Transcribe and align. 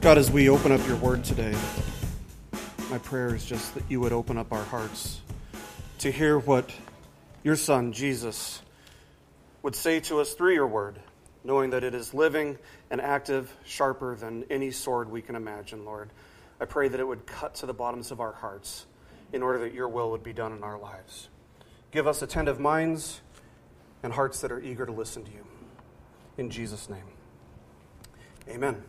God, 0.00 0.16
as 0.16 0.30
we 0.30 0.48
open 0.48 0.72
up 0.72 0.84
your 0.86 0.96
word 0.96 1.22
today, 1.24 1.54
my 2.90 2.96
prayer 2.96 3.34
is 3.34 3.44
just 3.44 3.74
that 3.74 3.84
you 3.90 4.00
would 4.00 4.14
open 4.14 4.38
up 4.38 4.50
our 4.50 4.64
hearts 4.64 5.20
to 5.98 6.10
hear 6.10 6.38
what 6.38 6.72
your 7.42 7.54
Son, 7.54 7.92
Jesus, 7.92 8.62
would 9.62 9.76
say 9.76 10.00
to 10.00 10.18
us 10.18 10.32
through 10.32 10.54
your 10.54 10.66
word, 10.66 10.98
knowing 11.44 11.68
that 11.68 11.84
it 11.84 11.94
is 11.94 12.14
living 12.14 12.56
and 12.90 12.98
active, 12.98 13.54
sharper 13.66 14.16
than 14.16 14.46
any 14.48 14.70
sword 14.70 15.10
we 15.10 15.20
can 15.20 15.36
imagine, 15.36 15.84
Lord. 15.84 16.08
I 16.62 16.64
pray 16.64 16.88
that 16.88 16.98
it 16.98 17.06
would 17.06 17.26
cut 17.26 17.54
to 17.56 17.66
the 17.66 17.74
bottoms 17.74 18.10
of 18.10 18.22
our 18.22 18.32
hearts 18.32 18.86
in 19.34 19.42
order 19.42 19.58
that 19.58 19.74
your 19.74 19.90
will 19.90 20.10
would 20.12 20.22
be 20.22 20.32
done 20.32 20.54
in 20.54 20.62
our 20.62 20.78
lives. 20.78 21.28
Give 21.90 22.06
us 22.06 22.22
attentive 22.22 22.58
minds 22.58 23.20
and 24.02 24.14
hearts 24.14 24.40
that 24.40 24.50
are 24.50 24.62
eager 24.62 24.86
to 24.86 24.92
listen 24.92 25.24
to 25.24 25.30
you. 25.30 25.44
In 26.38 26.48
Jesus' 26.48 26.88
name. 26.88 27.04
Amen. 28.48 28.82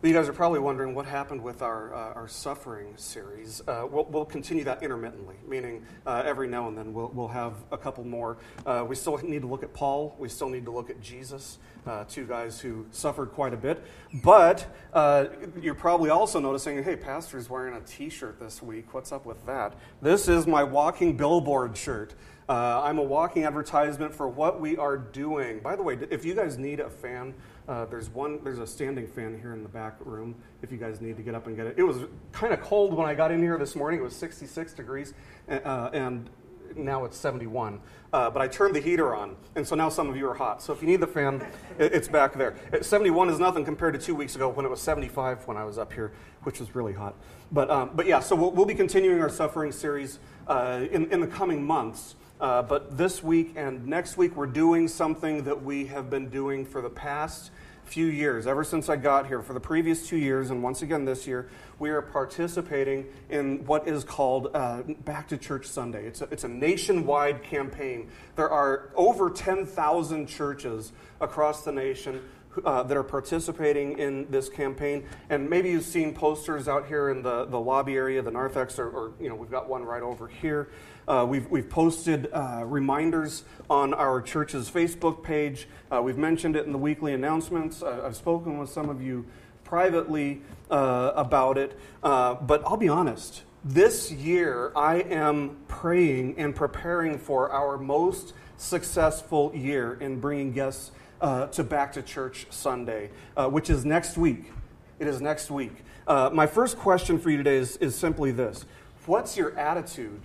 Well, 0.00 0.12
you 0.12 0.16
guys 0.16 0.28
are 0.28 0.32
probably 0.32 0.60
wondering 0.60 0.94
what 0.94 1.06
happened 1.06 1.42
with 1.42 1.60
our, 1.60 1.92
uh, 1.92 2.12
our 2.14 2.28
suffering 2.28 2.92
series. 2.94 3.60
Uh, 3.66 3.84
we'll, 3.90 4.04
we'll, 4.04 4.24
continue 4.24 4.62
that 4.62 4.80
intermittently, 4.80 5.34
meaning 5.44 5.84
uh, 6.06 6.22
every 6.24 6.46
now 6.46 6.68
and 6.68 6.78
then 6.78 6.92
we'll, 6.94 7.08
we'll 7.08 7.26
have 7.26 7.54
a 7.72 7.76
couple 7.76 8.04
more. 8.04 8.36
Uh, 8.64 8.84
we 8.88 8.94
still 8.94 9.18
need 9.18 9.42
to 9.42 9.48
look 9.48 9.64
at 9.64 9.74
Paul. 9.74 10.14
We 10.16 10.28
still 10.28 10.50
need 10.50 10.66
to 10.66 10.70
look 10.70 10.88
at 10.88 11.00
Jesus, 11.00 11.58
uh, 11.84 12.04
two 12.04 12.26
guys 12.26 12.60
who 12.60 12.86
suffered 12.92 13.32
quite 13.32 13.52
a 13.52 13.56
bit. 13.56 13.84
But 14.22 14.72
uh, 14.94 15.26
you're 15.60 15.74
probably 15.74 16.10
also 16.10 16.38
noticing 16.38 16.80
hey, 16.84 16.94
Pastor's 16.94 17.50
wearing 17.50 17.74
a 17.74 17.80
t 17.80 18.08
shirt 18.08 18.38
this 18.38 18.62
week. 18.62 18.94
What's 18.94 19.10
up 19.10 19.26
with 19.26 19.44
that? 19.46 19.74
This 20.00 20.28
is 20.28 20.46
my 20.46 20.62
walking 20.62 21.16
billboard 21.16 21.76
shirt. 21.76 22.14
I'm 22.48 22.98
a 22.98 23.02
walking 23.02 23.44
advertisement 23.44 24.14
for 24.14 24.26
what 24.28 24.58
we 24.60 24.76
are 24.78 24.96
doing. 24.96 25.58
By 25.58 25.76
the 25.76 25.82
way, 25.82 25.98
if 26.10 26.24
you 26.24 26.34
guys 26.34 26.56
need 26.56 26.80
a 26.80 26.88
fan, 26.88 27.34
uh, 27.68 27.84
there's 27.84 28.08
one. 28.08 28.40
There's 28.42 28.58
a 28.58 28.66
standing 28.66 29.06
fan 29.06 29.38
here 29.38 29.52
in 29.52 29.62
the 29.62 29.68
back 29.68 29.96
room. 30.00 30.34
If 30.62 30.72
you 30.72 30.78
guys 30.78 31.00
need 31.00 31.16
to 31.18 31.22
get 31.22 31.34
up 31.34 31.46
and 31.46 31.56
get 31.56 31.66
it, 31.66 31.74
it 31.76 31.82
was 31.82 31.98
kind 32.32 32.52
of 32.52 32.62
cold 32.62 32.94
when 32.94 33.06
I 33.06 33.14
got 33.14 33.30
in 33.30 33.42
here 33.42 33.58
this 33.58 33.76
morning. 33.76 34.00
It 34.00 34.02
was 34.02 34.16
66 34.16 34.72
degrees, 34.72 35.12
uh, 35.48 35.90
and 35.92 36.30
now 36.76 37.04
it's 37.04 37.16
71. 37.18 37.80
Uh, 38.10 38.30
but 38.30 38.40
I 38.40 38.48
turned 38.48 38.74
the 38.74 38.80
heater 38.80 39.14
on, 39.14 39.36
and 39.54 39.68
so 39.68 39.76
now 39.76 39.90
some 39.90 40.08
of 40.08 40.16
you 40.16 40.26
are 40.28 40.34
hot. 40.34 40.62
So 40.62 40.72
if 40.72 40.80
you 40.80 40.88
need 40.88 41.00
the 41.00 41.06
fan, 41.06 41.46
it's 41.78 42.08
back 42.08 42.32
there. 42.32 42.56
71 42.80 43.28
is 43.28 43.38
nothing 43.38 43.66
compared 43.66 43.92
to 43.94 44.00
two 44.00 44.14
weeks 44.14 44.34
ago 44.34 44.48
when 44.48 44.64
it 44.64 44.70
was 44.70 44.80
75 44.80 45.46
when 45.46 45.58
I 45.58 45.64
was 45.64 45.76
up 45.76 45.92
here, 45.92 46.12
which 46.44 46.60
was 46.60 46.74
really 46.74 46.94
hot. 46.94 47.14
But 47.52 47.70
um, 47.70 47.90
but 47.94 48.06
yeah, 48.06 48.20
so 48.20 48.34
we'll, 48.34 48.50
we'll, 48.50 48.66
be 48.66 48.74
continuing 48.74 49.20
our 49.20 49.28
suffering 49.28 49.72
series 49.72 50.20
uh, 50.46 50.86
in 50.90 51.10
in 51.12 51.20
the 51.20 51.26
coming 51.26 51.62
months. 51.62 52.14
Uh, 52.40 52.62
but 52.62 52.96
this 52.96 53.22
week 53.22 53.52
and 53.56 53.84
next 53.86 54.16
week, 54.16 54.36
we're 54.36 54.46
doing 54.46 54.86
something 54.86 55.42
that 55.42 55.64
we 55.64 55.86
have 55.86 56.08
been 56.08 56.28
doing 56.28 56.64
for 56.64 56.80
the 56.80 56.90
past 56.90 57.50
few 57.84 58.06
years, 58.06 58.46
ever 58.46 58.62
since 58.62 58.88
I 58.88 58.96
got 58.96 59.26
here, 59.26 59.42
for 59.42 59.54
the 59.54 59.60
previous 59.60 60.06
two 60.06 60.18
years, 60.18 60.50
and 60.50 60.62
once 60.62 60.82
again 60.82 61.04
this 61.04 61.26
year, 61.26 61.48
we 61.78 61.90
are 61.90 62.02
participating 62.02 63.06
in 63.30 63.64
what 63.64 63.88
is 63.88 64.04
called 64.04 64.50
uh, 64.54 64.82
Back 65.04 65.26
to 65.28 65.38
Church 65.38 65.66
Sunday. 65.66 66.06
It's 66.06 66.20
a, 66.20 66.28
it's 66.30 66.44
a 66.44 66.48
nationwide 66.48 67.42
campaign. 67.42 68.10
There 68.36 68.50
are 68.50 68.90
over 68.94 69.30
10,000 69.30 70.26
churches 70.26 70.92
across 71.20 71.64
the 71.64 71.72
nation 71.72 72.20
uh, 72.64 72.82
that 72.82 72.96
are 72.96 73.02
participating 73.02 73.98
in 73.98 74.30
this 74.30 74.48
campaign. 74.48 75.04
And 75.30 75.48
maybe 75.48 75.70
you've 75.70 75.84
seen 75.84 76.14
posters 76.14 76.68
out 76.68 76.86
here 76.86 77.10
in 77.10 77.22
the, 77.22 77.46
the 77.46 77.58
lobby 77.58 77.96
area, 77.96 78.20
the 78.22 78.30
narthex, 78.30 78.78
or, 78.78 78.88
or 78.88 79.12
you 79.20 79.28
know, 79.28 79.34
we've 79.34 79.50
got 79.50 79.68
one 79.68 79.84
right 79.84 80.02
over 80.02 80.28
here. 80.28 80.68
Uh, 81.08 81.24
we've, 81.24 81.48
we've 81.50 81.70
posted 81.70 82.28
uh, 82.34 82.62
reminders 82.66 83.44
on 83.70 83.94
our 83.94 84.20
church's 84.20 84.70
Facebook 84.70 85.22
page. 85.22 85.66
Uh, 85.90 86.02
we've 86.02 86.18
mentioned 86.18 86.54
it 86.54 86.66
in 86.66 86.72
the 86.72 86.78
weekly 86.78 87.14
announcements. 87.14 87.82
Uh, 87.82 88.02
I've 88.04 88.14
spoken 88.14 88.58
with 88.58 88.68
some 88.68 88.90
of 88.90 89.00
you 89.00 89.24
privately 89.64 90.42
uh, 90.70 91.12
about 91.16 91.56
it. 91.56 91.78
Uh, 92.02 92.34
but 92.34 92.62
I'll 92.66 92.76
be 92.76 92.90
honest, 92.90 93.42
this 93.64 94.12
year 94.12 94.70
I 94.76 94.96
am 94.96 95.56
praying 95.66 96.34
and 96.36 96.54
preparing 96.54 97.16
for 97.16 97.50
our 97.50 97.78
most 97.78 98.34
successful 98.58 99.50
year 99.54 99.94
in 99.94 100.20
bringing 100.20 100.52
guests 100.52 100.90
to 101.22 101.64
Back 101.64 101.94
to 101.94 102.02
Church 102.02 102.46
Sunday, 102.50 103.08
which 103.34 103.70
is 103.70 103.86
next 103.86 104.18
week. 104.18 104.52
It 104.98 105.06
is 105.06 105.22
next 105.22 105.50
week. 105.50 105.72
my 106.06 106.46
first 106.46 106.76
question 106.76 107.18
for 107.18 107.30
you 107.30 107.38
today 107.38 107.56
is, 107.56 107.78
is 107.78 107.94
simply 107.94 108.30
this 108.30 108.66
What's 109.06 109.38
your 109.38 109.58
attitude 109.58 110.20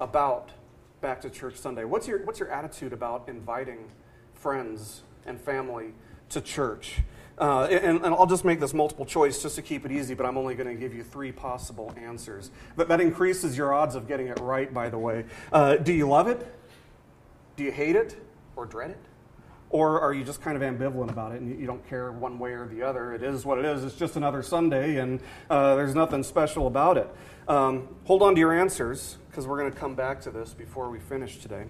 about 0.00 0.50
Back 1.00 1.20
to 1.22 1.30
Church 1.30 1.56
Sunday? 1.56 1.84
What's 1.84 2.08
your, 2.08 2.24
what's 2.24 2.40
your 2.40 2.50
attitude 2.50 2.92
about 2.92 3.28
inviting 3.28 3.90
friends 4.34 5.02
and 5.26 5.40
family 5.40 5.92
to 6.30 6.40
church? 6.40 6.98
Uh, 7.38 7.64
and, 7.70 8.04
and, 8.04 8.14
I'll 8.14 8.26
just 8.26 8.44
make 8.44 8.60
this 8.60 8.74
multiple 8.74 9.06
choice 9.06 9.42
just 9.42 9.56
to 9.56 9.62
keep 9.62 9.86
it 9.86 9.92
easy, 9.92 10.12
but 10.12 10.26
I'm 10.26 10.36
only 10.36 10.54
going 10.54 10.68
to 10.68 10.74
give 10.74 10.94
you 10.94 11.02
three 11.02 11.32
possible 11.32 11.94
answers. 11.96 12.50
But 12.76 12.88
that 12.88 13.00
increases 13.00 13.56
your 13.56 13.72
odds 13.72 13.94
of 13.94 14.06
getting 14.06 14.26
it 14.26 14.38
right, 14.40 14.72
by 14.72 14.90
the 14.90 14.98
way. 14.98 15.24
Uh, 15.50 15.76
do 15.76 15.94
you 15.94 16.06
love 16.06 16.28
it? 16.28 16.46
Do 17.56 17.64
you 17.64 17.72
hate 17.72 17.96
it 17.96 18.22
or 18.56 18.66
dread 18.66 18.90
it? 18.90 18.98
Or 19.70 20.00
are 20.00 20.12
you 20.12 20.24
just 20.24 20.42
kind 20.42 20.60
of 20.60 20.62
ambivalent 20.62 21.10
about 21.10 21.32
it 21.32 21.40
and 21.40 21.58
you 21.58 21.66
don't 21.66 21.86
care 21.88 22.10
one 22.10 22.40
way 22.40 22.52
or 22.52 22.66
the 22.66 22.82
other? 22.82 23.14
It 23.14 23.22
is 23.22 23.44
what 23.44 23.58
it 23.58 23.64
is. 23.64 23.84
It's 23.84 23.94
just 23.94 24.16
another 24.16 24.42
Sunday 24.42 24.98
and 24.98 25.20
uh, 25.48 25.76
there's 25.76 25.94
nothing 25.94 26.24
special 26.24 26.66
about 26.66 26.96
it. 26.96 27.08
Um, 27.46 27.88
hold 28.04 28.22
on 28.22 28.34
to 28.34 28.40
your 28.40 28.52
answers 28.52 29.16
because 29.30 29.46
we're 29.46 29.58
going 29.58 29.72
to 29.72 29.78
come 29.78 29.94
back 29.94 30.20
to 30.22 30.30
this 30.30 30.52
before 30.52 30.90
we 30.90 30.98
finish 30.98 31.38
today. 31.38 31.66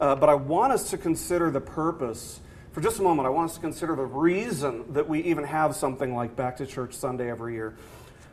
Uh, 0.00 0.14
but 0.14 0.28
I 0.28 0.34
want 0.34 0.72
us 0.72 0.90
to 0.90 0.98
consider 0.98 1.50
the 1.50 1.60
purpose. 1.60 2.40
For 2.70 2.80
just 2.80 3.00
a 3.00 3.02
moment, 3.02 3.26
I 3.26 3.30
want 3.30 3.50
us 3.50 3.56
to 3.56 3.60
consider 3.60 3.96
the 3.96 4.04
reason 4.04 4.92
that 4.92 5.08
we 5.08 5.20
even 5.24 5.42
have 5.42 5.74
something 5.74 6.14
like 6.14 6.36
Back 6.36 6.56
to 6.58 6.66
Church 6.66 6.94
Sunday 6.94 7.28
every 7.28 7.54
year 7.54 7.74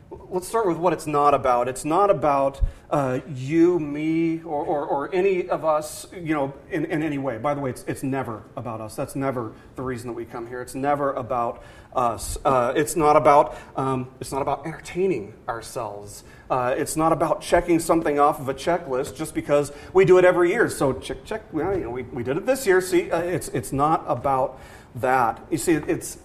let's 0.09 0.47
start 0.47 0.67
with 0.67 0.77
what 0.77 0.93
it's 0.93 1.07
not 1.07 1.33
about. 1.33 1.67
It's 1.67 1.85
not 1.85 2.09
about 2.09 2.61
uh, 2.89 3.19
you, 3.27 3.79
me, 3.79 4.41
or, 4.43 4.63
or, 4.63 4.85
or, 4.85 5.13
any 5.13 5.49
of 5.49 5.65
us, 5.65 6.07
you 6.13 6.33
know, 6.33 6.53
in, 6.71 6.85
in 6.85 7.03
any 7.03 7.17
way. 7.17 7.37
By 7.37 7.53
the 7.53 7.59
way, 7.59 7.69
it's, 7.69 7.83
it's 7.85 8.03
never 8.03 8.43
about 8.55 8.79
us. 8.79 8.95
That's 8.95 9.15
never 9.15 9.53
the 9.75 9.81
reason 9.81 10.07
that 10.07 10.13
we 10.13 10.23
come 10.23 10.47
here. 10.47 10.61
It's 10.61 10.75
never 10.75 11.11
about 11.13 11.61
us. 11.93 12.37
Uh, 12.45 12.71
it's 12.77 12.95
not 12.95 13.17
about 13.17 13.57
um, 13.75 14.07
it's 14.21 14.31
not 14.31 14.41
about 14.41 14.65
entertaining 14.65 15.33
ourselves. 15.49 16.23
Uh, 16.49 16.75
it's 16.77 16.95
not 16.95 17.11
about 17.11 17.41
checking 17.41 17.79
something 17.79 18.19
off 18.19 18.39
of 18.39 18.47
a 18.47 18.53
checklist 18.53 19.17
just 19.17 19.33
because 19.33 19.73
we 19.91 20.05
do 20.05 20.17
it 20.17 20.23
every 20.23 20.51
year. 20.51 20.69
So 20.69 20.93
check, 20.93 21.25
check. 21.25 21.51
Well, 21.51 21.77
you 21.77 21.83
know, 21.85 21.89
we, 21.89 22.03
we 22.03 22.23
did 22.23 22.37
it 22.37 22.45
this 22.45 22.65
year. 22.65 22.79
See, 22.79 23.11
uh, 23.11 23.19
it's 23.19 23.49
it's 23.49 23.73
not 23.73 24.05
about 24.07 24.59
that. 24.95 25.45
You 25.49 25.57
see, 25.57 25.73
it's 25.73 26.19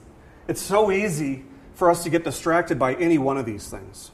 it's 0.46 0.62
so 0.62 0.92
easy 0.92 1.44
for 1.74 1.90
us 1.90 2.04
to 2.04 2.10
get 2.10 2.24
distracted 2.24 2.78
by 2.78 2.94
any 2.94 3.18
one 3.18 3.38
of 3.38 3.46
these 3.46 3.68
things. 3.68 4.10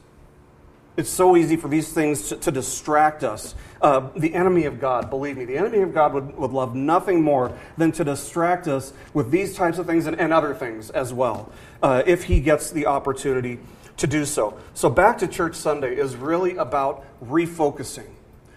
It's 0.97 1.09
so 1.09 1.37
easy 1.37 1.55
for 1.55 1.69
these 1.69 1.93
things 1.93 2.27
to, 2.27 2.35
to 2.35 2.51
distract 2.51 3.23
us. 3.23 3.55
Uh, 3.81 4.09
the 4.17 4.33
enemy 4.33 4.65
of 4.65 4.81
God, 4.81 5.09
believe 5.09 5.37
me, 5.37 5.45
the 5.45 5.57
enemy 5.57 5.79
of 5.79 5.93
God 5.93 6.13
would, 6.13 6.35
would 6.35 6.51
love 6.51 6.75
nothing 6.75 7.21
more 7.21 7.57
than 7.77 7.93
to 7.93 8.03
distract 8.03 8.67
us 8.67 8.91
with 9.13 9.31
these 9.31 9.55
types 9.55 9.77
of 9.77 9.85
things 9.85 10.07
and, 10.07 10.19
and 10.19 10.33
other 10.33 10.53
things 10.53 10.89
as 10.89 11.13
well, 11.13 11.49
uh, 11.81 12.03
if 12.05 12.23
he 12.23 12.41
gets 12.41 12.71
the 12.71 12.85
opportunity 12.85 13.59
to 13.95 14.07
do 14.07 14.25
so. 14.25 14.57
So, 14.73 14.89
Back 14.89 15.19
to 15.19 15.27
Church 15.27 15.55
Sunday 15.55 15.95
is 15.95 16.17
really 16.17 16.57
about 16.57 17.05
refocusing. 17.23 18.09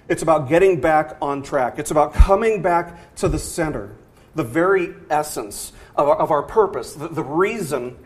It's 0.09 0.23
about 0.23 0.49
getting 0.49 0.81
back 0.81 1.17
on 1.23 1.43
track. 1.43 1.79
It's 1.79 1.93
about 1.93 2.13
coming 2.13 2.61
back 2.61 3.15
to 3.17 3.29
the 3.29 3.39
center, 3.39 3.95
the 4.35 4.45
very 4.45 4.95
essence 5.11 5.73
of 5.95 6.09
our, 6.09 6.17
of 6.17 6.31
our 6.31 6.43
purpose, 6.43 6.95
the, 6.95 7.09
the 7.09 7.23
reason 7.23 7.97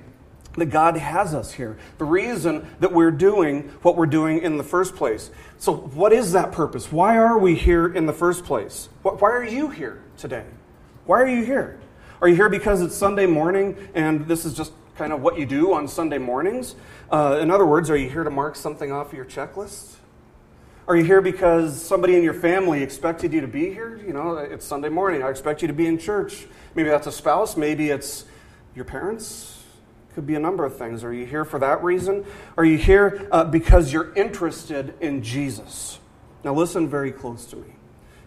that 0.56 0.67
God 0.67 0.97
has 0.97 1.35
us 1.35 1.53
here, 1.53 1.76
the 1.99 2.05
reason 2.05 2.67
that 2.81 2.93
we're 2.93 3.11
doing 3.11 3.69
what 3.82 3.97
we're 3.97 4.06
doing 4.06 4.41
in 4.43 4.56
the 4.56 4.64
first 4.64 4.97
place. 4.97 5.31
So, 5.58 5.75
what 5.75 6.12
is 6.12 6.32
that 6.32 6.53
purpose? 6.53 6.91
Why 6.91 7.17
are 7.17 7.38
we 7.38 7.55
here 7.55 7.87
in 7.93 8.06
the 8.06 8.12
first 8.12 8.44
place? 8.44 8.88
Why 9.03 9.31
are 9.31 9.44
you 9.44 9.70
here 9.70 10.03
today? 10.17 10.44
Why 11.05 11.20
are 11.20 11.29
you 11.29 11.44
here? 11.44 11.79
Are 12.20 12.29
you 12.29 12.35
here 12.35 12.49
because 12.49 12.81
it's 12.81 12.94
Sunday 12.94 13.26
morning 13.26 13.76
and 13.94 14.26
this 14.26 14.44
is 14.44 14.55
just 14.55 14.73
kind 14.97 15.12
of 15.12 15.20
what 15.20 15.38
you 15.38 15.47
do 15.47 15.75
on 15.75 15.87
Sunday 15.87 16.19
mornings? 16.19 16.75
Uh, 17.11 17.38
in 17.41 17.50
other 17.50 17.67
words, 17.67 17.91
are 17.91 17.97
you 17.97 18.09
here 18.09 18.25
to 18.25 18.31
mark 18.31 18.56
something 18.56 18.91
off 18.91 19.12
your 19.12 19.26
checklist? 19.26 19.97
Are 20.88 20.97
you 20.97 21.05
here 21.05 21.20
because 21.20 21.81
somebody 21.82 22.17
in 22.17 22.23
your 22.23 22.35
family 22.35 22.82
expected 22.82 23.32
you 23.32 23.41
to 23.41 23.49
be 23.49 23.73
here? 23.73 24.00
You 24.06 24.12
know, 24.12 24.37
it's 24.38 24.64
Sunday 24.64 24.88
morning. 24.88 25.23
I 25.23 25.29
expect 25.29 25.61
you 25.61 25.69
to 25.69 25.75
be 25.75 25.87
in 25.87 25.99
church. 25.99 26.47
Maybe 26.75 26.88
that's 26.88 27.09
a 27.09 27.12
spouse. 27.12 27.56
Maybe 27.56 27.91
it's 27.91 28.25
your 28.75 28.85
parents 28.85 29.56
could 30.16 30.26
be 30.26 30.34
a 30.34 30.40
number 30.40 30.64
of 30.64 30.78
things. 30.78 31.04
Are 31.04 31.12
you 31.12 31.26
here 31.26 31.44
for 31.44 31.58
that 31.58 31.84
reason? 31.84 32.24
Are 32.56 32.64
you 32.64 32.78
here 32.78 33.28
uh, 33.30 33.44
because 33.44 33.92
you're 33.92 34.14
interested 34.14 34.94
in 35.02 35.22
Jesus? 35.22 35.98
Now, 36.42 36.54
listen 36.54 36.88
very 36.88 37.12
close 37.12 37.44
to 37.48 37.56
me. 37.56 37.74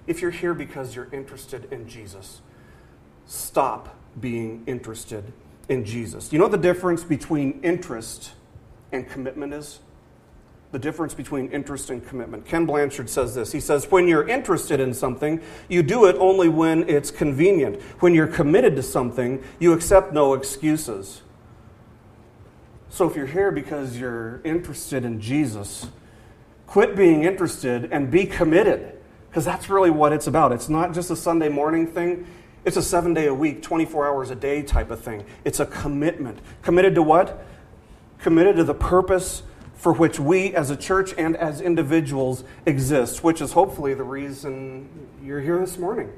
If 0.06 0.22
you're 0.22 0.30
here 0.30 0.54
because 0.54 0.96
you're 0.96 1.10
interested 1.12 1.68
in 1.74 1.90
Jesus, 1.90 2.42
stop 3.26 3.98
being 4.20 4.62
interested 4.68 5.34
in 5.68 5.84
Jesus. 5.84 6.32
You 6.32 6.38
know 6.38 6.48
the 6.48 6.60
difference 6.60 7.04
between 7.04 7.60
interest 7.64 8.34
and 8.92 9.10
commitment 9.10 9.56
is? 9.56 9.80
The 10.72 10.78
difference 10.78 11.16
between 11.16 11.50
interest 11.50 11.90
and 11.90 12.08
commitment. 12.08 12.46
Ken 12.46 12.68
Blanchard 12.68 13.10
says 13.10 13.34
this. 13.34 13.52
He 13.52 13.60
says, 13.60 13.90
When 13.90 14.08
you're 14.08 14.28
interested 14.28 14.80
in 14.80 14.94
something, 14.94 15.42
you 15.68 15.82
do 15.82 16.06
it 16.06 16.16
only 16.20 16.50
when 16.50 16.88
it's 16.88 17.10
convenient. 17.10 17.82
When 18.00 18.14
you're 18.14 18.28
committed 18.28 18.76
to 18.76 18.84
something, 18.84 19.44
you 19.58 19.74
accept 19.74 20.14
no 20.14 20.36
excuses. 20.36 21.24
So 22.90 23.08
if 23.08 23.16
you're 23.16 23.28
here 23.28 23.52
because 23.52 23.98
you're 23.98 24.42
interested 24.44 25.06
in 25.06 25.22
Jesus, 25.22 25.88
quit 26.66 26.96
being 26.96 27.24
interested 27.24 27.92
and 27.92 28.10
be 28.10 28.26
committed 28.26 28.98
because 29.30 29.46
that's 29.46 29.70
really 29.70 29.92
what 29.92 30.12
it's 30.12 30.26
about. 30.26 30.52
It's 30.52 30.70
not 30.70 30.94
just 30.94 31.12
a 31.12 31.16
Sunday 31.16 31.50
morning 31.50 31.86
thing, 31.86 32.26
it's 32.66 32.78
a 32.78 32.82
seven 32.82 33.14
day 33.14 33.28
a 33.28 33.34
week, 33.34 33.62
24 33.62 34.08
hours 34.08 34.32
a 34.32 34.36
day 34.36 34.64
type 34.64 34.90
of 34.90 35.02
thing. 35.02 35.24
It's 35.46 35.60
a 35.60 35.66
commitment. 35.68 36.40
Committed 36.64 36.96
to 36.96 37.04
what? 37.04 37.46
Committed 38.18 38.56
to 38.58 38.64
the 38.64 38.74
purpose 38.74 39.44
for 39.76 39.94
which 39.94 40.20
we 40.20 40.54
as 40.56 40.70
a 40.70 40.76
church 40.76 41.14
and 41.18 41.38
as 41.38 41.62
individuals 41.62 42.44
exist, 42.66 43.24
which 43.24 43.40
is 43.40 43.54
hopefully 43.54 43.94
the 43.94 44.04
reason 44.04 44.90
you're 45.24 45.40
here 45.40 45.60
this 45.60 45.78
morning, 45.78 46.12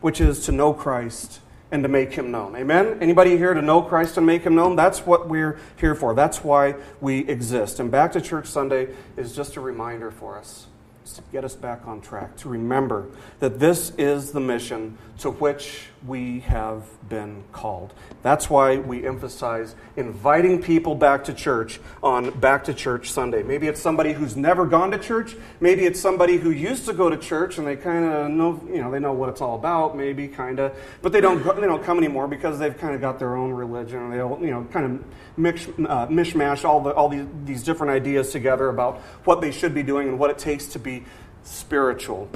which 0.00 0.20
is 0.20 0.44
to 0.44 0.52
know 0.52 0.72
Christ 0.72 1.40
and 1.72 1.82
to 1.82 1.88
make 1.88 2.12
him 2.12 2.30
known. 2.30 2.56
Amen? 2.56 2.98
Anybody 3.00 3.36
here 3.36 3.54
to 3.54 3.62
know 3.62 3.82
Christ 3.82 4.16
and 4.16 4.26
make 4.26 4.42
him 4.42 4.54
known? 4.54 4.76
That's 4.76 5.06
what 5.06 5.28
we're 5.28 5.58
here 5.76 5.94
for. 5.94 6.14
That's 6.14 6.42
why 6.42 6.74
we 7.00 7.20
exist. 7.28 7.80
And 7.80 7.90
Back 7.90 8.12
to 8.12 8.20
Church 8.20 8.46
Sunday 8.46 8.88
is 9.16 9.34
just 9.34 9.56
a 9.56 9.60
reminder 9.60 10.10
for 10.10 10.36
us 10.36 10.66
to 11.14 11.22
get 11.32 11.44
us 11.44 11.56
back 11.56 11.86
on 11.86 12.00
track, 12.00 12.36
to 12.36 12.48
remember 12.48 13.08
that 13.40 13.58
this 13.58 13.92
is 13.98 14.32
the 14.32 14.40
mission 14.40 14.96
to 15.18 15.30
which 15.30 15.86
we 16.06 16.40
have 16.40 16.84
been 17.08 17.44
called. 17.52 17.92
That's 18.22 18.48
why 18.48 18.78
we 18.78 19.06
emphasize 19.06 19.74
inviting 19.96 20.62
people 20.62 20.94
back 20.94 21.24
to 21.24 21.34
church 21.34 21.80
on 22.02 22.30
Back 22.40 22.64
to 22.64 22.74
Church 22.74 23.10
Sunday. 23.10 23.42
Maybe 23.42 23.66
it's 23.66 23.80
somebody 23.80 24.12
who's 24.12 24.36
never 24.36 24.66
gone 24.66 24.90
to 24.92 24.98
church. 24.98 25.36
Maybe 25.60 25.84
it's 25.84 26.00
somebody 26.00 26.38
who 26.38 26.50
used 26.50 26.86
to 26.86 26.92
go 26.92 27.10
to 27.10 27.16
church 27.16 27.58
and 27.58 27.66
they 27.66 27.76
kind 27.76 28.04
of 28.04 28.30
know, 28.30 28.62
you 28.66 28.80
know, 28.80 28.90
they 28.90 28.98
know 28.98 29.12
what 29.12 29.28
it's 29.28 29.40
all 29.40 29.56
about, 29.56 29.96
maybe 29.96 30.26
kind 30.26 30.58
of, 30.58 30.74
but 31.02 31.12
they 31.12 31.20
don't, 31.20 31.42
go, 31.42 31.52
they 31.52 31.66
don't 31.66 31.84
come 31.84 31.98
anymore 31.98 32.26
because 32.28 32.58
they've 32.58 32.76
kind 32.76 32.94
of 32.94 33.00
got 33.00 33.18
their 33.18 33.36
own 33.36 33.50
religion. 33.50 34.10
They, 34.10 34.16
you 34.16 34.50
know, 34.50 34.66
kind 34.72 34.86
of 34.86 35.04
mix, 35.36 35.66
uh, 35.66 36.06
mishmash 36.06 36.64
all 36.64 36.80
the 36.80 36.94
all 36.94 37.08
these, 37.08 37.26
these 37.44 37.62
different 37.62 37.90
ideas 37.90 38.30
together 38.30 38.68
about 38.68 38.98
what 39.24 39.40
they 39.40 39.50
should 39.50 39.74
be 39.74 39.82
doing 39.82 40.08
and 40.08 40.18
what 40.18 40.30
it 40.30 40.38
takes 40.38 40.66
to 40.68 40.78
be 40.78 41.04
spiritual. 41.42 42.28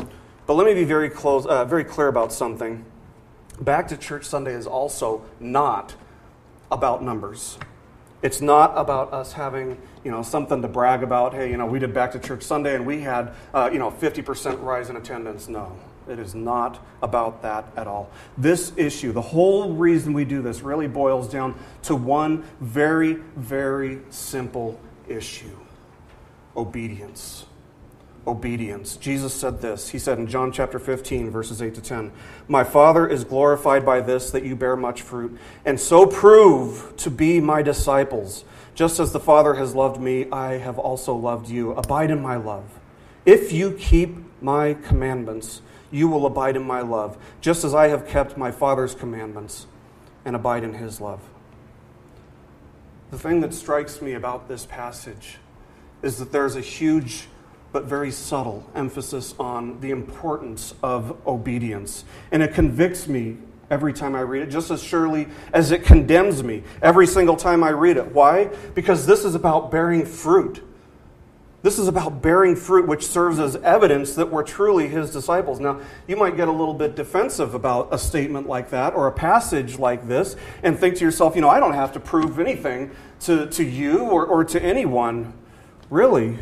But 0.46 0.55
let 0.55 0.67
me 0.67 0.75
be 0.75 0.84
very 0.84 1.08
close, 1.08 1.46
uh, 1.46 1.64
very 1.64 1.84
clear 1.84 2.08
about 2.08 2.32
something. 2.32 2.84
Back 3.61 3.89
to 3.89 3.97
Church 3.97 4.25
Sunday 4.25 4.53
is 4.53 4.67
also 4.67 5.25
not 5.39 5.95
about 6.73 7.03
numbers. 7.03 7.59
It's 8.23 8.41
not 8.41 8.73
about 8.77 9.12
us 9.12 9.35
having, 9.35 9.81
you 10.03 10.11
know, 10.11 10.23
something 10.23 10.62
to 10.62 10.69
brag 10.69 11.03
about. 11.03 11.35
Hey, 11.35 11.51
you 11.51 11.56
know, 11.56 11.67
we 11.67 11.79
did 11.79 11.95
Back 11.95 12.12
to 12.12 12.19
Church 12.19 12.43
Sunday 12.43 12.75
and 12.75 12.87
we 12.87 13.01
had, 13.01 13.33
uh, 13.53 13.71
you 13.73 13.79
know, 13.79 13.91
50% 13.91 14.62
rise 14.62 14.91
in 14.91 14.97
attendance. 14.97 15.47
No, 15.47 15.77
it 16.09 16.19
is 16.19 16.35
not 16.35 16.85
about 17.03 17.43
that 17.43 17.67
at 17.77 17.87
all. 17.87 18.11
This 18.37 18.73
issue, 18.77 19.12
the 19.12 19.23
whole 19.23 19.75
reason 19.75 20.15
we 20.15 20.25
do 20.25 20.43
this, 20.43 20.62
really 20.62 20.89
boils 20.89 21.29
down 21.29 21.55
to 21.83 21.95
one 21.95 22.45
very, 22.61 23.15
very 23.37 24.01
simple 24.11 24.81
issue 25.06 25.56
obedience 26.56 27.47
obedience. 28.26 28.97
Jesus 28.97 29.35
said 29.35 29.61
this. 29.61 29.91
He 29.91 29.99
said 29.99 30.19
in 30.19 30.26
John 30.26 30.53
chapter 30.53 30.79
15, 30.79 31.31
verses 31.31 31.61
8 31.61 31.75
to 31.75 31.81
10 31.81 32.12
My 32.49 32.65
Father 32.65 33.06
is 33.06 33.25
glorified 33.25 33.85
by 33.85 34.00
this, 34.00 34.31
that 34.31 34.44
you 34.44 34.56
bear 34.56 34.76
much 34.76 35.03
fruit, 35.03 35.38
and 35.65 35.79
so 35.79 36.06
prove 36.06 36.94
to 36.99 37.11
be 37.11 37.41
my 37.41 37.62
disciples. 37.62 38.44
Just 38.75 38.99
as 38.99 39.12
the 39.12 39.21
Father 39.21 39.55
has 39.55 39.75
loved 39.75 40.00
me, 40.00 40.29
I 40.31 40.59
have 40.59 40.79
also 40.79 41.15
loved 41.15 41.49
you. 41.49 41.73
Abide 41.73 42.11
in 42.11 42.21
my 42.21 42.37
love. 42.37 42.81
If 43.25 43.53
you 43.53 43.73
keep 43.73 44.17
my 44.43 44.75
commandments, 44.75 45.62
you 45.91 46.09
will 46.09 46.27
abide 46.27 46.56
in 46.56 46.65
my 46.65 46.81
love, 46.81 47.17
just 47.41 47.65
as 47.65 47.75
I 47.75 47.88
have 47.88 48.06
kept 48.06 48.37
my 48.37 48.50
Father's 48.50 48.94
commandments 48.94 49.67
and 50.25 50.35
abide 50.35 50.65
in 50.65 50.75
his 50.75 51.00
love. 51.00 51.20
The 53.11 53.19
thing 53.19 53.41
that 53.43 53.55
strikes 53.55 54.03
me 54.03 54.15
about 54.15 54.49
this 54.49 54.67
passage 54.67 55.38
is 56.03 56.19
that 56.19 56.32
there's 56.32 56.56
a 56.56 56.61
huge 56.61 57.29
but 57.75 57.87
very 57.87 58.12
subtle 58.12 58.65
emphasis 58.76 59.35
on 59.37 59.81
the 59.81 59.91
importance 59.91 60.76
of 60.81 61.19
obedience. 61.26 62.05
And 62.31 62.41
it 62.41 62.55
convicts 62.55 63.09
me 63.09 63.37
every 63.69 63.93
time 63.93 64.15
I 64.15 64.21
read 64.21 64.44
it, 64.44 64.47
just 64.47 64.71
as 64.71 64.81
surely 64.81 65.26
as 65.53 65.73
it 65.73 65.82
condemns 65.82 66.44
me 66.44 66.62
every 66.81 67.09
single 67.09 67.35
time 67.35 67.65
I 67.65 67.71
read 67.71 67.97
it. 67.97 68.12
Why? 68.12 68.44
Because 68.76 69.06
this 69.06 69.25
is 69.25 69.35
about 69.35 69.73
bearing 69.73 70.06
fruit. 70.06 70.62
This 71.62 71.81
is 71.81 71.88
about 71.88 72.23
bearing 72.23 72.55
fruit, 72.55 72.87
which 72.87 73.05
serves 73.05 73.41
as 73.41 73.56
evidence 73.56 74.15
that 74.15 74.31
we're 74.31 74.44
truly 74.44 74.87
his 74.87 75.11
disciples. 75.11 75.59
Now, 75.59 75.81
you 76.06 76.15
might 76.15 76.37
get 76.37 76.47
a 76.47 76.53
little 76.53 76.75
bit 76.75 76.94
defensive 76.94 77.55
about 77.55 77.93
a 77.93 77.99
statement 77.99 78.47
like 78.47 78.70
that 78.70 78.94
or 78.94 79.09
a 79.09 79.12
passage 79.12 79.81
like 79.81 80.06
this 80.06 80.37
and 80.62 80.79
think 80.79 80.94
to 80.99 81.05
yourself, 81.05 81.35
you 81.35 81.41
know, 81.41 81.50
I 81.50 81.59
don't 81.59 81.75
have 81.75 81.91
to 81.94 82.00
prove 82.00 82.38
anything 82.38 82.93
to, 83.23 83.47
to 83.47 83.65
you 83.65 83.99
or, 84.03 84.25
or 84.25 84.44
to 84.44 84.62
anyone. 84.62 85.32
Really? 85.91 86.38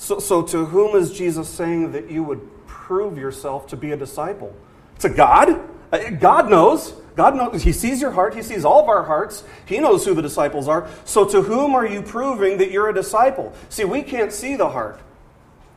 So, 0.00 0.18
so, 0.18 0.40
to 0.40 0.64
whom 0.64 0.96
is 0.96 1.12
Jesus 1.12 1.46
saying 1.46 1.92
that 1.92 2.10
you 2.10 2.24
would 2.24 2.40
prove 2.66 3.18
yourself 3.18 3.66
to 3.66 3.76
be 3.76 3.92
a 3.92 3.98
disciple? 3.98 4.56
To 5.00 5.10
God? 5.10 5.60
Uh, 5.92 6.08
God 6.18 6.48
knows. 6.48 6.94
God 7.16 7.36
knows. 7.36 7.62
He 7.62 7.72
sees 7.72 8.00
your 8.00 8.12
heart. 8.12 8.34
He 8.34 8.40
sees 8.40 8.64
all 8.64 8.82
of 8.82 8.88
our 8.88 9.02
hearts. 9.02 9.44
He 9.66 9.78
knows 9.78 10.06
who 10.06 10.14
the 10.14 10.22
disciples 10.22 10.68
are. 10.68 10.88
So, 11.04 11.26
to 11.26 11.42
whom 11.42 11.74
are 11.74 11.86
you 11.86 12.00
proving 12.00 12.56
that 12.56 12.70
you're 12.70 12.88
a 12.88 12.94
disciple? 12.94 13.52
See, 13.68 13.84
we 13.84 14.00
can't 14.00 14.32
see 14.32 14.56
the 14.56 14.70
heart. 14.70 14.98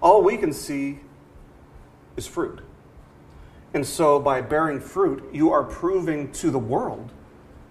All 0.01 0.23
we 0.23 0.37
can 0.37 0.53
see 0.53 0.99
is 2.15 2.25
fruit. 2.25 2.61
And 3.73 3.85
so, 3.85 4.21
by 4.21 4.39
bearing 4.39 4.79
fruit, 4.79 5.33
you 5.33 5.51
are 5.51 5.65
proving 5.65 6.31
to 6.31 6.49
the 6.49 6.59
world 6.59 7.11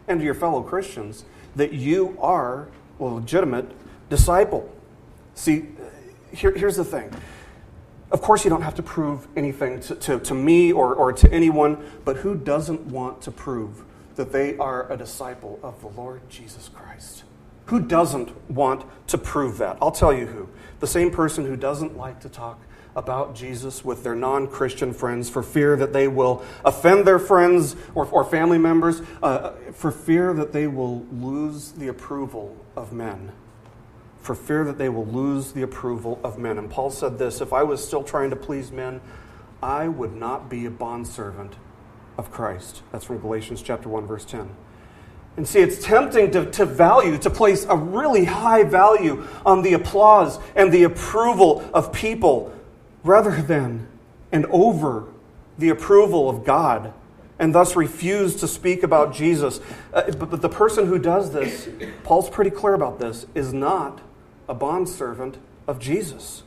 and 0.06 0.20
to 0.20 0.24
your 0.24 0.34
fellow 0.34 0.62
Christians 0.62 1.24
that 1.56 1.72
you 1.72 2.14
are 2.20 2.68
a 3.00 3.04
legitimate 3.04 3.70
disciple. 4.10 4.70
See, 5.34 5.68
here, 6.32 6.52
here's 6.52 6.76
the 6.76 6.84
thing. 6.84 7.12
Of 8.10 8.20
course, 8.20 8.44
you 8.44 8.50
don't 8.50 8.62
have 8.62 8.74
to 8.74 8.82
prove 8.82 9.26
anything 9.36 9.80
to, 9.80 9.94
to, 9.94 10.18
to 10.20 10.34
me 10.34 10.72
or, 10.72 10.94
or 10.94 11.12
to 11.14 11.32
anyone, 11.32 11.82
but 12.04 12.18
who 12.18 12.34
doesn't 12.34 12.82
want 12.82 13.22
to 13.22 13.30
prove 13.30 13.84
that 14.16 14.32
they 14.32 14.56
are 14.58 14.90
a 14.92 14.96
disciple 14.96 15.58
of 15.62 15.80
the 15.80 15.88
Lord 15.88 16.28
Jesus 16.28 16.68
Christ? 16.68 17.24
Who 17.66 17.80
doesn't 17.80 18.50
want 18.50 18.84
to 19.08 19.16
prove 19.16 19.58
that? 19.58 19.78
I'll 19.80 19.92
tell 19.92 20.12
you 20.12 20.26
who. 20.26 20.48
The 20.80 20.86
same 20.86 21.10
person 21.10 21.46
who 21.46 21.56
doesn't 21.56 21.96
like 21.96 22.20
to 22.20 22.28
talk 22.28 22.60
about 22.94 23.34
Jesus 23.34 23.82
with 23.82 24.04
their 24.04 24.14
non 24.14 24.46
Christian 24.46 24.92
friends 24.92 25.30
for 25.30 25.42
fear 25.42 25.76
that 25.76 25.94
they 25.94 26.06
will 26.06 26.44
offend 26.66 27.06
their 27.06 27.18
friends 27.18 27.76
or, 27.94 28.04
or 28.06 28.24
family 28.24 28.58
members, 28.58 29.00
uh, 29.22 29.52
for 29.72 29.90
fear 29.90 30.34
that 30.34 30.52
they 30.52 30.66
will 30.66 31.06
lose 31.12 31.72
the 31.72 31.88
approval 31.88 32.54
of 32.76 32.92
men 32.92 33.32
for 34.22 34.34
fear 34.34 34.64
that 34.64 34.78
they 34.78 34.88
will 34.88 35.06
lose 35.06 35.52
the 35.52 35.62
approval 35.62 36.20
of 36.24 36.38
men. 36.38 36.56
And 36.56 36.70
Paul 36.70 36.90
said 36.90 37.18
this 37.18 37.40
If 37.40 37.52
I 37.52 37.62
was 37.64 37.86
still 37.86 38.02
trying 38.02 38.30
to 38.30 38.36
please 38.36 38.70
men, 38.70 39.00
I 39.62 39.88
would 39.88 40.14
not 40.14 40.48
be 40.48 40.64
a 40.64 40.70
bondservant 40.70 41.54
of 42.16 42.30
Christ. 42.30 42.82
That's 42.90 43.04
from 43.04 43.18
Galatians 43.18 43.62
chapter 43.62 43.88
1, 43.88 44.06
verse 44.06 44.24
10. 44.24 44.48
And 45.36 45.48
see, 45.48 45.60
it's 45.60 45.82
tempting 45.82 46.30
to, 46.32 46.50
to 46.52 46.66
value, 46.66 47.16
to 47.18 47.30
place 47.30 47.64
a 47.68 47.76
really 47.76 48.24
high 48.24 48.64
value 48.64 49.26
on 49.46 49.62
the 49.62 49.72
applause 49.72 50.38
and 50.54 50.72
the 50.72 50.84
approval 50.84 51.68
of 51.72 51.92
people 51.92 52.54
rather 53.02 53.40
than 53.42 53.88
and 54.30 54.46
over 54.46 55.06
the 55.58 55.70
approval 55.70 56.28
of 56.28 56.44
God 56.44 56.92
and 57.38 57.54
thus 57.54 57.74
refuse 57.74 58.36
to 58.36 58.46
speak 58.46 58.82
about 58.82 59.12
Jesus. 59.12 59.60
Uh, 59.92 60.10
but, 60.12 60.30
but 60.30 60.42
the 60.42 60.48
person 60.48 60.86
who 60.86 60.98
does 60.98 61.32
this, 61.32 61.68
Paul's 62.04 62.30
pretty 62.30 62.50
clear 62.50 62.74
about 62.74 63.00
this, 63.00 63.26
is 63.34 63.52
not 63.52 64.00
a 64.52 64.54
bondservant 64.54 65.38
of 65.66 65.78
Jesus. 65.78 66.42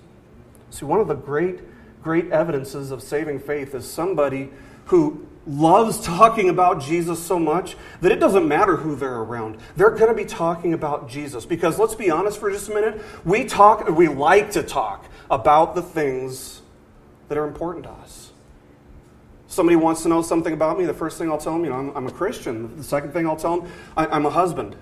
See, 0.69 0.85
one 0.85 0.99
of 0.99 1.07
the 1.07 1.15
great, 1.15 1.61
great 2.03 2.31
evidences 2.31 2.91
of 2.91 3.01
saving 3.01 3.39
faith 3.39 3.73
is 3.73 3.89
somebody 3.89 4.51
who 4.85 5.25
loves 5.47 5.99
talking 6.01 6.49
about 6.49 6.79
Jesus 6.79 7.19
so 7.19 7.39
much 7.39 7.75
that 8.01 8.11
it 8.11 8.19
doesn't 8.19 8.47
matter 8.47 8.77
who 8.77 8.95
they're 8.95 9.21
around. 9.21 9.57
They're 9.75 9.89
going 9.89 10.09
to 10.09 10.13
be 10.13 10.23
talking 10.23 10.73
about 10.73 11.09
Jesus 11.09 11.47
because 11.47 11.79
let's 11.79 11.95
be 11.95 12.11
honest 12.11 12.39
for 12.39 12.51
just 12.51 12.69
a 12.69 12.75
minute, 12.75 13.01
we 13.25 13.43
talk 13.43 13.89
we 13.89 14.07
like 14.07 14.51
to 14.51 14.61
talk 14.61 15.05
about 15.31 15.73
the 15.73 15.81
things 15.81 16.61
that 17.27 17.39
are 17.39 17.47
important 17.47 17.85
to 17.85 17.91
us. 17.91 18.33
Somebody 19.47 19.77
wants 19.77 20.03
to 20.03 20.09
know 20.09 20.21
something 20.21 20.53
about 20.53 20.77
me, 20.77 20.85
the 20.85 20.93
first 20.93 21.17
thing 21.17 21.31
I'll 21.31 21.39
tell 21.39 21.53
them, 21.53 21.63
you 21.63 21.71
know, 21.71 21.77
I'm, 21.77 21.97
I'm 21.97 22.05
a 22.05 22.11
Christian. 22.11 22.77
The 22.77 22.83
second 22.83 23.13
thing 23.13 23.25
I'll 23.25 23.35
tell 23.35 23.61
them, 23.61 23.71
I, 23.97 24.05
I'm 24.05 24.27
a 24.27 24.29
husband. 24.29 24.75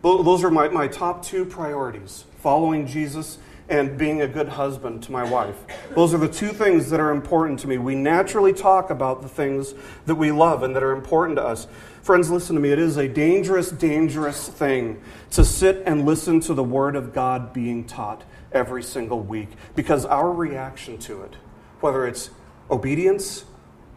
Those 0.00 0.42
are 0.42 0.50
my, 0.50 0.68
my 0.68 0.88
top 0.88 1.22
two 1.22 1.44
priorities 1.44 2.24
following 2.42 2.86
Jesus 2.86 3.38
and 3.68 3.96
being 3.96 4.20
a 4.20 4.26
good 4.26 4.48
husband 4.48 5.02
to 5.04 5.12
my 5.12 5.22
wife. 5.22 5.56
Those 5.94 6.12
are 6.12 6.18
the 6.18 6.28
two 6.28 6.48
things 6.48 6.90
that 6.90 6.98
are 6.98 7.12
important 7.12 7.60
to 7.60 7.68
me. 7.68 7.78
We 7.78 7.94
naturally 7.94 8.52
talk 8.52 8.90
about 8.90 9.22
the 9.22 9.28
things 9.28 9.74
that 10.06 10.16
we 10.16 10.32
love 10.32 10.64
and 10.64 10.74
that 10.74 10.82
are 10.82 10.92
important 10.92 11.36
to 11.36 11.44
us. 11.44 11.68
Friends, 12.02 12.30
listen 12.30 12.56
to 12.56 12.60
me. 12.60 12.70
It 12.70 12.80
is 12.80 12.96
a 12.96 13.06
dangerous, 13.06 13.70
dangerous 13.70 14.48
thing 14.48 15.00
to 15.30 15.44
sit 15.44 15.84
and 15.86 16.04
listen 16.04 16.40
to 16.40 16.54
the 16.54 16.64
Word 16.64 16.96
of 16.96 17.12
God 17.12 17.52
being 17.52 17.84
taught 17.84 18.24
every 18.52 18.82
single 18.82 19.20
week 19.20 19.50
because 19.76 20.04
our 20.04 20.32
reaction 20.32 20.98
to 20.98 21.22
it, 21.22 21.36
whether 21.80 22.06
it's 22.06 22.30
obedience 22.70 23.44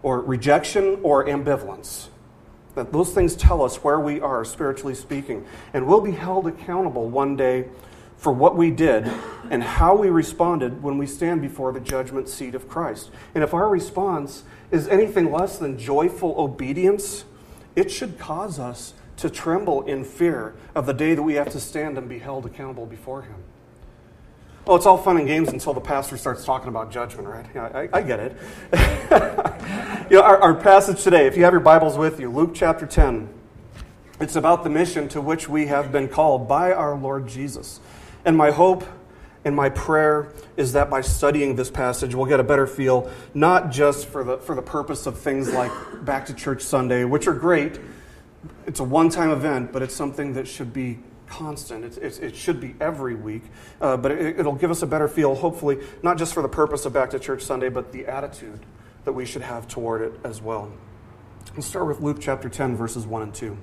or 0.04 0.22
rejection 0.22 1.00
or 1.02 1.26
ambivalence, 1.26 2.10
That 2.76 2.92
those 2.92 3.12
things 3.12 3.36
tell 3.36 3.62
us 3.62 3.84
where 3.84 4.00
we 4.00 4.20
are, 4.20 4.44
spiritually 4.46 4.96
speaking. 4.96 5.46
And 5.74 5.88
we'll 5.88 6.02
be 6.02 6.12
held 6.12 6.46
accountable 6.48 7.10
one 7.10 7.36
day 7.36 7.66
for 8.18 8.32
what 8.32 8.56
we 8.56 8.72
did 8.72 9.12
and 9.50 9.62
how 9.64 9.96
we 9.96 10.10
responded 10.10 10.82
when 10.82 10.98
we 10.98 11.06
stand 11.06 11.42
before 11.42 11.72
the 11.72 11.80
judgment 11.80 12.30
seat 12.30 12.56
of 12.56 12.68
Christ. 12.70 13.12
And 13.36 13.44
if 13.44 13.54
our 13.54 13.70
response 13.70 14.44
is 14.72 14.88
anything 14.88 15.32
less 15.32 15.58
than 15.58 15.78
joyful 15.78 16.36
obedience, 16.38 17.26
it 17.76 17.92
should 17.92 18.18
cause 18.18 18.60
us 18.60 18.94
to 19.18 19.30
tremble 19.30 19.84
in 19.84 20.04
fear 20.04 20.56
of 20.74 20.86
the 20.86 20.94
day 20.94 21.16
that 21.16 21.22
we 21.22 21.36
have 21.36 21.50
to 21.52 21.60
stand 21.60 21.98
and 21.98 22.10
be 22.10 22.20
held 22.20 22.46
accountable 22.46 22.86
before 22.86 23.24
Him. 23.24 23.44
Oh, 24.66 24.76
it's 24.76 24.86
all 24.86 24.98
fun 24.98 25.18
and 25.18 25.28
games 25.28 25.50
until 25.50 25.74
the 25.74 25.82
pastor 25.82 26.16
starts 26.16 26.46
talking 26.46 26.70
about 26.70 26.90
judgment, 26.90 27.28
right? 27.28 27.46
Yeah, 27.54 27.66
I, 27.66 27.90
I 27.98 28.02
get 28.02 28.20
it. 28.20 28.38
you 30.10 30.18
know, 30.18 30.24
our, 30.24 30.38
our 30.38 30.56
passage 30.56 31.04
today, 31.04 31.28
if 31.28 31.36
you 31.36 31.44
have 31.44 31.54
your 31.54 31.60
Bibles 31.60 31.98
with 31.98 32.20
you, 32.20 32.32
Luke 32.32 32.52
chapter 32.54 32.86
10, 32.86 33.28
it's 34.22 34.38
about 34.38 34.64
the 34.64 34.70
mission 34.70 35.10
to 35.10 35.20
which 35.20 35.50
we 35.50 35.66
have 35.68 35.92
been 35.92 36.08
called 36.08 36.48
by 36.48 36.72
our 36.72 36.96
Lord 36.96 37.28
Jesus. 37.28 37.82
And 38.26 38.38
my 38.38 38.52
hope 38.52 38.84
and 39.46 39.56
my 39.56 39.70
prayer 39.70 40.32
is 40.56 40.74
that 40.74 40.90
by 40.90 41.02
studying 41.02 41.56
this 41.56 41.70
passage, 41.70 42.16
we'll 42.16 42.26
get 42.26 42.40
a 42.40 42.44
better 42.44 42.66
feel, 42.66 43.12
not 43.34 43.72
just 43.72 44.08
for 44.08 44.24
the, 44.24 44.38
for 44.38 44.56
the 44.56 44.62
purpose 44.62 45.06
of 45.06 45.20
things 45.20 45.52
like 45.52 45.72
Back 46.06 46.28
to 46.28 46.34
Church 46.34 46.62
Sunday, 46.62 47.04
which 47.04 47.28
are 47.28 47.34
great. 47.34 47.80
It's 48.66 48.80
a 48.80 48.84
one 48.84 49.10
time 49.10 49.32
event, 49.32 49.74
but 49.74 49.82
it's 49.82 49.96
something 49.96 50.34
that 50.34 50.48
should 50.48 50.72
be 50.72 51.00
constant. 51.28 51.84
It's, 51.84 51.98
it's, 51.98 52.20
it 52.20 52.36
should 52.36 52.62
be 52.62 52.76
every 52.80 53.16
week. 53.16 53.44
Uh, 53.82 53.98
but 53.98 54.12
it, 54.12 54.40
it'll 54.40 54.56
give 54.56 54.72
us 54.72 54.82
a 54.82 54.88
better 54.88 55.08
feel, 55.08 55.36
hopefully, 55.36 55.80
not 56.02 56.18
just 56.18 56.34
for 56.34 56.42
the 56.42 56.50
purpose 56.50 56.86
of 56.86 56.94
Back 56.94 57.10
to 57.10 57.20
Church 57.20 57.42
Sunday, 57.42 57.70
but 57.70 57.92
the 57.92 58.06
attitude 58.06 58.60
that 59.04 59.14
we 59.14 59.26
should 59.26 59.42
have 59.42 59.68
toward 59.68 60.02
it 60.02 60.14
as 60.24 60.42
well. 60.42 60.72
Let's 61.56 61.68
start 61.68 61.88
with 61.88 62.00
Luke 62.00 62.18
chapter 62.22 62.48
10, 62.48 62.78
verses 62.78 63.06
1 63.06 63.22
and 63.22 63.34
2. 63.34 63.58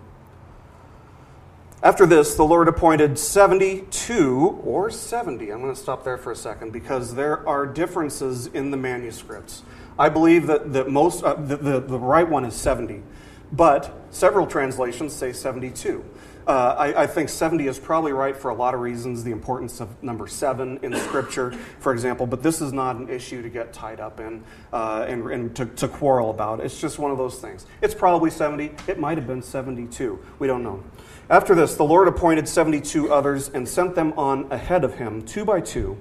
After 1.83 2.05
this, 2.05 2.35
the 2.35 2.45
Lord 2.45 2.69
appointed 2.69 3.19
72 3.19 4.61
or 4.65 4.91
70. 4.91 5.51
I'm 5.51 5.63
going 5.63 5.75
to 5.75 5.81
stop 5.81 6.05
there 6.05 6.19
for 6.19 6.31
a 6.31 6.37
second 6.37 6.75
because 6.75 7.15
there 7.15 7.49
are 7.49 7.65
differences 7.65 8.49
in 8.49 8.71
the 8.71 8.77
manuscripts. 8.77 9.63
I 9.99 10.11
believe 10.11 10.47
that, 10.47 10.75
that 10.75 10.91
most, 10.91 11.25
uh, 11.25 11.35
the, 11.35 11.57
the, 11.57 11.81
the 11.81 11.99
right 11.99 12.29
one 12.29 12.45
is 12.45 12.55
70, 12.55 13.03
but 13.51 13.99
several 14.11 14.47
translations 14.47 15.15
say 15.15 15.33
72. 15.33 16.05
Uh, 16.51 16.75
I, 16.77 17.03
I, 17.03 17.07
think 17.07 17.29
70 17.29 17.69
is 17.69 17.79
probably 17.79 18.13
right 18.13 18.37
for 18.37 18.51
a 18.51 18.55
lot 18.57 18.75
of 18.75 18.81
reasons, 18.81 19.23
the 19.23 19.31
importance 19.31 19.79
of 19.81 20.03
number 20.03 20.27
seven 20.27 20.81
in 20.83 20.93
Scripture, 20.97 21.53
for 21.79 21.93
example, 21.93 22.27
but 22.27 22.43
this 22.43 22.61
is 22.61 22.73
not 22.73 22.97
an 22.97 23.09
issue 23.09 23.41
to 23.41 23.49
get 23.49 23.73
tied 23.73 24.01
up 24.01 24.19
in 24.19 24.43
uh, 24.73 25.07
and, 25.07 25.31
and 25.31 25.55
to, 25.55 25.67
to, 25.67 25.87
quarrel 25.87 26.29
about. 26.31 26.59
It's 26.59 26.81
just 26.81 26.99
one 26.99 27.13
of 27.13 27.19
those 27.19 27.37
things. 27.37 27.67
It's 27.83 27.95
probably 27.95 28.31
70. 28.31 28.73
It 28.89 28.99
might 28.99 29.17
have 29.17 29.29
been 29.29 29.43
72. 29.43 30.19
We 30.41 30.49
don't 30.49 30.65
know. 30.65 30.83
After 31.29 31.55
this, 31.55 31.77
the 31.77 31.85
Lord 31.85 32.09
appointed 32.09 32.49
72 32.49 33.13
others 33.13 33.49
and 33.51 33.69
sent 33.69 33.95
them 33.95 34.13
on 34.15 34.51
ahead 34.51 34.83
of 34.83 34.95
him, 34.95 35.23
two 35.23 35.45
by 35.45 35.61
two, 35.61 36.01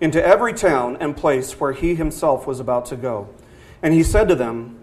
into 0.00 0.24
every 0.24 0.54
town 0.54 0.96
and 1.00 1.14
place 1.14 1.60
where 1.60 1.74
he 1.74 1.96
himself 1.96 2.46
was 2.46 2.60
about 2.60 2.86
to 2.86 2.96
go. 2.96 3.28
And 3.82 3.92
he 3.92 4.02
said 4.02 4.26
to 4.28 4.34
them, 4.34 4.78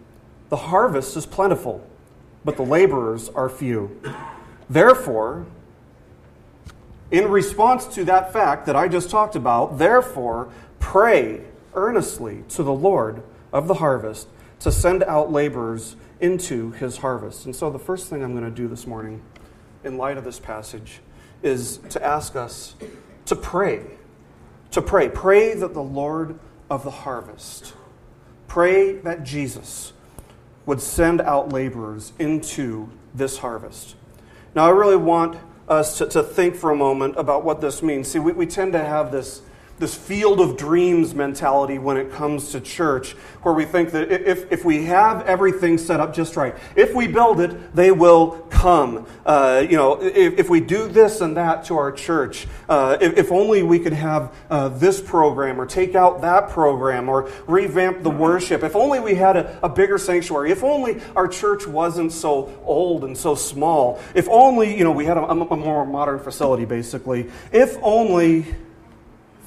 The 0.50 0.58
harvest 0.58 1.18
is 1.18 1.25
plentiful, 1.25 1.84
but 2.46 2.58
the 2.58 2.63
laborers 2.63 3.28
are 3.30 3.50
few. 3.50 4.00
Therefore, 4.70 5.48
in 7.12 7.28
response 7.30 7.88
to 7.88 8.06
that 8.06 8.32
fact 8.32 8.66
that 8.68 8.76
I 8.76 8.88
just 8.88 9.10
talked 9.10 9.36
about, 9.36 9.80
therefore, 9.80 10.50
pray 10.80 11.42
earnestly 11.74 12.44
to 12.50 12.64
the 12.64 12.74
Lord 12.74 13.24
of 13.52 13.68
the 13.68 13.76
harvest 13.76 14.28
to 14.60 14.72
send 14.72 15.04
out 15.04 15.32
laborers 15.32 15.96
into 16.20 16.72
his 16.72 16.98
harvest. 16.98 17.46
And 17.46 17.56
so, 17.56 17.70
the 17.70 17.80
first 17.80 18.10
thing 18.10 18.24
I'm 18.24 18.34
going 18.34 18.44
to 18.44 18.52
do 18.52 18.68
this 18.68 18.86
morning, 18.86 19.22
in 19.84 19.98
light 19.98 20.18
of 20.18 20.24
this 20.24 20.40
passage, 20.40 21.00
is 21.42 21.78
to 21.90 22.04
ask 22.06 22.36
us 22.36 22.76
to 23.26 23.36
pray. 23.36 23.82
To 24.72 24.82
pray. 24.82 25.10
Pray 25.10 25.56
that 25.56 25.74
the 25.74 25.82
Lord 25.82 26.38
of 26.70 26.84
the 26.84 26.92
harvest, 26.92 27.74
pray 28.48 28.94
that 29.00 29.24
Jesus 29.24 29.94
would 30.66 30.82
send 30.82 31.22
out 31.22 31.52
laborers 31.52 32.14
into 32.20 32.90
this 33.16 33.40
harvest. 33.40 33.96
Now, 34.56 34.65
I 34.65 34.70
really 34.70 34.98
want 34.98 35.38
us 35.68 35.98
to, 36.00 36.08
to 36.08 36.24
think 36.24 36.56
for 36.56 36.72
a 36.72 36.75
moment 36.75 37.15
about 37.18 37.44
what 37.44 37.62
this 37.62 37.84
means. 37.84 38.08
See, 38.08 38.20
we, 38.20 38.32
we 38.32 38.46
tend 38.46 38.74
to 38.74 38.79
have 38.79 39.12
this 39.12 39.41
this 39.80 39.96
field 39.96 40.40
of 40.40 40.58
dreams 40.58 41.16
mentality 41.16 41.80
when 41.80 41.98
it 41.98 42.12
comes 42.12 42.52
to 42.52 42.60
church, 42.60 43.14
where 43.44 43.54
we 43.54 43.66
think 43.66 43.92
that 43.92 44.12
if, 44.12 44.52
if 44.52 44.66
we 44.66 44.86
have 44.86 45.26
everything 45.26 45.78
set 45.78 46.00
up 46.00 46.14
just 46.14 46.36
right, 46.36 46.56
if 46.76 46.94
we 46.94 47.08
build 47.08 47.40
it, 47.40 47.74
they 47.74 47.92
will 47.92 48.32
come. 48.50 49.08
Uh, 49.26 49.66
you 49.68 49.78
know, 49.78 50.02
if, 50.02 50.38
if, 50.38 50.50
we 50.50 50.60
do 50.60 50.88
this 50.88 51.22
and 51.22 51.38
that 51.38 51.64
to 51.64 51.78
our 51.78 51.92
church, 51.92 52.48
uh, 52.68 52.98
if, 53.00 53.18
if, 53.18 53.32
only 53.32 53.64
we 53.64 53.80
could 53.80 53.94
have 53.94 54.36
uh, 54.50 54.68
this 54.70 55.00
program 55.00 55.60
or 55.60 55.66
take 55.66 55.96
out 55.96 56.22
that 56.22 56.50
program 56.50 57.08
or 57.08 57.30
revamp 57.48 58.04
the 58.04 58.10
worship, 58.10 58.64
if 58.64 58.76
only 58.76 59.00
we 59.00 59.16
had 59.16 59.38
a, 59.38 59.60
a 59.64 59.70
bigger 59.70 59.98
sanctuary, 59.98 60.52
if 60.52 60.64
only 60.64 61.02
our 61.16 61.28
church 61.28 61.66
wasn't 61.66 62.12
so 62.12 62.60
old 62.66 63.04
and 63.06 63.18
so 63.18 63.34
small, 63.34 64.02
if 64.14 64.28
only, 64.30 64.78
you 64.78 64.84
know, 64.84 64.92
we 64.92 65.06
had 65.06 65.18
a, 65.18 65.24
a 65.24 65.56
more 65.56 65.86
modern 65.86 66.20
facility, 66.20 66.66
basically, 66.66 67.30
if 67.52 67.78
only 67.82 68.46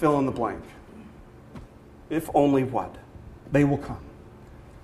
fill 0.02 0.18
in 0.18 0.26
the 0.26 0.32
blank. 0.32 0.60
If 2.10 2.28
only 2.34 2.64
what? 2.64 2.96
They 3.52 3.62
will 3.62 3.78
come. 3.78 4.00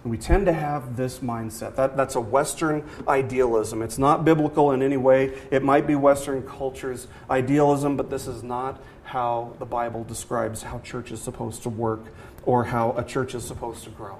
And 0.04 0.12
we 0.12 0.16
tend 0.16 0.46
to 0.46 0.52
have 0.52 0.96
this 0.96 1.18
mindset. 1.18 1.74
That, 1.74 1.96
that's 1.96 2.14
a 2.14 2.20
Western 2.20 2.88
idealism. 3.08 3.82
It's 3.82 3.98
not 3.98 4.24
biblical 4.24 4.70
in 4.70 4.80
any 4.80 4.96
way. 4.96 5.36
It 5.50 5.64
might 5.64 5.88
be 5.88 5.96
Western 5.96 6.46
culture's 6.46 7.08
idealism, 7.28 7.96
but 7.96 8.10
this 8.10 8.28
is 8.28 8.44
not 8.44 8.80
how 9.02 9.54
the 9.58 9.66
Bible 9.66 10.04
describes 10.04 10.62
how 10.62 10.78
church 10.78 11.10
is 11.10 11.20
supposed 11.20 11.64
to 11.64 11.68
work 11.68 12.04
or 12.44 12.62
how 12.62 12.92
a 12.92 13.02
church 13.02 13.34
is 13.34 13.44
supposed 13.44 13.82
to 13.82 13.90
grow. 13.90 14.18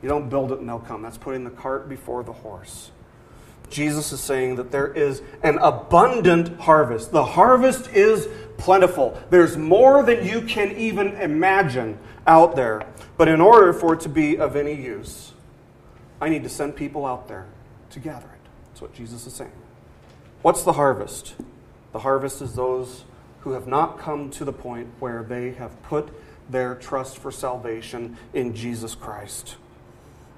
You 0.00 0.08
don't 0.08 0.28
build 0.28 0.52
it 0.52 0.60
and 0.60 0.68
they'll 0.68 0.78
come. 0.78 1.02
That's 1.02 1.18
putting 1.18 1.42
the 1.42 1.50
cart 1.50 1.88
before 1.88 2.22
the 2.22 2.34
horse. 2.34 2.92
Jesus 3.68 4.12
is 4.12 4.20
saying 4.20 4.56
that 4.56 4.70
there 4.70 4.86
is 4.86 5.22
an 5.42 5.58
abundant 5.58 6.60
harvest. 6.60 7.10
The 7.10 7.24
harvest 7.24 7.90
is 7.90 8.28
plentiful. 8.58 9.18
There's 9.30 9.56
more 9.56 10.02
than 10.02 10.26
you 10.26 10.42
can 10.42 10.76
even 10.76 11.14
imagine 11.14 11.98
out 12.26 12.54
there. 12.54 12.82
But 13.16 13.28
in 13.28 13.40
order 13.40 13.72
for 13.72 13.94
it 13.94 14.00
to 14.00 14.08
be 14.08 14.36
of 14.36 14.54
any 14.54 14.74
use, 14.74 15.32
I 16.20 16.28
need 16.28 16.42
to 16.42 16.48
send 16.50 16.76
people 16.76 17.06
out 17.06 17.28
there 17.28 17.46
to 17.90 18.00
gather 18.00 18.26
it. 18.26 18.48
That's 18.68 18.82
what 18.82 18.92
Jesus 18.92 19.26
is 19.26 19.32
saying. 19.32 19.52
What's 20.42 20.62
the 20.62 20.74
harvest? 20.74 21.34
The 21.92 22.00
harvest 22.00 22.42
is 22.42 22.54
those 22.54 23.04
who 23.40 23.52
have 23.52 23.66
not 23.66 23.98
come 23.98 24.30
to 24.30 24.44
the 24.44 24.52
point 24.52 24.88
where 24.98 25.22
they 25.22 25.52
have 25.52 25.82
put 25.82 26.10
their 26.50 26.74
trust 26.74 27.18
for 27.18 27.30
salvation 27.30 28.16
in 28.34 28.54
Jesus 28.54 28.94
Christ. 28.94 29.56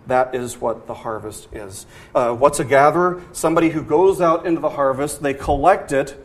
That 0.07 0.35
is 0.35 0.59
what 0.59 0.87
the 0.87 0.95
harvest 0.95 1.49
is. 1.53 1.87
Uh, 2.15 2.35
what's 2.35 2.61
a 2.61 2.65
gatherer? 2.65 3.23
Somebody 3.33 3.71
who 3.71 3.83
goes 3.83 4.21
out 4.21 4.47
into 4.47 4.61
the 4.61 4.71
harvest, 4.71 5.23
they 5.23 5.35
collect 5.35 5.93
it, 5.93 6.17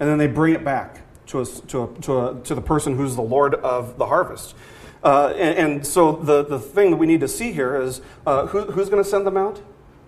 and 0.00 0.08
then 0.08 0.18
they 0.18 0.26
bring 0.26 0.54
it 0.54 0.64
back 0.64 1.01
to, 1.26 1.40
a, 1.40 1.46
to, 1.46 1.82
a, 1.82 1.94
to, 2.00 2.18
a, 2.20 2.40
to 2.42 2.54
the 2.54 2.60
person 2.60 2.96
who's 2.96 3.16
the 3.16 3.22
Lord 3.22 3.54
of 3.54 3.98
the 3.98 4.06
harvest. 4.06 4.54
Uh, 5.02 5.34
and, 5.36 5.58
and, 5.58 5.86
so 5.86 6.12
the, 6.12 6.44
the 6.44 6.60
thing 6.60 6.90
that 6.90 6.96
we 6.96 7.06
need 7.06 7.20
to 7.20 7.28
see 7.28 7.52
here 7.52 7.80
is 7.80 8.00
uh, 8.26 8.46
who, 8.46 8.62
who's 8.70 8.88
going 8.88 9.02
to 9.02 9.08
send 9.08 9.26
them 9.26 9.36
out? 9.36 9.60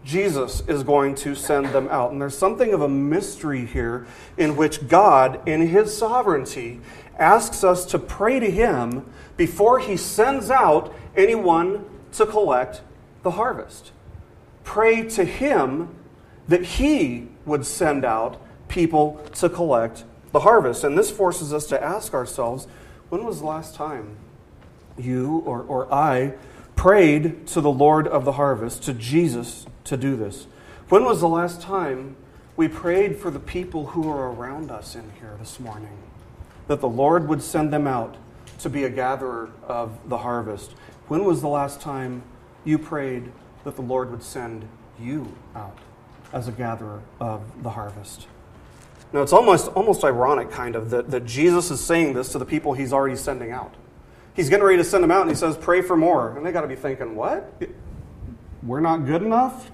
Jesus 0.04 0.62
is 0.68 0.82
going 0.82 1.14
to 1.16 1.34
send 1.34 1.66
them 1.66 1.88
out. 1.88 2.12
And 2.12 2.20
there's 2.20 2.36
something 2.36 2.72
of 2.72 2.82
a 2.82 2.88
mystery 2.88 3.64
here 3.64 4.06
in 4.36 4.54
which 4.54 4.86
God, 4.86 5.46
in 5.48 5.66
his 5.66 5.96
sovereignty, 5.96 6.80
asks 7.18 7.64
us 7.64 7.86
to 7.86 7.98
pray 7.98 8.38
to 8.38 8.50
him 8.50 9.06
before 9.36 9.78
he 9.78 9.96
sends 9.96 10.50
out 10.50 10.94
anyone 11.16 11.84
to 12.12 12.26
collect 12.26 12.82
the 13.22 13.32
harvest. 13.32 13.92
Pray 14.62 15.02
to 15.08 15.24
him 15.24 15.94
that 16.48 16.62
he 16.62 17.28
would 17.46 17.66
send 17.66 18.04
out 18.04 18.40
people 18.68 19.24
to 19.34 19.48
collect 19.48 20.04
the 20.34 20.40
harvest. 20.40 20.82
And 20.82 20.98
this 20.98 21.12
forces 21.12 21.54
us 21.54 21.64
to 21.68 21.82
ask 21.82 22.12
ourselves 22.12 22.66
when 23.08 23.24
was 23.24 23.38
the 23.38 23.46
last 23.46 23.76
time 23.76 24.16
you 24.98 25.44
or, 25.46 25.62
or 25.62 25.92
I 25.94 26.34
prayed 26.74 27.46
to 27.48 27.60
the 27.60 27.70
Lord 27.70 28.08
of 28.08 28.24
the 28.24 28.32
harvest, 28.32 28.82
to 28.82 28.92
Jesus, 28.92 29.64
to 29.84 29.96
do 29.96 30.16
this? 30.16 30.48
When 30.88 31.04
was 31.04 31.20
the 31.20 31.28
last 31.28 31.62
time 31.62 32.16
we 32.56 32.66
prayed 32.66 33.16
for 33.16 33.30
the 33.30 33.38
people 33.38 33.86
who 33.86 34.10
are 34.10 34.32
around 34.32 34.72
us 34.72 34.96
in 34.96 35.12
here 35.20 35.36
this 35.38 35.60
morning? 35.60 35.96
That 36.66 36.80
the 36.80 36.88
Lord 36.88 37.28
would 37.28 37.40
send 37.40 37.72
them 37.72 37.86
out 37.86 38.16
to 38.58 38.68
be 38.68 38.82
a 38.82 38.90
gatherer 38.90 39.50
of 39.68 40.08
the 40.08 40.18
harvest. 40.18 40.72
When 41.06 41.24
was 41.24 41.42
the 41.42 41.48
last 41.48 41.80
time 41.80 42.24
you 42.64 42.76
prayed 42.76 43.30
that 43.62 43.76
the 43.76 43.82
Lord 43.82 44.10
would 44.10 44.24
send 44.24 44.66
you 44.98 45.32
out 45.54 45.78
as 46.32 46.48
a 46.48 46.52
gatherer 46.52 47.02
of 47.20 47.62
the 47.62 47.70
harvest? 47.70 48.26
Now, 49.14 49.22
it's 49.22 49.32
almost, 49.32 49.68
almost 49.68 50.02
ironic, 50.02 50.50
kind 50.50 50.74
of, 50.74 50.90
that, 50.90 51.12
that 51.12 51.24
Jesus 51.24 51.70
is 51.70 51.78
saying 51.78 52.14
this 52.14 52.32
to 52.32 52.38
the 52.38 52.44
people 52.44 52.72
he's 52.74 52.92
already 52.92 53.14
sending 53.14 53.52
out. 53.52 53.72
He's 54.34 54.48
getting 54.48 54.64
ready 54.64 54.78
to 54.78 54.84
send 54.84 55.04
them 55.04 55.12
out, 55.12 55.20
and 55.20 55.30
he 55.30 55.36
says, 55.36 55.56
Pray 55.56 55.82
for 55.82 55.96
more. 55.96 56.36
And 56.36 56.44
they 56.44 56.50
got 56.50 56.62
to 56.62 56.66
be 56.66 56.74
thinking, 56.74 57.14
What? 57.14 57.62
We're 58.64 58.80
not 58.80 59.06
good 59.06 59.22
enough? 59.22 59.70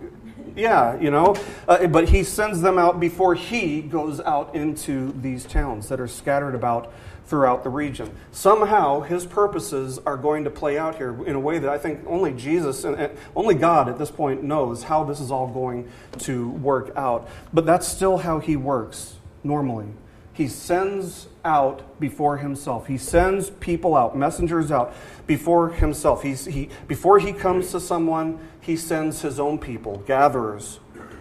Yeah, 0.55 1.01
you 1.01 1.11
know, 1.11 1.37
uh, 1.67 1.87
but 1.87 2.11
he 2.11 2.23
sends 2.23 2.61
them 2.61 2.77
out 2.77 3.01
before 3.01 3.35
he 3.35 3.81
goes 3.81 4.21
out 4.21 4.55
into 4.55 5.13
these 5.13 5.47
towns 5.47 5.89
that 5.89 6.01
are 6.01 6.09
scattered 6.09 6.55
about 6.55 6.93
throughout 7.25 7.63
the 7.63 7.71
region. 7.71 8.15
Somehow, 8.33 9.01
his 9.01 9.25
purposes 9.25 9.99
are 10.05 10.19
going 10.19 10.45
to 10.45 10.51
play 10.51 10.77
out 10.77 10.97
here 10.97 11.25
in 11.25 11.35
a 11.35 11.41
way 11.41 11.59
that 11.61 11.71
I 11.71 11.79
think 11.79 12.01
only 12.07 12.35
Jesus 12.35 12.85
and 12.85 13.17
only 13.35 13.55
God 13.55 13.89
at 13.89 13.97
this 13.97 14.11
point 14.11 14.43
knows 14.43 14.83
how 14.83 15.05
this 15.05 15.19
is 15.19 15.31
all 15.31 15.47
going 15.47 15.91
to 16.19 16.51
work 16.51 16.93
out. 16.95 17.27
But 17.55 17.65
that's 17.65 17.89
still 17.89 18.19
how 18.19 18.41
he 18.41 18.57
works 18.57 19.15
normally. 19.43 19.89
He 20.33 20.49
sends 20.49 21.29
out 21.45 22.01
before 22.01 22.39
himself. 22.39 22.87
He 22.87 22.97
sends 22.97 23.51
people 23.51 23.95
out, 23.95 24.17
messengers 24.17 24.71
out 24.71 24.95
before 25.27 25.71
himself. 25.71 26.23
He's, 26.23 26.47
he, 26.47 26.71
before 26.89 27.19
he 27.19 27.33
comes 27.33 27.73
to 27.73 27.81
someone, 27.81 28.39
he 28.61 28.77
sends 28.77 29.23
his 29.23 29.39
own 29.39 29.59
people, 29.59 29.99
gatherers. 30.07 30.81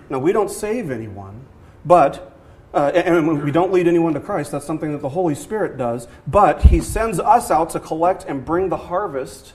Now, 0.10 0.20
we 0.20 0.32
don't 0.32 0.50
save 0.50 0.90
anyone, 0.90 1.46
but 1.86 2.30
uh, 2.74 2.92
and 2.94 3.44
we 3.44 3.52
don't 3.52 3.72
lead 3.72 3.88
anyone 3.88 4.14
to 4.14 4.20
Christ. 4.20 4.52
That's 4.52 4.66
something 4.66 4.92
that 4.92 5.02
the 5.02 5.10
Holy 5.10 5.36
Spirit 5.36 5.78
does. 5.78 6.08
But 6.28 6.64
He 6.64 6.82
sends 6.82 7.20
us 7.20 7.50
out 7.50 7.72
to 7.72 7.80
collect 7.80 8.26
and 8.26 8.46
bring 8.46 8.70
the 8.70 8.78
harvest 8.78 9.54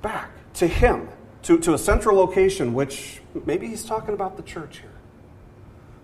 back 0.00 0.30
to 0.54 0.66
Him, 0.66 1.08
to, 1.44 1.58
to 1.60 1.74
a 1.74 1.78
central 1.78 2.16
location, 2.16 2.74
which 2.74 3.22
maybe 3.46 3.68
He's 3.68 3.84
talking 3.84 4.12
about 4.14 4.36
the 4.36 4.42
church 4.42 4.78
here. 4.78 4.91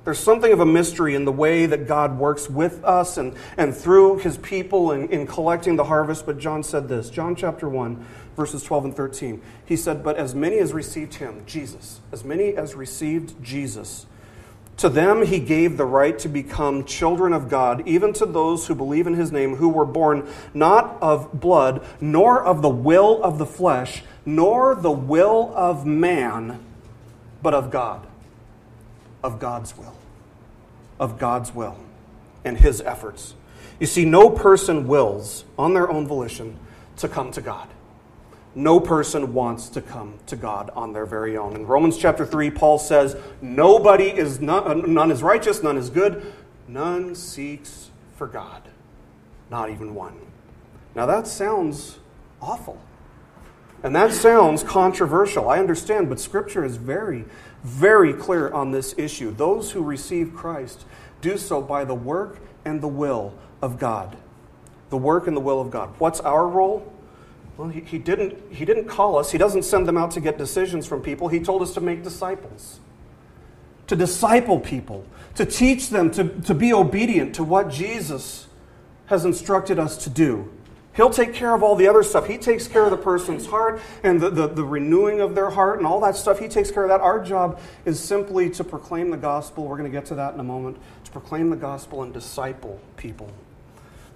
There's 0.09 0.19
something 0.19 0.55
of 0.55 0.61
a 0.61 0.65
mystery 0.65 1.15
in 1.15 1.27
the 1.27 1.33
way 1.33 1.67
that 1.67 1.87
God 1.87 2.19
works 2.19 2.49
with 2.49 2.83
us 2.83 3.19
and, 3.19 3.35
and 3.59 3.77
through 3.77 4.21
His 4.21 4.39
people 4.39 4.93
in, 4.93 5.11
in 5.11 5.27
collecting 5.27 5.77
the 5.77 5.85
harvest. 5.85 6.25
But 6.25 6.39
John 6.39 6.63
said 6.63 6.89
this 6.89 7.11
John 7.11 7.37
chapter 7.37 7.69
1, 7.69 8.07
verses 8.35 8.63
12 8.63 8.87
and 8.87 8.97
13. 8.97 9.43
He 9.67 9.77
said, 9.77 10.03
But 10.03 10.17
as 10.17 10.35
many 10.35 10.61
as 10.61 10.73
received 10.73 11.17
Him, 11.17 11.43
Jesus, 11.45 12.01
as 12.11 12.25
many 12.25 12.57
as 12.57 12.75
received 12.75 13.45
Jesus, 13.45 14.07
to 14.79 14.89
them 14.89 15.27
he 15.27 15.41
gave 15.41 15.77
the 15.77 15.85
right 15.85 16.19
to 16.21 16.29
become 16.31 16.87
children 16.87 17.35
of 17.35 17.51
God, 17.51 17.87
even 17.87 18.15
to 18.15 18.25
those 18.25 18.67
who 18.67 18.75
believe 18.75 19.07
in 19.07 19.13
his 19.13 19.31
name, 19.31 19.57
who 19.57 19.69
were 19.69 19.85
born 19.85 20.27
not 20.55 20.97
of 21.03 21.39
blood, 21.39 21.85
nor 22.01 22.43
of 22.43 22.63
the 22.63 22.71
will 22.71 23.23
of 23.23 23.37
the 23.37 23.45
flesh, 23.45 24.05
nor 24.25 24.75
the 24.75 24.91
will 24.91 25.53
of 25.55 25.85
man, 25.85 26.65
but 27.43 27.53
of 27.53 27.71
God. 27.71 28.07
Of 29.23 29.39
God's 29.39 29.77
will. 29.77 29.98
Of 30.99 31.19
God's 31.19 31.55
will 31.55 31.77
and 32.45 32.59
his 32.59 32.81
efforts. 32.81 33.35
You 33.79 33.87
see, 33.87 34.05
no 34.05 34.31
person 34.31 34.87
wills, 34.89 35.45
on 35.59 35.75
their 35.75 35.91
own 35.91 36.07
volition, 36.07 36.59
to 36.97 37.09
come 37.09 37.31
to 37.33 37.41
God 37.41 37.69
no 38.59 38.81
person 38.81 39.33
wants 39.33 39.69
to 39.69 39.81
come 39.81 40.15
to 40.27 40.35
God 40.35 40.71
on 40.75 40.93
their 40.93 41.07
very 41.07 41.37
own. 41.37 41.55
In 41.55 41.65
Romans 41.65 41.97
chapter 41.97 42.27
3, 42.27 42.51
Paul 42.51 42.79
says, 42.79 43.17
Nobody 43.41 44.07
is, 44.07 44.41
none, 44.41 44.93
none 44.93 45.13
is 45.13 45.23
righteous, 45.23 45.63
none 45.63 45.77
is 45.77 45.91
good, 45.91 46.33
none 46.67 47.15
seeks 47.15 47.91
for 48.17 48.27
God, 48.27 48.63
not 49.49 49.71
even 49.71 49.95
one. 49.95 50.19
Now 50.97 51.07
that 51.07 51.29
sounds 51.29 51.99
awful. 52.43 52.81
And 53.85 53.95
that 53.95 54.13
sounds 54.13 54.65
controversial. 54.65 55.49
I 55.49 55.61
understand, 55.61 56.09
but 56.09 56.19
Scripture 56.19 56.65
is 56.65 56.77
very, 56.77 57.27
very 57.63 58.13
clear 58.13 58.51
on 58.51 58.71
this 58.71 58.95
issue. 58.97 59.31
Those 59.35 59.73
who 59.73 59.83
receive 59.83 60.35
Christ 60.35 60.85
do 61.21 61.37
so 61.37 61.61
by 61.61 61.85
the 61.85 61.95
work 61.95 62.39
and 62.65 62.81
the 62.81 62.89
will 62.89 63.35
of 63.61 63.79
God. 63.79 64.17
The 64.91 64.97
work 64.97 65.27
and 65.27 65.37
the 65.37 65.41
will 65.41 65.61
of 65.61 65.71
God. 65.71 65.95
What's 65.99 66.21
our 66.21 66.47
role? 66.47 66.93
Well, 67.57 67.69
he, 67.69 67.81
he, 67.81 67.99
didn't, 67.99 68.53
he 68.53 68.65
didn't 68.65 68.87
call 68.87 69.19
us, 69.19 69.33
he 69.33 69.39
doesn't 69.39 69.65
send 69.65 69.89
them 69.89 69.99
out 69.99 70.13
to 70.13 70.21
get 70.21 70.39
decisions 70.39 70.87
from 70.87 71.03
people. 71.03 71.29
He 71.29 71.41
told 71.41 71.61
us 71.61 71.75
to 71.75 71.81
make 71.81 72.05
disciples, 72.05 72.79
to 73.89 73.97
disciple 73.97 74.61
people, 74.61 75.05
to 75.35 75.45
teach 75.45 75.91
them 75.91 76.11
to, 76.13 76.29
to 76.43 76.55
be 76.55 76.73
obedient 76.73 77.35
to 77.35 77.45
what 77.45 77.69
Jesus 77.69 78.47
has 79.07 79.25
instructed 79.25 79.79
us 79.79 79.97
to 80.05 80.11
do. 80.11 80.49
He'll 80.99 81.11
take 81.11 81.33
care 81.33 81.55
of 81.55 81.63
all 81.63 81.77
the 81.77 81.87
other 81.87 82.03
stuff. 82.03 82.27
He 82.27 82.39
takes 82.39 82.67
care 82.67 82.83
of 82.83 82.91
the 82.91 82.97
person's 82.97 83.47
heart 83.47 83.81
and 84.03 84.21
the, 84.21 84.31
the, 84.31 84.49
the, 84.49 84.65
renewing 84.65 85.21
of 85.21 85.37
their 85.37 85.49
heart 85.49 85.79
and 85.79 85.87
all 85.87 86.01
that 86.01 86.17
stuff. 86.17 86.41
He 86.41 86.49
takes 86.49 86.73
care 86.73 86.83
of 86.83 86.89
that. 86.89 87.01
Our 87.01 87.25
job 87.25 87.61
is 87.85 88.01
simply 88.01 88.51
to 88.51 88.65
proclaim 88.65 89.11
the 89.13 89.17
gospel. 89.17 89.69
We're 89.69 89.77
going 89.77 89.89
to 89.89 89.97
get 89.97 90.07
to 90.07 90.17
that 90.17 90.35
in 90.35 90.41
a 90.41 90.45
moment. 90.45 90.77
To 91.05 91.11
proclaim 91.13 91.51
the 91.51 91.57
gospel 91.57 92.03
and 92.03 92.13
disciple 92.13 92.81
people. 92.97 93.31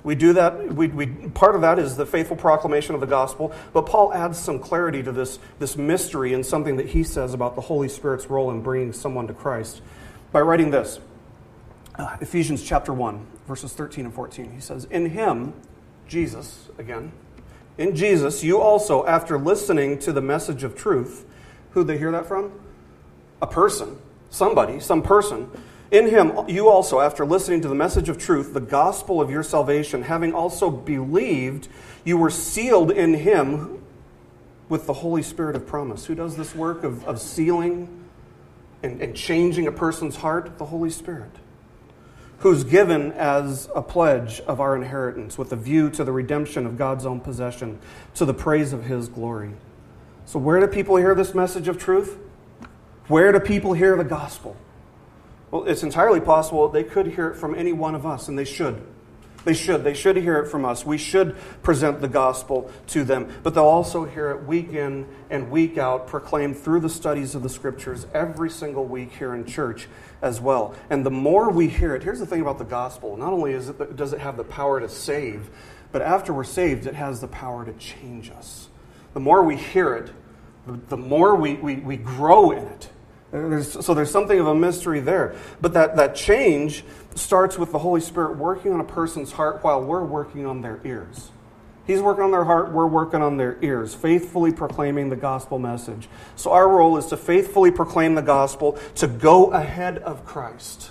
We 0.03 0.17
do 0.17 0.33
that, 0.33 0.75
we, 0.75 0.89
we, 0.89 1.07
part 1.07 1.55
of 1.55 1.61
that 1.61 1.79
is 1.79 1.97
the 1.97 2.05
faithful 2.05 2.37
proclamation 2.37 2.97
of 2.97 3.01
the 3.01 3.07
gospel, 3.07 3.55
but 3.73 3.87
Paul 3.87 4.13
adds 4.13 4.37
some 4.37 4.59
clarity 4.59 5.05
to 5.05 5.13
this, 5.13 5.39
this 5.61 5.77
mystery 5.77 6.35
and 6.35 6.45
something 6.45 6.79
that 6.79 6.89
he 6.89 7.05
says 7.05 7.33
about 7.33 7.55
the 7.55 7.61
Holy 7.61 7.89
Spirit's 7.89 8.27
role 8.27 8.51
in 8.51 8.61
bringing 8.61 8.93
someone 8.93 9.29
to 9.29 9.35
Christ 9.35 9.83
by 10.33 10.41
writing 10.41 10.73
this 10.73 10.99
uh, 11.95 12.17
Ephesians 12.21 12.61
chapter 12.65 12.93
1, 12.93 13.25
verses 13.47 13.73
13 13.73 14.07
and 14.07 14.13
14. 14.13 14.51
He 14.51 14.61
says, 14.61 14.87
In 14.87 15.11
him, 15.11 15.55
Jesus, 16.07 16.69
again, 16.79 17.13
in 17.79 17.97
Jesus, 17.97 18.45
you 18.45 18.61
also, 18.61 19.07
after 19.07 19.39
listening 19.39 19.99
to 20.01 20.13
the 20.13 20.21
message 20.21 20.63
of 20.63 20.77
truth, 20.77 21.25
who 21.71 21.85
they 21.85 21.99
hear 21.99 22.13
that 22.13 22.27
from? 22.27 22.53
A 23.41 23.47
person, 23.47 23.99
somebody, 24.31 24.79
some 24.79 25.03
person 25.03 25.51
in 25.93 26.09
him, 26.09 26.33
you 26.49 26.71
also, 26.71 27.01
after 27.01 27.27
listening 27.27 27.61
to 27.61 27.69
the 27.69 27.75
message 27.75 28.09
of 28.09 28.17
truth, 28.17 28.55
the 28.55 28.61
gospel 28.61 29.21
of 29.21 29.31
your 29.31 29.43
salvation, 29.43 30.03
having 30.03 30.33
also 30.33 30.71
believed, 30.71 31.69
you 32.03 32.17
were 32.17 32.31
sealed 32.31 32.91
in 32.91 33.13
him 33.13 33.85
with 34.71 34.87
the 34.87 34.95
Holy 34.95 35.23
Spirit 35.23 35.55
of 35.55 35.67
promise. 35.67 36.07
Who 36.07 36.15
does 36.15 36.35
this 36.35 36.55
work 36.55 36.83
of, 36.83 37.05
of 37.05 37.21
sealing 37.21 38.07
and, 38.83 39.03
and 39.03 39.15
changing 39.15 39.67
a 39.67 39.73
person's 39.73 40.17
heart? 40.17 40.57
The 40.57 40.65
Holy 40.65 40.89
Spirit. 40.89 41.31
Who's 42.43 42.65
given 42.65 43.13
as 43.13 43.69
a 43.75 43.83
pledge 43.83 44.41
of 44.41 44.61
our 44.61 44.75
inheritance 44.77 45.39
with 45.39 45.53
a 45.53 45.57
view 45.57 45.91
to 45.91 46.03
the 46.03 46.13
redemption 46.13 46.67
of 46.67 46.77
God's 46.77 47.07
own 47.07 47.21
possession, 47.21 47.79
to 48.17 48.25
the 48.25 48.35
praise 48.35 48.73
of 48.73 48.85
his 48.85 49.09
glory. 49.09 49.53
So, 50.27 50.39
where 50.39 50.59
do 50.59 50.67
people 50.67 50.97
hear 50.97 51.15
this 51.15 51.35
message 51.35 51.69
of 51.69 51.79
truth? 51.79 52.19
Where 53.07 53.31
do 53.31 53.39
people 53.39 53.75
hear 53.75 53.97
the 53.97 54.05
gospel? 54.05 54.57
Well, 55.53 55.65
it's 55.65 55.85
entirely 55.85 56.21
possible 56.21 56.69
they 56.69 56.83
could 56.83 57.09
hear 57.09 57.29
it 57.29 57.37
from 57.37 57.55
any 57.55 57.73
one 57.73 57.95
of 57.95 58.05
us, 58.05 58.27
and 58.27 58.39
they 58.39 58.45
should. 58.45 58.83
They 59.45 59.55
should. 59.55 59.85
They 59.85 59.95
should 59.95 60.17
hear 60.17 60.39
it 60.39 60.49
from 60.49 60.65
us. 60.65 60.87
We 60.87 60.99
should 60.99 61.37
present 61.63 62.01
the 62.01 62.09
gospel 62.09 62.71
to 62.89 63.05
them. 63.05 63.33
But 63.43 63.55
they'll 63.55 63.65
also 63.65 64.05
hear 64.05 64.31
it 64.31 64.45
week 64.45 64.73
in 64.73 65.07
and 65.31 65.51
week 65.51 65.79
out, 65.79 66.07
proclaimed 66.07 66.57
through 66.57 66.81
the 66.81 66.89
studies 66.89 67.35
of 67.35 67.43
the 67.43 67.49
scriptures 67.49 68.07
every 68.15 68.51
single 68.51 68.85
week 68.85 69.13
here 69.13 69.35
in 69.35 69.45
church 69.45 69.89
as 70.23 70.41
well. 70.41 70.75
And 70.89 71.05
the 71.05 71.11
more 71.11 71.51
we 71.51 71.69
hear 71.69 71.95
it, 71.95 72.03
here's 72.03 72.21
the 72.21 72.27
thing 72.27 72.41
about 72.41 72.59
the 72.59 72.65
gospel 72.65 73.17
not 73.17 73.33
only 73.33 73.53
is 73.53 73.69
it, 73.69 73.97
does 73.97 74.13
it 74.13 74.21
have 74.21 74.37
the 74.37 74.45
power 74.45 74.81
to 74.81 74.89
save, 74.89 75.51
but 75.91 76.01
after 76.01 76.33
we're 76.33 76.45
saved, 76.45 76.87
it 76.87 76.95
has 76.95 77.21
the 77.21 77.29
power 77.29 77.65
to 77.65 77.73
change 77.75 78.31
us. 78.31 78.69
The 79.13 79.21
more 79.21 79.43
we 79.43 79.57
hear 79.57 79.95
it, 79.95 80.11
the 80.89 80.97
more 80.97 81.35
we, 81.35 81.55
we, 81.55 81.77
we 81.77 81.97
grow 81.97 82.53
in 82.53 82.65
it. 82.65 82.89
There's, 83.33 83.85
so 83.85 83.95
there's 83.95 84.11
something 84.11 84.39
of 84.39 84.47
a 84.47 84.55
mystery 84.55 85.01
there. 85.01 85.35
But 85.61 85.73
that, 85.75 85.97
that 85.97 86.15
change 86.15 86.85
starts 87.15 87.59
with 87.59 87.73
the 87.73 87.79
Holy 87.79 88.01
Spirit 88.01 88.37
working 88.37 88.73
on 88.73 88.81
a 88.81 88.85
person's 88.85 89.33
heart 89.33 89.65
while 89.65 89.83
we're 89.83 90.05
working 90.05 90.47
on 90.47 90.61
their 90.61 90.81
ears. 90.85 91.31
He's 91.87 92.01
working 92.01 92.23
on 92.23 92.31
their 92.31 92.45
heart, 92.45 92.73
we're 92.73 92.87
working 92.87 93.23
on 93.23 93.37
their 93.37 93.59
ears, 93.61 93.95
faithfully 93.95 94.53
proclaiming 94.53 95.11
the 95.11 95.17
gospel 95.17 95.59
message. 95.59 96.09
So 96.37 96.53
our 96.53 96.69
role 96.69 96.97
is 96.97 97.07
to 97.07 97.17
faithfully 97.17 97.73
proclaim 97.73 98.15
the 98.15 98.23
gospel, 98.23 98.79
to 98.97 99.09
go 99.09 99.47
ahead 99.47 99.99
of 99.99 100.25
Christ 100.25 100.91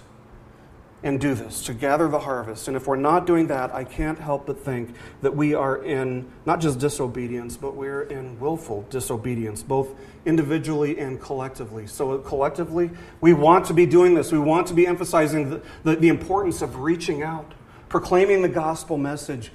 and 1.04 1.19
do 1.19 1.34
this, 1.34 1.63
to 1.63 1.73
gather 1.73 2.08
the 2.08 2.19
harvest. 2.19 2.67
And 2.67 2.77
if 2.77 2.88
we're 2.88 2.95
not 2.95 3.25
doing 3.25 3.47
that, 3.47 3.73
I 3.73 3.84
can't 3.84 4.19
help 4.19 4.45
but 4.45 4.63
think 4.63 4.93
that 5.21 5.36
we 5.36 5.54
are 5.56 5.84
in 5.84 6.30
not 6.45 6.62
just 6.62 6.77
disobedience, 6.77 7.58
but 7.58 7.75
we're 7.75 8.04
in 8.04 8.39
willful 8.39 8.86
disobedience, 8.89 9.63
both 9.63 9.95
individually 10.25 10.99
and 10.99 11.19
collectively. 11.19 11.88
So, 11.88 12.19
collectively, 12.19 12.91
we 13.19 13.34
want 13.34 13.65
to 13.67 13.73
be 13.73 13.88
doing 13.88 14.13
this. 14.13 14.32
We 14.32 14.39
want 14.39 14.67
to 14.67 14.73
be 14.73 14.86
emphasizing 14.86 15.49
the, 15.49 15.62
the, 15.84 15.95
the 15.95 16.10
importance 16.10 16.62
of 16.62 16.77
reaching 16.77 17.23
out, 17.23 17.54
proclaiming 17.89 18.43
the 18.43 18.49
gospel 18.49 18.97
message, 18.97 19.51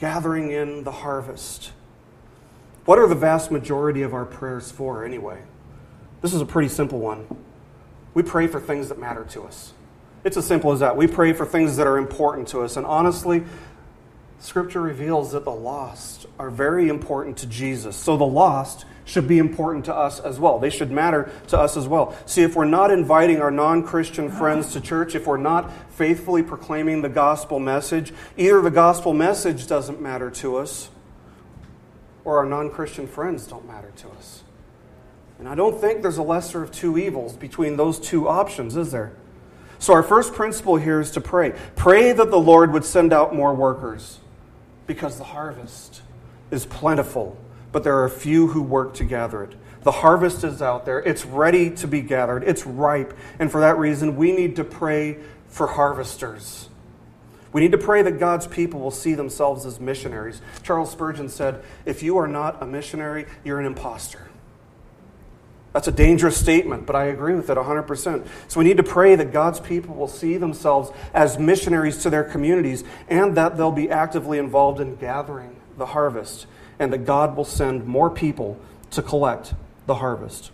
gathering 0.00 0.50
in 0.50 0.82
the 0.82 0.90
harvest. 0.90 1.72
What 2.86 2.98
are 2.98 3.06
the 3.06 3.14
vast 3.14 3.50
majority 3.50 4.02
of 4.02 4.14
our 4.14 4.24
prayers 4.24 4.72
for, 4.72 5.04
anyway? 5.04 5.42
This 6.22 6.34
is 6.34 6.40
a 6.40 6.46
pretty 6.46 6.68
simple 6.68 6.98
one. 6.98 7.26
We 8.14 8.22
pray 8.22 8.46
for 8.46 8.58
things 8.58 8.88
that 8.88 8.98
matter 8.98 9.24
to 9.30 9.42
us. 9.42 9.72
It's 10.24 10.36
as 10.36 10.46
simple 10.46 10.72
as 10.72 10.80
that. 10.80 10.96
We 10.96 11.06
pray 11.06 11.32
for 11.32 11.46
things 11.46 11.76
that 11.76 11.86
are 11.86 11.98
important 11.98 12.48
to 12.48 12.62
us. 12.62 12.76
And 12.76 12.84
honestly, 12.84 13.44
Scripture 14.38 14.80
reveals 14.80 15.32
that 15.32 15.44
the 15.44 15.52
lost 15.52 16.26
are 16.38 16.50
very 16.50 16.88
important 16.88 17.36
to 17.38 17.46
Jesus. 17.46 17.94
So 17.94 18.16
the 18.16 18.24
lost 18.24 18.86
should 19.04 19.26
be 19.26 19.38
important 19.38 19.84
to 19.86 19.94
us 19.94 20.20
as 20.20 20.38
well. 20.38 20.58
They 20.58 20.70
should 20.70 20.90
matter 20.90 21.30
to 21.48 21.58
us 21.58 21.76
as 21.76 21.88
well. 21.88 22.16
See, 22.26 22.42
if 22.42 22.54
we're 22.54 22.64
not 22.64 22.90
inviting 22.90 23.40
our 23.40 23.50
non 23.50 23.82
Christian 23.82 24.30
friends 24.30 24.72
to 24.72 24.80
church, 24.80 25.14
if 25.14 25.26
we're 25.26 25.36
not 25.36 25.72
faithfully 25.92 26.42
proclaiming 26.42 27.02
the 27.02 27.08
gospel 27.08 27.58
message, 27.58 28.12
either 28.36 28.60
the 28.60 28.70
gospel 28.70 29.12
message 29.12 29.66
doesn't 29.66 30.00
matter 30.00 30.30
to 30.30 30.56
us 30.56 30.90
or 32.24 32.38
our 32.38 32.46
non 32.46 32.70
Christian 32.70 33.06
friends 33.06 33.46
don't 33.46 33.66
matter 33.66 33.92
to 33.96 34.08
us. 34.10 34.44
And 35.38 35.48
I 35.48 35.54
don't 35.54 35.80
think 35.80 36.02
there's 36.02 36.18
a 36.18 36.22
lesser 36.22 36.62
of 36.62 36.70
two 36.70 36.98
evils 36.98 37.34
between 37.34 37.76
those 37.76 37.98
two 37.98 38.28
options, 38.28 38.76
is 38.76 38.92
there? 38.92 39.12
So, 39.78 39.94
our 39.94 40.02
first 40.02 40.34
principle 40.34 40.76
here 40.76 41.00
is 41.00 41.10
to 41.12 41.22
pray. 41.22 41.54
Pray 41.74 42.12
that 42.12 42.30
the 42.30 42.38
Lord 42.38 42.72
would 42.72 42.84
send 42.84 43.14
out 43.14 43.34
more 43.34 43.54
workers 43.54 44.20
because 44.86 45.16
the 45.16 45.24
harvest 45.24 46.02
is 46.50 46.66
plentiful, 46.66 47.38
but 47.72 47.84
there 47.84 47.96
are 47.96 48.04
a 48.04 48.10
few 48.10 48.48
who 48.48 48.62
work 48.62 48.94
to 48.94 49.04
gather 49.04 49.42
it. 49.42 49.54
The 49.82 49.92
harvest 49.92 50.44
is 50.44 50.60
out 50.60 50.84
there, 50.84 50.98
it's 50.98 51.24
ready 51.24 51.70
to 51.76 51.86
be 51.86 52.02
gathered, 52.02 52.44
it's 52.44 52.66
ripe. 52.66 53.16
And 53.38 53.50
for 53.50 53.60
that 53.60 53.78
reason, 53.78 54.16
we 54.16 54.32
need 54.32 54.56
to 54.56 54.64
pray 54.64 55.18
for 55.48 55.66
harvesters. 55.66 56.68
We 57.52 57.60
need 57.60 57.72
to 57.72 57.78
pray 57.78 58.02
that 58.02 58.18
God's 58.18 58.46
people 58.46 58.80
will 58.80 58.90
see 58.90 59.14
themselves 59.14 59.66
as 59.66 59.80
missionaries. 59.80 60.40
Charles 60.62 60.92
Spurgeon 60.92 61.28
said, 61.28 61.64
If 61.84 62.02
you 62.02 62.16
are 62.18 62.28
not 62.28 62.62
a 62.62 62.66
missionary, 62.66 63.26
you're 63.42 63.58
an 63.58 63.66
impostor. 63.66 64.28
That's 65.72 65.88
a 65.88 65.92
dangerous 65.92 66.36
statement, 66.36 66.86
but 66.86 66.96
I 66.96 67.04
agree 67.04 67.34
with 67.34 67.48
it 67.48 67.56
100%. 67.56 68.26
So 68.48 68.58
we 68.58 68.64
need 68.64 68.76
to 68.76 68.82
pray 68.82 69.14
that 69.14 69.32
God's 69.32 69.60
people 69.60 69.94
will 69.94 70.08
see 70.08 70.36
themselves 70.36 70.90
as 71.14 71.38
missionaries 71.38 71.98
to 71.98 72.10
their 72.10 72.24
communities 72.24 72.82
and 73.08 73.36
that 73.36 73.56
they'll 73.56 73.70
be 73.70 73.90
actively 73.90 74.38
involved 74.38 74.80
in 74.80 74.96
gathering 74.96 75.56
the 75.76 75.86
harvest 75.86 76.46
and 76.80 76.92
that 76.92 77.04
God 77.04 77.36
will 77.36 77.44
send 77.44 77.86
more 77.86 78.10
people 78.10 78.58
to 78.90 79.02
collect 79.02 79.54
the 79.86 79.96
harvest. 79.96 80.50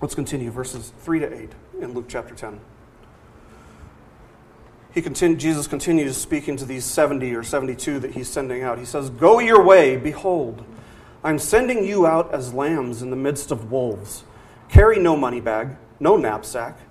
Let's 0.00 0.14
continue 0.14 0.50
verses 0.50 0.92
3 1.00 1.18
to 1.18 1.42
8 1.42 1.50
in 1.82 1.92
Luke 1.92 2.06
chapter 2.08 2.34
10. 2.34 2.60
He 4.94 5.02
continu- 5.02 5.36
Jesus 5.36 5.66
continues 5.66 6.16
speaking 6.16 6.56
to 6.56 6.64
these 6.64 6.84
70 6.84 7.34
or 7.34 7.42
72 7.42 7.98
that 8.00 8.12
he's 8.12 8.28
sending 8.28 8.62
out. 8.62 8.78
He 8.78 8.84
says, 8.84 9.10
Go 9.10 9.40
your 9.40 9.62
way, 9.62 9.96
behold, 9.96 10.64
I'm 11.22 11.38
sending 11.38 11.84
you 11.84 12.06
out 12.06 12.32
as 12.32 12.54
lambs 12.54 13.02
in 13.02 13.10
the 13.10 13.16
midst 13.16 13.50
of 13.50 13.70
wolves. 13.70 14.24
Carry 14.68 14.98
no 14.98 15.16
money 15.16 15.40
bag, 15.40 15.76
no 15.98 16.16
knapsack, 16.16 16.78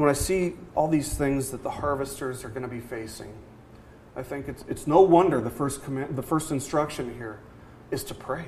when 0.00 0.08
I 0.08 0.14
see 0.14 0.54
all 0.74 0.88
these 0.88 1.12
things 1.12 1.50
that 1.50 1.62
the 1.62 1.70
harvesters 1.70 2.42
are 2.42 2.48
going 2.48 2.62
to 2.62 2.68
be 2.68 2.80
facing, 2.80 3.32
I 4.16 4.22
think 4.22 4.48
it's, 4.48 4.64
it's 4.66 4.86
no 4.86 5.02
wonder 5.02 5.40
the 5.40 5.50
first, 5.50 5.84
command, 5.84 6.16
the 6.16 6.22
first 6.22 6.50
instruction 6.50 7.14
here 7.14 7.38
is 7.90 8.02
to 8.04 8.14
pray. 8.14 8.46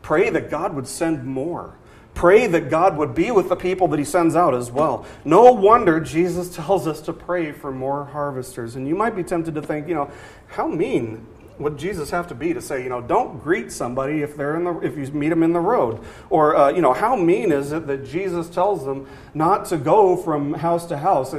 Pray 0.00 0.30
that 0.30 0.50
God 0.50 0.74
would 0.74 0.86
send 0.86 1.24
more. 1.24 1.76
Pray 2.14 2.46
that 2.46 2.70
God 2.70 2.96
would 2.96 3.16
be 3.16 3.32
with 3.32 3.48
the 3.48 3.56
people 3.56 3.88
that 3.88 3.98
He 3.98 4.04
sends 4.04 4.36
out 4.36 4.54
as 4.54 4.70
well. 4.70 5.04
No 5.24 5.52
wonder 5.52 5.98
Jesus 5.98 6.48
tells 6.54 6.86
us 6.86 7.00
to 7.02 7.12
pray 7.12 7.50
for 7.50 7.72
more 7.72 8.04
harvesters. 8.04 8.76
And 8.76 8.86
you 8.86 8.94
might 8.94 9.16
be 9.16 9.24
tempted 9.24 9.54
to 9.56 9.62
think, 9.62 9.88
you 9.88 9.94
know, 9.94 10.10
how 10.46 10.68
mean 10.68 11.26
would 11.58 11.78
Jesus 11.78 12.10
have 12.10 12.26
to 12.28 12.34
be 12.34 12.52
to 12.52 12.60
say, 12.60 12.82
you 12.82 12.88
know, 12.88 13.00
don't 13.00 13.42
greet 13.42 13.70
somebody 13.70 14.22
if 14.22 14.36
they're 14.36 14.56
in 14.56 14.64
the 14.64 14.78
if 14.80 14.96
you 14.96 15.06
meet 15.12 15.28
them 15.28 15.42
in 15.42 15.52
the 15.52 15.60
road, 15.60 16.00
or 16.30 16.56
uh, 16.56 16.70
you 16.70 16.82
know, 16.82 16.92
how 16.92 17.14
mean 17.16 17.52
is 17.52 17.72
it 17.72 17.86
that 17.86 18.04
Jesus 18.04 18.48
tells 18.48 18.84
them 18.84 19.06
not 19.34 19.64
to 19.66 19.76
go 19.76 20.16
from 20.16 20.54
house 20.54 20.86
to 20.86 20.98
house? 20.98 21.34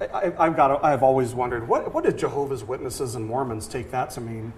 I, 0.00 0.32
have 0.38 0.56
got 0.56 0.82
I've 0.82 1.02
always 1.02 1.34
wondered 1.34 1.68
what 1.68 1.94
what 1.94 2.04
did 2.04 2.18
Jehovah's 2.18 2.64
Witnesses 2.64 3.14
and 3.14 3.26
Mormons 3.26 3.66
take 3.66 3.90
that 3.92 4.10
to 4.10 4.20
mean? 4.20 4.52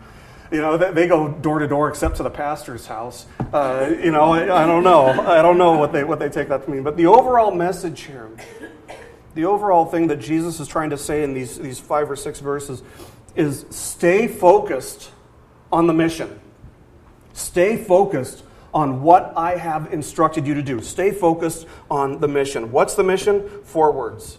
You 0.50 0.60
know, 0.60 0.76
they, 0.76 1.08
go 1.08 1.28
door 1.28 1.60
to 1.60 1.66
door 1.66 1.88
except 1.88 2.16
to 2.16 2.22
the 2.22 2.30
pastor's 2.30 2.86
house. 2.86 3.24
Uh, 3.54 3.90
you 4.04 4.10
know, 4.10 4.34
I, 4.34 4.64
I 4.64 4.66
don't 4.66 4.84
know. 4.84 5.06
I 5.06 5.40
don't 5.40 5.56
know 5.56 5.78
what 5.78 5.92
they 5.92 6.04
what 6.04 6.18
they 6.18 6.28
take 6.28 6.48
that 6.48 6.64
to 6.64 6.70
mean. 6.70 6.82
But 6.82 6.98
the 6.98 7.06
overall 7.06 7.50
message 7.50 8.02
here, 8.02 8.28
the 9.34 9.46
overall 9.46 9.86
thing 9.86 10.08
that 10.08 10.20
Jesus 10.20 10.60
is 10.60 10.68
trying 10.68 10.90
to 10.90 10.98
say 10.98 11.22
in 11.22 11.32
these 11.32 11.58
these 11.58 11.78
five 11.78 12.10
or 12.10 12.16
six 12.16 12.40
verses 12.40 12.82
is 13.34 13.64
stay 13.70 14.28
focused 14.28 15.10
on 15.70 15.86
the 15.86 15.92
mission. 15.92 16.40
Stay 17.32 17.82
focused 17.82 18.44
on 18.74 19.02
what 19.02 19.32
I 19.36 19.56
have 19.56 19.92
instructed 19.92 20.46
you 20.46 20.54
to 20.54 20.62
do. 20.62 20.80
Stay 20.80 21.10
focused 21.10 21.66
on 21.90 22.20
the 22.20 22.28
mission. 22.28 22.72
What's 22.72 22.94
the 22.94 23.02
mission? 23.02 23.48
Four 23.64 23.92
words 23.92 24.38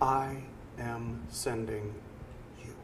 I 0.00 0.36
am 0.78 1.22
sending 1.28 1.94
you. 2.64 2.74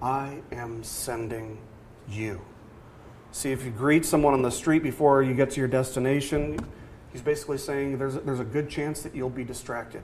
I 0.00 0.38
am 0.52 0.82
sending 0.84 1.58
you. 2.08 2.40
See, 3.32 3.50
if 3.50 3.64
you 3.64 3.70
greet 3.70 4.04
someone 4.04 4.34
on 4.34 4.42
the 4.42 4.50
street 4.50 4.82
before 4.82 5.22
you 5.22 5.34
get 5.34 5.50
to 5.52 5.60
your 5.60 5.68
destination, 5.68 6.58
he's 7.12 7.22
basically 7.22 7.58
saying 7.58 7.98
there's 7.98 8.16
a, 8.16 8.20
there's 8.20 8.40
a 8.40 8.44
good 8.44 8.68
chance 8.68 9.02
that 9.02 9.14
you'll 9.14 9.30
be 9.30 9.44
distracted 9.44 10.02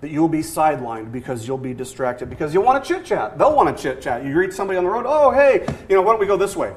that 0.00 0.10
you'll 0.10 0.28
be 0.28 0.40
sidelined 0.40 1.12
because 1.12 1.46
you'll 1.46 1.58
be 1.58 1.74
distracted 1.74 2.30
because 2.30 2.54
you'll 2.54 2.64
want 2.64 2.82
to 2.82 2.88
chit 2.88 3.04
chat. 3.04 3.38
They'll 3.38 3.54
want 3.54 3.76
to 3.76 3.82
chit 3.82 4.00
chat. 4.00 4.24
You 4.24 4.32
greet 4.32 4.52
somebody 4.52 4.78
on 4.78 4.84
the 4.84 4.90
road, 4.90 5.04
oh, 5.06 5.30
hey, 5.30 5.66
you 5.88 5.96
know, 5.96 6.02
why 6.02 6.12
don't 6.12 6.20
we 6.20 6.26
go 6.26 6.36
this 6.36 6.56
way? 6.56 6.74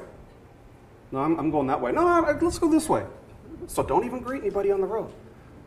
No, 1.10 1.20
I'm, 1.20 1.38
I'm 1.38 1.50
going 1.50 1.66
that 1.68 1.80
way. 1.80 1.92
No, 1.92 2.02
no, 2.02 2.38
let's 2.40 2.58
go 2.58 2.68
this 2.68 2.88
way. 2.88 3.04
So 3.66 3.82
don't 3.82 4.04
even 4.04 4.20
greet 4.20 4.42
anybody 4.42 4.70
on 4.70 4.80
the 4.80 4.86
road. 4.86 5.12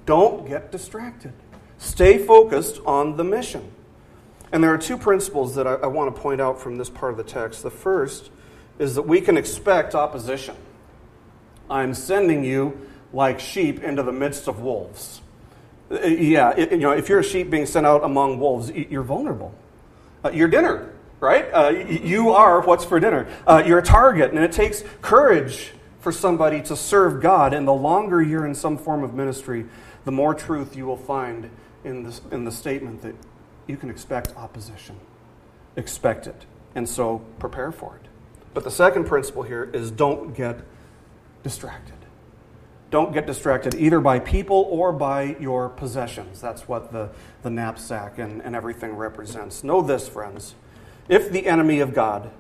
Don't 0.06 0.48
get 0.48 0.72
distracted. 0.72 1.34
Stay 1.78 2.18
focused 2.18 2.80
on 2.86 3.18
the 3.18 3.24
mission. 3.24 3.72
And 4.52 4.64
there 4.64 4.74
are 4.74 4.78
two 4.78 4.98
principles 4.98 5.56
that 5.56 5.68
I, 5.68 5.74
I 5.74 5.88
want 5.88 6.14
to 6.14 6.22
point 6.22 6.40
out 6.40 6.62
from 6.62 6.78
this 6.78 6.90
part 6.90 7.12
of 7.12 7.18
the 7.18 7.24
text. 7.24 7.64
The 7.64 7.72
first 7.72 8.30
is 8.80 8.96
that 8.96 9.02
we 9.04 9.20
can 9.20 9.38
expect 9.38 9.96
opposition. 9.96 10.56
I'm 11.70 11.94
sending 11.94 12.44
you 12.44 12.88
like 13.12 13.40
sheep 13.40 13.84
into 13.84 14.04
the 14.04 14.12
midst 14.12 14.48
of 14.48 14.62
wolves. 14.62 15.22
Uh, 15.90 16.06
yeah, 16.06 16.54
it, 16.58 16.72
you 16.72 16.78
know, 16.78 16.92
if 16.92 17.10
you're 17.10 17.20
a 17.20 17.24
sheep 17.24 17.50
being 17.50 17.66
sent 17.66 17.86
out 17.86 18.04
among 18.04 18.40
wolves, 18.40 18.72
you're 18.72 19.04
vulnerable. 19.04 19.54
Uh, 20.24 20.30
your 20.32 20.48
dinner, 20.48 20.94
right? 21.20 21.46
Uh, 21.54 21.70
you 21.70 22.32
are 22.32 22.62
what's 22.62 22.84
for 22.84 23.00
dinner. 23.00 23.28
Uh, 23.46 23.64
you're 23.66 23.80
a 23.80 23.84
target, 23.84 24.32
and 24.32 24.40
it 24.40 24.52
takes 24.52 24.84
courage 25.02 25.72
for 26.00 26.12
somebody 26.12 26.62
to 26.62 26.76
serve 26.76 27.22
God. 27.22 27.54
And 27.54 27.68
the 27.68 27.74
longer 27.74 28.22
you're 28.22 28.46
in 28.46 28.56
some 28.56 28.78
form 28.78 29.04
of 29.04 29.14
ministry, 29.14 29.66
the 30.06 30.12
more 30.12 30.34
truth 30.34 30.76
you 30.76 30.86
will 30.86 30.98
find 30.98 31.50
in, 31.84 32.04
this, 32.04 32.22
in 32.32 32.46
the 32.46 32.52
statement 32.52 33.02
that 33.02 33.16
you 33.68 33.78
can 33.78 33.90
expect 33.90 34.36
opposition. 34.38 34.96
Expect 35.76 36.28
it. 36.28 36.46
And 36.76 36.88
so 36.88 37.20
prepare 37.40 37.72
for 37.72 37.96
it. 37.96 38.08
But 38.54 38.64
the 38.64 38.72
second 38.72 39.06
principle 39.06 39.44
here 39.44 39.70
is 39.74 39.92
don't 39.92 40.34
get 40.34 40.62
distracted. 41.44 41.97
Don't 42.90 43.12
get 43.14 43.28
distracted 43.28 43.76
either 43.76 44.00
by 44.00 44.20
people 44.20 44.66
or 44.70 44.94
by 44.94 45.36
your 45.40 45.70
possessions. 45.70 46.40
That's 46.40 46.68
what 46.68 46.94
the, 46.94 47.10
the 47.44 47.50
knapsack 47.50 48.18
and, 48.18 48.42
and 48.42 48.56
everything 48.56 48.96
represents. 48.96 49.64
Know 49.64 49.82
this, 49.82 50.08
friends. 50.08 50.56
If 51.10 51.32
the 51.32 51.48
enemy 51.48 51.82
of 51.82 51.94
God 51.94 52.32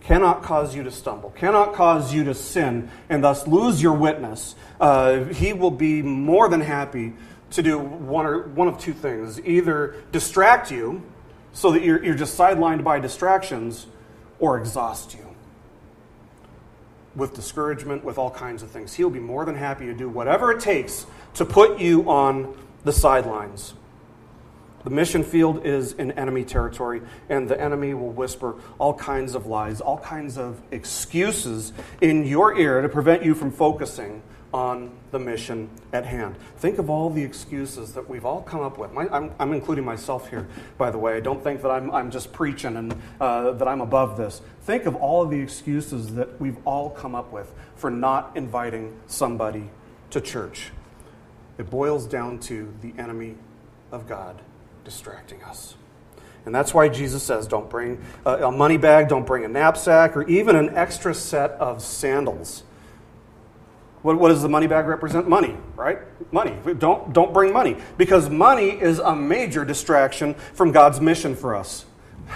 cannot 0.00 0.42
cause 0.42 0.74
you 0.74 0.82
to 0.82 0.90
stumble, 0.90 1.30
cannot 1.30 1.74
cause 1.74 2.12
you 2.12 2.24
to 2.24 2.34
sin, 2.34 2.90
and 3.08 3.22
thus 3.22 3.46
lose 3.46 3.80
your 3.82 3.94
witness, 3.94 4.56
uh, 4.80 5.24
he 5.24 5.52
will 5.52 5.70
be 5.70 6.02
more 6.02 6.48
than 6.48 6.60
happy 6.60 7.12
to 7.50 7.62
do 7.62 7.78
one, 7.78 8.26
or, 8.26 8.48
one 8.48 8.68
of 8.68 8.78
two 8.78 8.92
things 8.92 9.40
either 9.44 9.96
distract 10.12 10.70
you 10.70 11.02
so 11.52 11.72
that 11.72 11.82
you're, 11.82 12.02
you're 12.04 12.14
just 12.14 12.38
sidelined 12.38 12.84
by 12.84 12.98
distractions, 13.00 13.86
or 14.38 14.58
exhaust 14.58 15.14
you 15.14 15.27
with 17.18 17.34
discouragement, 17.34 18.04
with 18.04 18.16
all 18.16 18.30
kinds 18.30 18.62
of 18.62 18.70
things. 18.70 18.94
He'll 18.94 19.10
be 19.10 19.20
more 19.20 19.44
than 19.44 19.56
happy 19.56 19.86
to 19.86 19.94
do 19.94 20.08
whatever 20.08 20.52
it 20.52 20.60
takes 20.60 21.04
to 21.34 21.44
put 21.44 21.78
you 21.78 22.08
on 22.08 22.56
the 22.84 22.92
sidelines. 22.92 23.74
The 24.84 24.90
mission 24.90 25.24
field 25.24 25.66
is 25.66 25.92
in 25.92 26.12
enemy 26.12 26.44
territory, 26.44 27.02
and 27.28 27.48
the 27.48 27.60
enemy 27.60 27.92
will 27.94 28.12
whisper 28.12 28.54
all 28.78 28.94
kinds 28.94 29.34
of 29.34 29.46
lies, 29.46 29.80
all 29.80 29.98
kinds 29.98 30.38
of 30.38 30.60
excuses 30.70 31.72
in 32.00 32.24
your 32.24 32.56
ear 32.56 32.80
to 32.80 32.88
prevent 32.88 33.24
you 33.24 33.34
from 33.34 33.50
focusing 33.50 34.22
on 34.52 34.90
the 35.10 35.18
mission 35.18 35.68
at 35.92 36.06
hand. 36.06 36.36
Think 36.56 36.78
of 36.78 36.88
all 36.88 37.10
the 37.10 37.22
excuses 37.22 37.92
that 37.94 38.08
we've 38.08 38.24
all 38.24 38.40
come 38.40 38.60
up 38.60 38.78
with. 38.78 38.92
My, 38.92 39.06
I'm, 39.08 39.32
I'm, 39.38 39.52
including 39.52 39.84
myself 39.84 40.30
here, 40.30 40.48
by 40.78 40.90
the 40.90 40.98
way. 40.98 41.16
I 41.16 41.20
don't 41.20 41.42
think 41.42 41.60
that 41.62 41.70
I'm, 41.70 41.90
I'm 41.90 42.10
just 42.10 42.32
preaching 42.32 42.76
and 42.76 43.00
uh, 43.20 43.52
that 43.52 43.68
I'm 43.68 43.80
above 43.80 44.16
this. 44.16 44.40
Think 44.62 44.86
of 44.86 44.96
all 44.96 45.22
of 45.22 45.30
the 45.30 45.40
excuses 45.40 46.14
that 46.14 46.40
we've 46.40 46.56
all 46.66 46.90
come 46.90 47.14
up 47.14 47.30
with 47.30 47.54
for 47.76 47.90
not 47.90 48.32
inviting 48.34 48.98
somebody 49.06 49.68
to 50.10 50.20
church. 50.20 50.70
It 51.58 51.68
boils 51.68 52.06
down 52.06 52.38
to 52.40 52.72
the 52.80 52.94
enemy 52.96 53.36
of 53.92 54.08
God 54.08 54.40
distracting 54.84 55.42
us. 55.42 55.74
And 56.46 56.54
that's 56.54 56.72
why 56.72 56.88
Jesus 56.88 57.22
says 57.22 57.46
don't 57.46 57.68
bring 57.68 58.02
a 58.24 58.50
money 58.50 58.78
bag, 58.78 59.08
don't 59.08 59.26
bring 59.26 59.44
a 59.44 59.48
knapsack, 59.48 60.16
or 60.16 60.22
even 60.28 60.56
an 60.56 60.74
extra 60.76 61.12
set 61.12 61.50
of 61.52 61.82
sandals 61.82 62.62
What, 64.02 64.18
what 64.18 64.28
does 64.28 64.42
the 64.42 64.48
money 64.48 64.66
bag 64.66 64.86
represent? 64.86 65.28
Money, 65.28 65.56
right? 65.76 65.98
Money. 66.32 66.56
Don't, 66.78 67.12
don't 67.12 67.32
bring 67.32 67.52
money 67.52 67.76
because 67.96 68.30
money 68.30 68.70
is 68.70 68.98
a 68.98 69.14
major 69.14 69.64
distraction 69.64 70.34
from 70.54 70.72
God's 70.72 71.00
mission 71.00 71.34
for 71.34 71.56
us. 71.56 71.84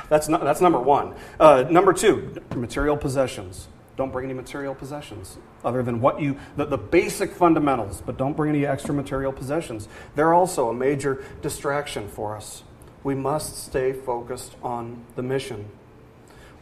That's, 0.08 0.26
that's 0.26 0.60
number 0.60 0.80
one. 0.80 1.14
Uh, 1.38 1.64
number 1.70 1.92
two, 1.92 2.34
material 2.54 2.96
possessions. 2.96 3.68
Don't 3.96 4.10
bring 4.10 4.24
any 4.24 4.34
material 4.34 4.74
possessions 4.74 5.36
other 5.64 5.82
than 5.82 6.00
what 6.00 6.20
you, 6.20 6.38
the, 6.56 6.64
the 6.64 6.78
basic 6.78 7.32
fundamentals, 7.32 8.00
but 8.00 8.16
don't 8.16 8.36
bring 8.36 8.50
any 8.50 8.66
extra 8.66 8.94
material 8.94 9.32
possessions. 9.32 9.86
They're 10.14 10.32
also 10.32 10.70
a 10.70 10.74
major 10.74 11.22
distraction 11.42 12.08
for 12.08 12.34
us. 12.34 12.62
We 13.04 13.14
must 13.14 13.64
stay 13.64 13.92
focused 13.92 14.56
on 14.62 15.04
the 15.14 15.22
mission. 15.22 15.68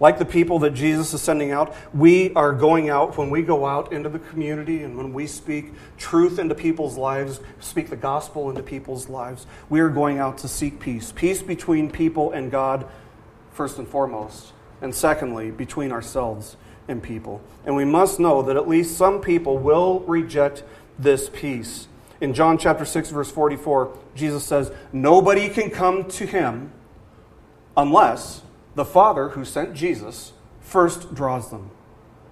Like 0.01 0.19
the 0.19 0.25
people 0.25 0.59
that 0.61 0.71
Jesus 0.71 1.13
is 1.13 1.21
sending 1.21 1.53
out, 1.53 1.75
we 1.95 2.33
are 2.33 2.55
going 2.55 2.89
out 2.89 3.19
when 3.19 3.29
we 3.29 3.43
go 3.43 3.67
out 3.67 3.93
into 3.93 4.09
the 4.09 4.19
community 4.19 4.83
and 4.83 4.97
when 4.97 5.13
we 5.13 5.27
speak 5.27 5.73
truth 5.99 6.39
into 6.39 6.55
people's 6.55 6.97
lives, 6.97 7.41
speak 7.61 7.91
the 7.91 7.97
gospel 7.97 8.49
into 8.49 8.63
people's 8.63 9.11
lives. 9.11 9.47
We 9.69 9.81
are 9.81 9.91
going 9.91 10.19
out 10.19 10.39
to 10.39 10.49
seek 10.49 10.81
peace 10.81 11.13
peace 11.13 11.43
between 11.43 11.91
people 11.91 12.33
and 12.33 12.51
God, 12.51 12.89
first 13.53 13.77
and 13.77 13.87
foremost, 13.87 14.55
and 14.81 14.95
secondly, 14.95 15.51
between 15.51 15.93
ourselves 15.93 16.57
and 16.89 17.03
people. 17.03 17.43
And 17.67 17.77
we 17.77 17.85
must 17.85 18.19
know 18.19 18.41
that 18.43 18.57
at 18.57 18.67
least 18.67 18.97
some 18.97 19.21
people 19.21 19.59
will 19.59 20.01
reject 20.01 20.65
this 20.99 21.29
peace. 21.29 21.89
In 22.23 22.33
John 22.33 22.57
chapter 22.57 22.87
6 22.87 23.11
verse 23.11 23.31
44, 23.31 23.97
Jesus 24.15 24.45
says, 24.45 24.73
"Nobody 24.95 25.51
can 25.51 25.69
come 25.69 26.05
to 26.05 26.25
him 26.25 26.73
unless 27.77 28.43
the 28.75 28.85
Father 28.85 29.31
who 29.31 29.45
sent 29.45 29.75
Jesus 29.75 30.33
first 30.61 31.15
draws 31.15 31.51
them. 31.51 31.71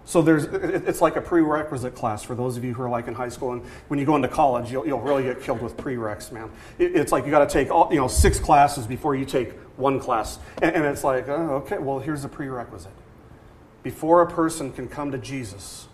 So 0.04 0.22
there's, 0.22 0.44
it's 0.44 1.02
like 1.02 1.16
a 1.16 1.20
prerequisite 1.20 1.94
class 1.94 2.22
for 2.22 2.34
those 2.34 2.56
of 2.56 2.64
you 2.64 2.72
who 2.72 2.82
are 2.82 2.88
like 2.88 3.08
in 3.08 3.14
high 3.14 3.28
school, 3.28 3.52
and 3.52 3.62
when 3.88 3.98
you 3.98 4.06
go 4.06 4.16
into 4.16 4.28
college, 4.28 4.72
you'll, 4.72 4.86
you'll 4.86 5.02
really 5.02 5.24
get 5.24 5.42
killed 5.42 5.60
with 5.60 5.76
prereqs, 5.76 6.32
man. 6.32 6.50
It's 6.78 7.12
like 7.12 7.26
you 7.26 7.30
got 7.30 7.46
to 7.46 7.52
take 7.52 7.70
all, 7.70 7.88
you 7.90 7.98
know 7.98 8.08
six 8.08 8.40
classes 8.40 8.86
before 8.86 9.14
you 9.14 9.26
take 9.26 9.52
one 9.76 10.00
class, 10.00 10.38
and, 10.62 10.74
and 10.74 10.84
it's 10.86 11.04
like, 11.04 11.28
oh, 11.28 11.56
okay, 11.56 11.76
well 11.76 11.98
here's 11.98 12.22
the 12.22 12.28
prerequisite. 12.28 12.92
Before 13.82 14.22
a 14.22 14.30
person 14.30 14.72
can 14.72 14.88
come 14.88 15.12
to 15.12 15.18
Jesus, 15.18 15.88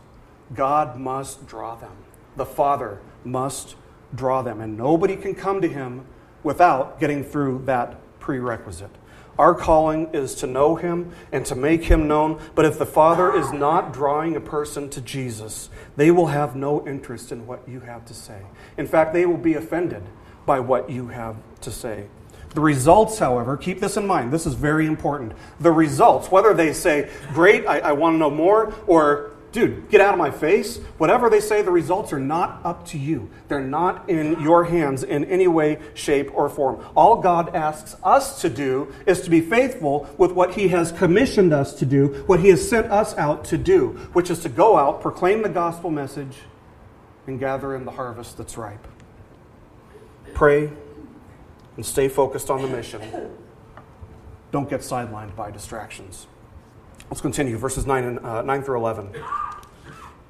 God 0.55 0.97
must 0.97 1.49
draw 1.49 1.75
them. 1.75 1.97
The 2.37 2.47
Father 2.47 3.01
must 3.25 3.75
draw 4.15 4.43
them, 4.43 4.61
and 4.61 4.77
nobody 4.77 5.17
can 5.17 5.35
come 5.35 5.61
to 5.61 5.69
Him 5.69 6.07
without 6.45 7.01
getting 7.01 7.25
through 7.25 7.63
that 7.65 7.99
prerequisite. 8.21 8.95
Our 9.39 9.55
calling 9.55 10.11
is 10.13 10.35
to 10.37 10.47
know 10.47 10.77
him 10.77 11.13
and 11.33 11.45
to 11.47 11.55
make 11.55 11.85
him 11.85 12.07
known. 12.07 12.41
But 12.55 12.65
if 12.65 12.79
the 12.79 12.87
Father 12.87 13.35
is 13.35 13.53
not 13.53 13.93
drawing 13.93 14.37
a 14.37 14.41
person 14.41 14.89
to 14.91 15.01
Jesus, 15.01 15.71
they 15.97 16.11
will 16.11 16.27
have 16.27 16.55
no 16.55 16.87
interest 16.87 17.33
in 17.33 17.47
what 17.47 17.69
you 17.69 17.81
have 17.81 18.05
to 18.07 18.15
say. 18.15 18.43
In 18.77 18.87
fact, 18.87 19.13
they 19.13 19.27
will 19.27 19.37
be 19.37 19.55
offended 19.55 20.03
by 20.47 20.61
what 20.61 20.91
you 20.91 21.09
have 21.09 21.37
to 21.63 21.71
say. 21.71 22.07
The 22.55 22.61
results, 22.61 23.19
however, 23.19 23.57
keep 23.57 23.81
this 23.81 23.97
in 23.97 24.07
mind. 24.07 24.33
This 24.33 24.47
is 24.47 24.55
very 24.55 24.87
important. 24.87 25.33
The 25.59 25.73
results, 25.73 26.31
whether 26.31 26.55
they 26.55 26.73
say, 26.73 27.11
Great, 27.33 27.67
I, 27.67 27.81
I 27.81 27.93
want 27.93 28.15
to 28.15 28.19
know 28.19 28.31
more, 28.31 28.73
or 28.87 29.34
dude, 29.55 29.89
get 29.89 30.01
out 30.01 30.13
of 30.13 30.19
my 30.19 30.33
face. 30.33 30.79
Whatever 30.99 31.31
they 31.31 31.39
say, 31.39 31.63
the 31.63 31.71
results 31.71 32.13
are 32.13 32.19
not 32.19 32.61
up 32.65 32.85
to 32.89 32.99
you. 32.99 33.31
They're 33.47 33.61
not 33.61 34.11
in 34.11 34.41
your 34.41 34.65
hands 34.65 35.05
in 35.05 35.25
any 35.27 35.47
way, 35.47 35.79
shape, 35.95 36.35
or 36.35 36.49
form. 36.49 36.85
All 36.97 37.23
God 37.23 37.55
asks 37.55 37.97
us 38.03 38.41
to 38.43 38.51
do 38.51 38.93
is 39.07 39.23
to 39.23 39.31
be 39.31 39.41
faithful 39.41 40.11
with 40.19 40.33
what 40.33 40.55
He 40.55 40.69
has 40.69 40.91
commissioned 40.91 41.55
us 41.55 41.73
to 41.77 41.87
do, 41.87 42.25
what 42.27 42.41
He 42.41 42.49
has 42.49 42.69
sent 42.69 42.91
us 42.91 43.17
out 43.17 43.45
to 43.47 43.57
do, 43.57 43.91
which 44.13 44.29
is 44.29 44.41
to 44.41 44.49
go 44.49 44.77
out, 44.77 45.01
proclaim 45.01 45.43
the 45.43 45.49
gospel 45.49 45.89
message, 45.89 46.37
and 47.29 47.39
gather 47.39 47.77
in 47.77 47.85
the 47.85 47.93
harvest 47.93 48.37
that's 48.37 48.59
ripe. 48.59 48.87
Pray 50.35 50.71
and 51.77 51.87
stay 51.87 52.09
focused 52.09 52.51
on 52.51 52.61
the 52.61 52.69
mission. 52.69 53.01
Don't 54.51 54.69
get 54.69 54.81
sidelined 54.81 55.37
by 55.37 55.53
distractions. 55.53 56.27
Let's 57.11 57.21
continue, 57.21 57.57
verses 57.59 57.87
9, 57.87 58.05
and, 58.05 58.19
uh, 58.21 58.43
9 58.43 58.63
through 58.63 58.79
11. 58.79 59.11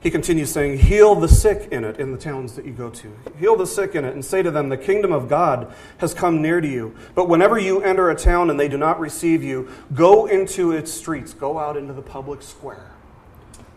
He 0.04 0.10
continues 0.10 0.52
saying, 0.52 0.80
Heal 0.80 1.14
the 1.14 1.28
sick 1.28 1.68
in 1.72 1.82
it, 1.82 1.98
in 1.98 2.12
the 2.12 2.18
towns 2.18 2.54
that 2.56 2.66
you 2.66 2.72
go 2.72 2.90
to. 2.90 3.10
Heal 3.40 3.56
the 3.56 3.66
sick 3.66 3.94
in 3.94 4.04
it, 4.04 4.12
and 4.12 4.22
say 4.22 4.42
to 4.42 4.50
them, 4.50 4.68
The 4.68 4.76
kingdom 4.76 5.12
of 5.12 5.30
God 5.30 5.74
has 5.96 6.12
come 6.12 6.42
near 6.42 6.60
to 6.60 6.68
you. 6.68 6.94
But 7.14 7.26
whenever 7.26 7.58
you 7.58 7.80
enter 7.80 8.10
a 8.10 8.14
town 8.14 8.50
and 8.50 8.60
they 8.60 8.68
do 8.68 8.76
not 8.76 9.00
receive 9.00 9.42
you, 9.42 9.70
go 9.94 10.26
into 10.26 10.72
its 10.72 10.92
streets, 10.92 11.32
go 11.32 11.58
out 11.58 11.78
into 11.78 11.94
the 11.94 12.02
public 12.02 12.42
square, 12.42 12.90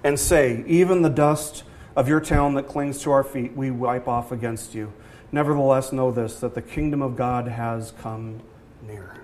and 0.03 0.19
say, 0.19 0.65
Even 0.67 1.01
the 1.01 1.09
dust 1.09 1.63
of 1.95 2.09
your 2.09 2.19
town 2.19 2.55
that 2.55 2.67
clings 2.67 3.01
to 3.03 3.11
our 3.11 3.23
feet, 3.23 3.55
we 3.55 3.71
wipe 3.71 4.09
off 4.09 4.33
against 4.33 4.75
you. 4.75 4.91
Nevertheless, 5.31 5.93
know 5.93 6.11
this, 6.11 6.41
that 6.41 6.55
the 6.55 6.61
kingdom 6.61 7.01
of 7.01 7.15
God 7.15 7.47
has 7.47 7.93
come 8.01 8.41
near. 8.85 9.15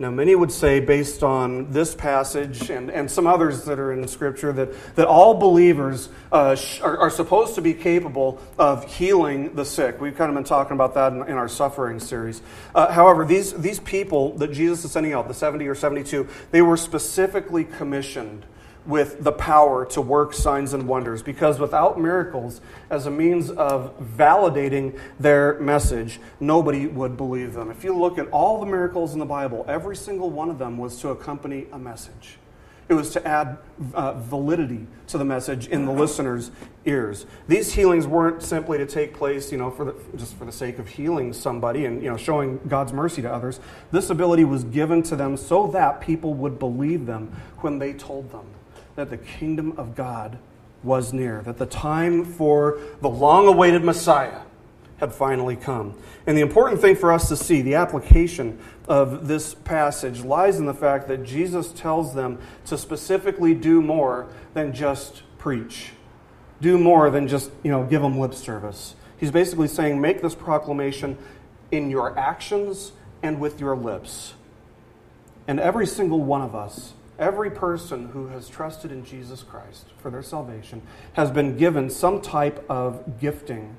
Now, 0.00 0.08
many 0.08 0.34
would 0.34 0.50
say, 0.50 0.80
based 0.80 1.22
on 1.22 1.72
this 1.72 1.94
passage 1.94 2.70
and, 2.70 2.90
and 2.90 3.10
some 3.10 3.26
others 3.26 3.66
that 3.66 3.78
are 3.78 3.92
in 3.92 4.08
Scripture, 4.08 4.50
that, 4.50 4.96
that 4.96 5.06
all 5.06 5.34
believers 5.34 6.08
uh, 6.32 6.56
are, 6.80 6.96
are, 6.96 7.10
supposed 7.10 7.56
to 7.56 7.60
be 7.60 7.74
capable 7.74 8.40
of 8.58 8.90
healing 8.90 9.54
the 9.54 9.64
sick. 9.66 10.00
We've 10.00 10.16
kind 10.16 10.30
of 10.30 10.34
been 10.36 10.44
talking 10.44 10.72
about 10.72 10.94
that 10.94 11.12
in, 11.12 11.24
in 11.24 11.34
our 11.34 11.48
suffering 11.48 12.00
series. 12.00 12.40
Uh, 12.74 12.90
however, 12.90 13.26
these, 13.26 13.52
these 13.52 13.78
people 13.78 14.38
that 14.38 14.52
Jesus 14.52 14.86
is 14.86 14.90
sending 14.90 15.12
out, 15.12 15.28
the 15.28 15.34
70 15.34 15.68
or 15.68 15.74
72, 15.74 16.26
they 16.50 16.62
were 16.62 16.78
specifically 16.78 17.64
commissioned 17.64 18.46
with 18.86 19.22
the 19.22 19.32
power 19.32 19.84
to 19.86 20.00
work 20.00 20.32
signs 20.32 20.72
and 20.72 20.86
wonders 20.88 21.22
because 21.22 21.58
without 21.58 22.00
miracles 22.00 22.60
as 22.88 23.06
a 23.06 23.10
means 23.10 23.50
of 23.50 23.98
validating 24.16 24.98
their 25.18 25.58
message, 25.60 26.18
nobody 26.38 26.86
would 26.86 27.16
believe 27.16 27.52
them. 27.54 27.70
If 27.70 27.84
you 27.84 27.96
look 27.96 28.18
at 28.18 28.28
all 28.30 28.60
the 28.60 28.66
miracles 28.66 29.12
in 29.12 29.18
the 29.18 29.26
Bible, 29.26 29.64
every 29.68 29.96
single 29.96 30.30
one 30.30 30.50
of 30.50 30.58
them 30.58 30.78
was 30.78 31.00
to 31.00 31.10
accompany 31.10 31.66
a 31.72 31.78
message. 31.78 32.38
It 32.88 32.94
was 32.94 33.10
to 33.10 33.24
add 33.24 33.58
uh, 33.94 34.14
validity 34.14 34.88
to 35.06 35.18
the 35.18 35.24
message 35.24 35.68
in 35.68 35.86
the 35.86 35.92
listener's 35.92 36.50
ears. 36.84 37.24
These 37.46 37.72
healings 37.74 38.04
weren't 38.04 38.42
simply 38.42 38.78
to 38.78 38.86
take 38.86 39.14
place, 39.14 39.52
you 39.52 39.58
know, 39.58 39.70
for 39.70 39.84
the, 39.84 39.94
just 40.16 40.34
for 40.34 40.44
the 40.44 40.50
sake 40.50 40.80
of 40.80 40.88
healing 40.88 41.32
somebody 41.32 41.84
and 41.84 42.02
you 42.02 42.10
know 42.10 42.16
showing 42.16 42.58
God's 42.66 42.92
mercy 42.92 43.22
to 43.22 43.32
others. 43.32 43.60
This 43.92 44.10
ability 44.10 44.42
was 44.42 44.64
given 44.64 45.04
to 45.04 45.14
them 45.14 45.36
so 45.36 45.68
that 45.68 46.00
people 46.00 46.34
would 46.34 46.58
believe 46.58 47.06
them 47.06 47.30
when 47.60 47.78
they 47.78 47.92
told 47.92 48.32
them 48.32 48.49
that 49.00 49.08
the 49.08 49.16
kingdom 49.16 49.72
of 49.78 49.94
God 49.94 50.38
was 50.82 51.14
near, 51.14 51.40
that 51.40 51.56
the 51.56 51.64
time 51.64 52.22
for 52.22 52.78
the 53.00 53.08
long 53.08 53.46
awaited 53.46 53.82
Messiah 53.82 54.40
had 54.98 55.14
finally 55.14 55.56
come. 55.56 55.94
And 56.26 56.36
the 56.36 56.42
important 56.42 56.82
thing 56.82 56.96
for 56.96 57.10
us 57.10 57.26
to 57.30 57.36
see, 57.36 57.62
the 57.62 57.76
application 57.76 58.58
of 58.88 59.26
this 59.26 59.54
passage, 59.54 60.22
lies 60.22 60.58
in 60.58 60.66
the 60.66 60.74
fact 60.74 61.08
that 61.08 61.24
Jesus 61.24 61.72
tells 61.72 62.14
them 62.14 62.38
to 62.66 62.76
specifically 62.76 63.54
do 63.54 63.80
more 63.80 64.28
than 64.52 64.74
just 64.74 65.22
preach, 65.38 65.92
do 66.60 66.76
more 66.76 67.08
than 67.08 67.26
just 67.26 67.50
you 67.62 67.70
know, 67.70 67.84
give 67.84 68.02
them 68.02 68.18
lip 68.18 68.34
service. 68.34 68.96
He's 69.16 69.30
basically 69.30 69.68
saying, 69.68 69.98
make 69.98 70.20
this 70.20 70.34
proclamation 70.34 71.16
in 71.70 71.88
your 71.88 72.18
actions 72.18 72.92
and 73.22 73.40
with 73.40 73.60
your 73.60 73.74
lips. 73.74 74.34
And 75.48 75.58
every 75.58 75.86
single 75.86 76.22
one 76.22 76.42
of 76.42 76.54
us 76.54 76.92
Every 77.20 77.50
person 77.50 78.08
who 78.08 78.28
has 78.28 78.48
trusted 78.48 78.90
in 78.90 79.04
Jesus 79.04 79.42
Christ 79.42 79.88
for 79.98 80.10
their 80.10 80.22
salvation 80.22 80.80
has 81.12 81.30
been 81.30 81.58
given 81.58 81.90
some 81.90 82.22
type 82.22 82.64
of 82.70 83.20
gifting 83.20 83.76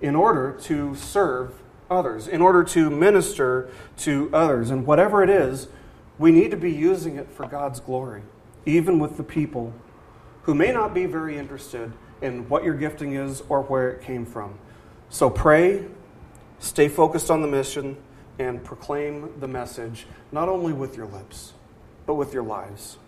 in 0.00 0.16
order 0.16 0.50
to 0.62 0.96
serve 0.96 1.62
others, 1.88 2.26
in 2.26 2.42
order 2.42 2.64
to 2.64 2.90
minister 2.90 3.70
to 3.98 4.28
others. 4.32 4.70
And 4.70 4.84
whatever 4.84 5.22
it 5.22 5.30
is, 5.30 5.68
we 6.18 6.32
need 6.32 6.50
to 6.50 6.56
be 6.56 6.72
using 6.72 7.14
it 7.14 7.30
for 7.30 7.46
God's 7.46 7.78
glory, 7.78 8.22
even 8.66 8.98
with 8.98 9.16
the 9.16 9.22
people 9.22 9.72
who 10.42 10.54
may 10.56 10.72
not 10.72 10.92
be 10.92 11.06
very 11.06 11.38
interested 11.38 11.92
in 12.20 12.48
what 12.48 12.64
your 12.64 12.74
gifting 12.74 13.12
is 13.12 13.40
or 13.48 13.62
where 13.62 13.88
it 13.88 14.02
came 14.02 14.26
from. 14.26 14.58
So 15.10 15.30
pray, 15.30 15.84
stay 16.58 16.88
focused 16.88 17.30
on 17.30 17.40
the 17.40 17.48
mission, 17.48 17.98
and 18.40 18.64
proclaim 18.64 19.38
the 19.38 19.46
message, 19.46 20.06
not 20.32 20.48
only 20.48 20.72
with 20.72 20.96
your 20.96 21.06
lips 21.06 21.52
but 22.10 22.16
with 22.16 22.34
your 22.34 22.42
lives. 22.42 22.98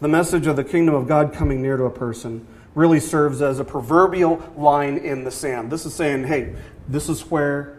The 0.00 0.08
message 0.08 0.48
of 0.48 0.56
the 0.56 0.64
kingdom 0.64 0.92
of 0.92 1.06
God 1.06 1.32
coming 1.32 1.62
near 1.62 1.76
to 1.76 1.84
a 1.84 1.90
person 1.90 2.48
really 2.74 2.98
serves 2.98 3.40
as 3.40 3.60
a 3.60 3.64
proverbial 3.64 4.42
line 4.56 4.98
in 4.98 5.22
the 5.22 5.30
sand. 5.30 5.70
This 5.70 5.86
is 5.86 5.94
saying, 5.94 6.24
hey, 6.24 6.56
this 6.88 7.08
is 7.08 7.30
where 7.30 7.78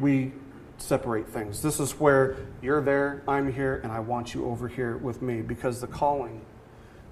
we 0.00 0.32
separate 0.76 1.28
things. 1.28 1.62
This 1.62 1.78
is 1.78 1.92
where 2.00 2.36
you're 2.62 2.80
there, 2.80 3.22
I'm 3.28 3.52
here, 3.52 3.80
and 3.84 3.92
I 3.92 4.00
want 4.00 4.34
you 4.34 4.44
over 4.46 4.66
here 4.66 4.96
with 4.96 5.22
me 5.22 5.40
because 5.40 5.80
the 5.80 5.86
calling 5.86 6.40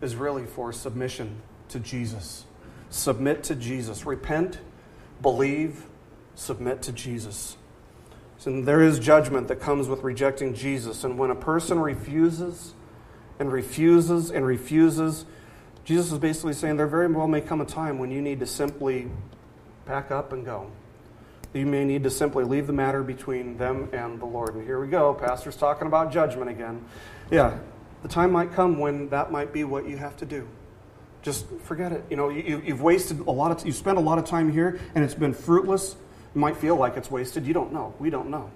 is 0.01 0.16
really 0.16 0.46
for 0.46 0.73
submission 0.73 1.40
to 1.68 1.79
Jesus. 1.79 2.44
Submit 2.88 3.44
to 3.44 3.55
Jesus. 3.55 4.05
Repent, 4.05 4.59
believe, 5.23 5.85
submit 6.35 6.83
to 6.83 6.90
Jesus. 6.90 7.57
And 8.46 8.66
there 8.66 8.83
is 8.83 8.98
judgment 8.98 9.48
that 9.48 9.61
comes 9.61 9.88
with 9.88 10.03
rejecting 10.03 10.55
Jesus. 10.55 11.05
And 11.05 11.18
when 11.18 11.31
a 11.31 11.35
person 11.35 11.79
refuses 11.79 12.74
and 13.38 13.53
refuses 13.53 14.31
and 14.31 14.46
refuses, 14.46 15.26
Jesus 15.85 16.12
is 16.12 16.18
basically 16.18 16.55
saying 16.55 16.76
there 16.76 16.87
very 16.87 17.07
well 17.09 17.29
may 17.29 17.40
come 17.40 17.61
a 17.61 17.64
time 17.64 17.98
when 17.98 18.11
you 18.11 18.22
need 18.22 18.40
to 18.40 18.46
simply 18.46 19.11
pack 19.87 20.11
up 20.11 20.33
and 20.33 20.44
go. 20.44 20.70
You 21.53 21.66
may 21.66 21.85
need 21.85 22.05
to 22.05 22.11
simply 22.11 22.44
leave 22.44 22.66
the 22.66 22.72
matter 22.72 23.03
between 23.03 23.57
them 23.57 23.88
and 23.92 24.20
the 24.20 24.24
Lord. 24.24 24.55
And 24.55 24.64
here 24.64 24.81
we 24.81 24.87
go. 24.87 25.12
Pastor's 25.14 25.57
talking 25.57 25.88
about 25.88 26.12
judgment 26.12 26.48
again. 26.48 26.85
Yeah, 27.31 27.59
the 28.03 28.09
time 28.09 28.31
might 28.31 28.53
come 28.53 28.79
when 28.79 29.09
that 29.09 29.33
might 29.33 29.53
be 29.53 29.64
what 29.64 29.88
you 29.88 29.96
have 29.96 30.16
to 30.18 30.26
do. 30.26 30.46
Just 31.22 31.46
forget 31.64 31.92
it. 31.92 32.05
You 32.09 32.16
know, 32.16 32.29
you, 32.29 32.61
have 32.61 32.81
wasted 32.81 33.20
a 33.20 33.31
lot 33.31 33.50
of, 33.50 33.66
you 33.66 33.72
spent 33.72 33.98
a 33.98 34.00
lot 34.00 34.18
of 34.18 34.24
time 34.24 34.50
here 34.50 34.81
and 34.94 35.05
it's 35.05 35.14
been 35.14 35.35
fruitless. 35.35 35.96
Might 36.35 36.57
feel 36.57 36.77
like 36.77 36.97
it's 36.97 37.11
wasted. 37.11 37.47
You 37.47 37.55
don't 37.55 37.73
know. 37.73 37.95
We 37.99 38.11
don't 38.11 38.31
know 38.31 38.51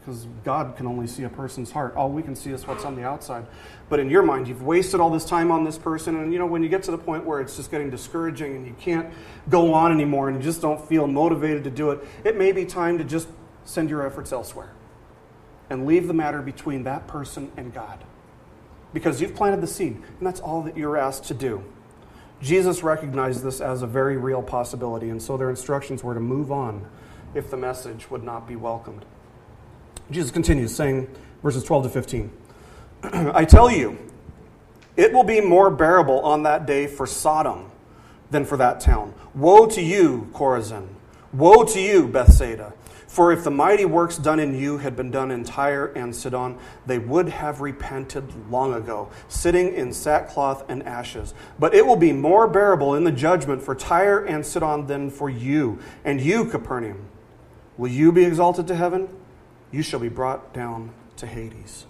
because 0.00 0.26
God 0.44 0.76
can 0.76 0.86
only 0.86 1.06
see 1.06 1.24
a 1.24 1.28
person's 1.28 1.70
heart. 1.70 1.94
All 1.96 2.10
we 2.10 2.22
can 2.22 2.36
see 2.36 2.50
is 2.50 2.66
what's 2.66 2.84
on 2.84 2.94
the 2.94 3.04
outside. 3.04 3.46
But 3.88 4.00
in 4.00 4.08
your 4.08 4.22
mind, 4.22 4.48
you've 4.48 4.62
wasted 4.62 5.00
all 5.00 5.10
this 5.10 5.24
time 5.24 5.50
on 5.50 5.64
this 5.64 5.76
person, 5.76 6.16
and 6.16 6.32
you 6.32 6.38
know 6.38 6.46
when 6.46 6.62
you 6.62 6.68
get 6.68 6.82
to 6.84 6.90
the 6.90 6.98
point 6.98 7.24
where 7.24 7.40
it's 7.40 7.56
just 7.56 7.70
getting 7.70 7.90
discouraging 7.90 8.54
and 8.54 8.66
you 8.66 8.74
can't 8.80 9.12
go 9.48 9.74
on 9.74 9.92
anymore, 9.92 10.28
and 10.28 10.36
you 10.36 10.42
just 10.42 10.62
don't 10.62 10.80
feel 10.88 11.06
motivated 11.06 11.64
to 11.64 11.70
do 11.70 11.90
it, 11.90 12.06
it 12.24 12.38
may 12.38 12.52
be 12.52 12.64
time 12.64 12.98
to 12.98 13.04
just 13.04 13.28
send 13.64 13.90
your 13.90 14.06
efforts 14.06 14.32
elsewhere 14.32 14.72
and 15.68 15.86
leave 15.86 16.06
the 16.06 16.14
matter 16.14 16.40
between 16.40 16.84
that 16.84 17.06
person 17.06 17.50
and 17.56 17.74
God, 17.74 18.04
because 18.94 19.20
you've 19.20 19.34
planted 19.34 19.60
the 19.60 19.66
seed, 19.66 19.94
and 20.18 20.26
that's 20.26 20.40
all 20.40 20.62
that 20.62 20.76
you're 20.76 20.96
asked 20.96 21.24
to 21.24 21.34
do. 21.34 21.62
Jesus 22.40 22.82
recognized 22.82 23.42
this 23.42 23.60
as 23.60 23.82
a 23.82 23.86
very 23.86 24.16
real 24.16 24.42
possibility, 24.42 25.10
and 25.10 25.20
so 25.20 25.36
their 25.36 25.50
instructions 25.50 26.04
were 26.04 26.14
to 26.14 26.20
move 26.20 26.52
on 26.52 26.86
if 27.34 27.50
the 27.50 27.56
message 27.56 28.10
would 28.10 28.22
not 28.22 28.46
be 28.46 28.56
welcomed. 28.56 29.04
Jesus 30.10 30.30
continues, 30.30 30.74
saying, 30.74 31.08
verses 31.42 31.64
12 31.64 31.84
to 31.84 31.88
15 31.88 32.32
I 33.02 33.44
tell 33.44 33.70
you, 33.70 33.98
it 34.96 35.12
will 35.12 35.24
be 35.24 35.40
more 35.40 35.70
bearable 35.70 36.20
on 36.20 36.42
that 36.42 36.66
day 36.66 36.86
for 36.86 37.06
Sodom 37.06 37.70
than 38.30 38.44
for 38.44 38.56
that 38.56 38.80
town. 38.80 39.14
Woe 39.34 39.66
to 39.66 39.80
you, 39.80 40.28
Chorazin! 40.32 40.88
Woe 41.32 41.64
to 41.64 41.80
you, 41.80 42.08
Bethsaida! 42.08 42.72
For 43.08 43.32
if 43.32 43.42
the 43.42 43.50
mighty 43.50 43.86
works 43.86 44.18
done 44.18 44.38
in 44.38 44.54
you 44.54 44.78
had 44.78 44.94
been 44.94 45.10
done 45.10 45.30
in 45.30 45.42
Tyre 45.42 45.86
and 45.96 46.14
Sidon, 46.14 46.58
they 46.84 46.98
would 46.98 47.30
have 47.30 47.62
repented 47.62 48.50
long 48.50 48.74
ago, 48.74 49.08
sitting 49.28 49.72
in 49.72 49.94
sackcloth 49.94 50.68
and 50.68 50.82
ashes. 50.82 51.32
But 51.58 51.74
it 51.74 51.86
will 51.86 51.96
be 51.96 52.12
more 52.12 52.46
bearable 52.46 52.94
in 52.94 53.04
the 53.04 53.12
judgment 53.12 53.62
for 53.62 53.74
Tyre 53.74 54.24
and 54.26 54.44
Sidon 54.44 54.86
than 54.86 55.10
for 55.10 55.30
you. 55.30 55.78
And 56.04 56.20
you, 56.20 56.44
Capernaum, 56.44 57.07
will 57.78 57.90
you 57.90 58.12
be 58.12 58.24
exalted 58.24 58.66
to 58.66 58.74
heaven? 58.74 59.08
you 59.70 59.82
shall 59.82 60.00
be 60.00 60.08
brought 60.08 60.52
down 60.54 60.90
to 61.16 61.26
Hades. 61.26 61.86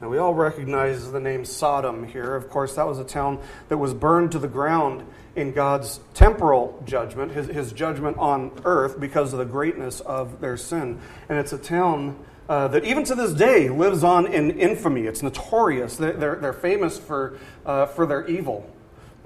Now, 0.00 0.08
we 0.08 0.16
all 0.16 0.32
recognize 0.32 1.12
the 1.12 1.20
name 1.20 1.44
Sodom 1.44 2.06
here. 2.06 2.34
Of 2.34 2.48
course, 2.48 2.76
that 2.76 2.86
was 2.86 2.98
a 2.98 3.04
town 3.04 3.38
that 3.68 3.76
was 3.76 3.92
burned 3.92 4.32
to 4.32 4.38
the 4.38 4.48
ground 4.48 5.04
in 5.36 5.52
God's 5.52 6.00
temporal 6.14 6.82
judgment, 6.86 7.32
his, 7.32 7.48
his 7.48 7.72
judgment 7.72 8.16
on 8.16 8.50
earth, 8.64 8.98
because 8.98 9.34
of 9.34 9.38
the 9.38 9.44
greatness 9.44 10.00
of 10.00 10.40
their 10.40 10.56
sin. 10.56 10.98
And 11.28 11.38
it's 11.38 11.52
a 11.52 11.58
town 11.58 12.18
uh, 12.48 12.68
that 12.68 12.84
even 12.84 13.04
to 13.04 13.14
this 13.14 13.34
day 13.34 13.68
lives 13.68 14.02
on 14.02 14.26
in 14.26 14.58
infamy. 14.58 15.02
It's 15.02 15.22
notorious. 15.22 15.96
They're, 15.96 16.14
they're, 16.14 16.36
they're 16.36 16.52
famous 16.54 16.98
for, 16.98 17.38
uh, 17.66 17.86
for 17.86 18.06
their 18.06 18.26
evil. 18.26 18.68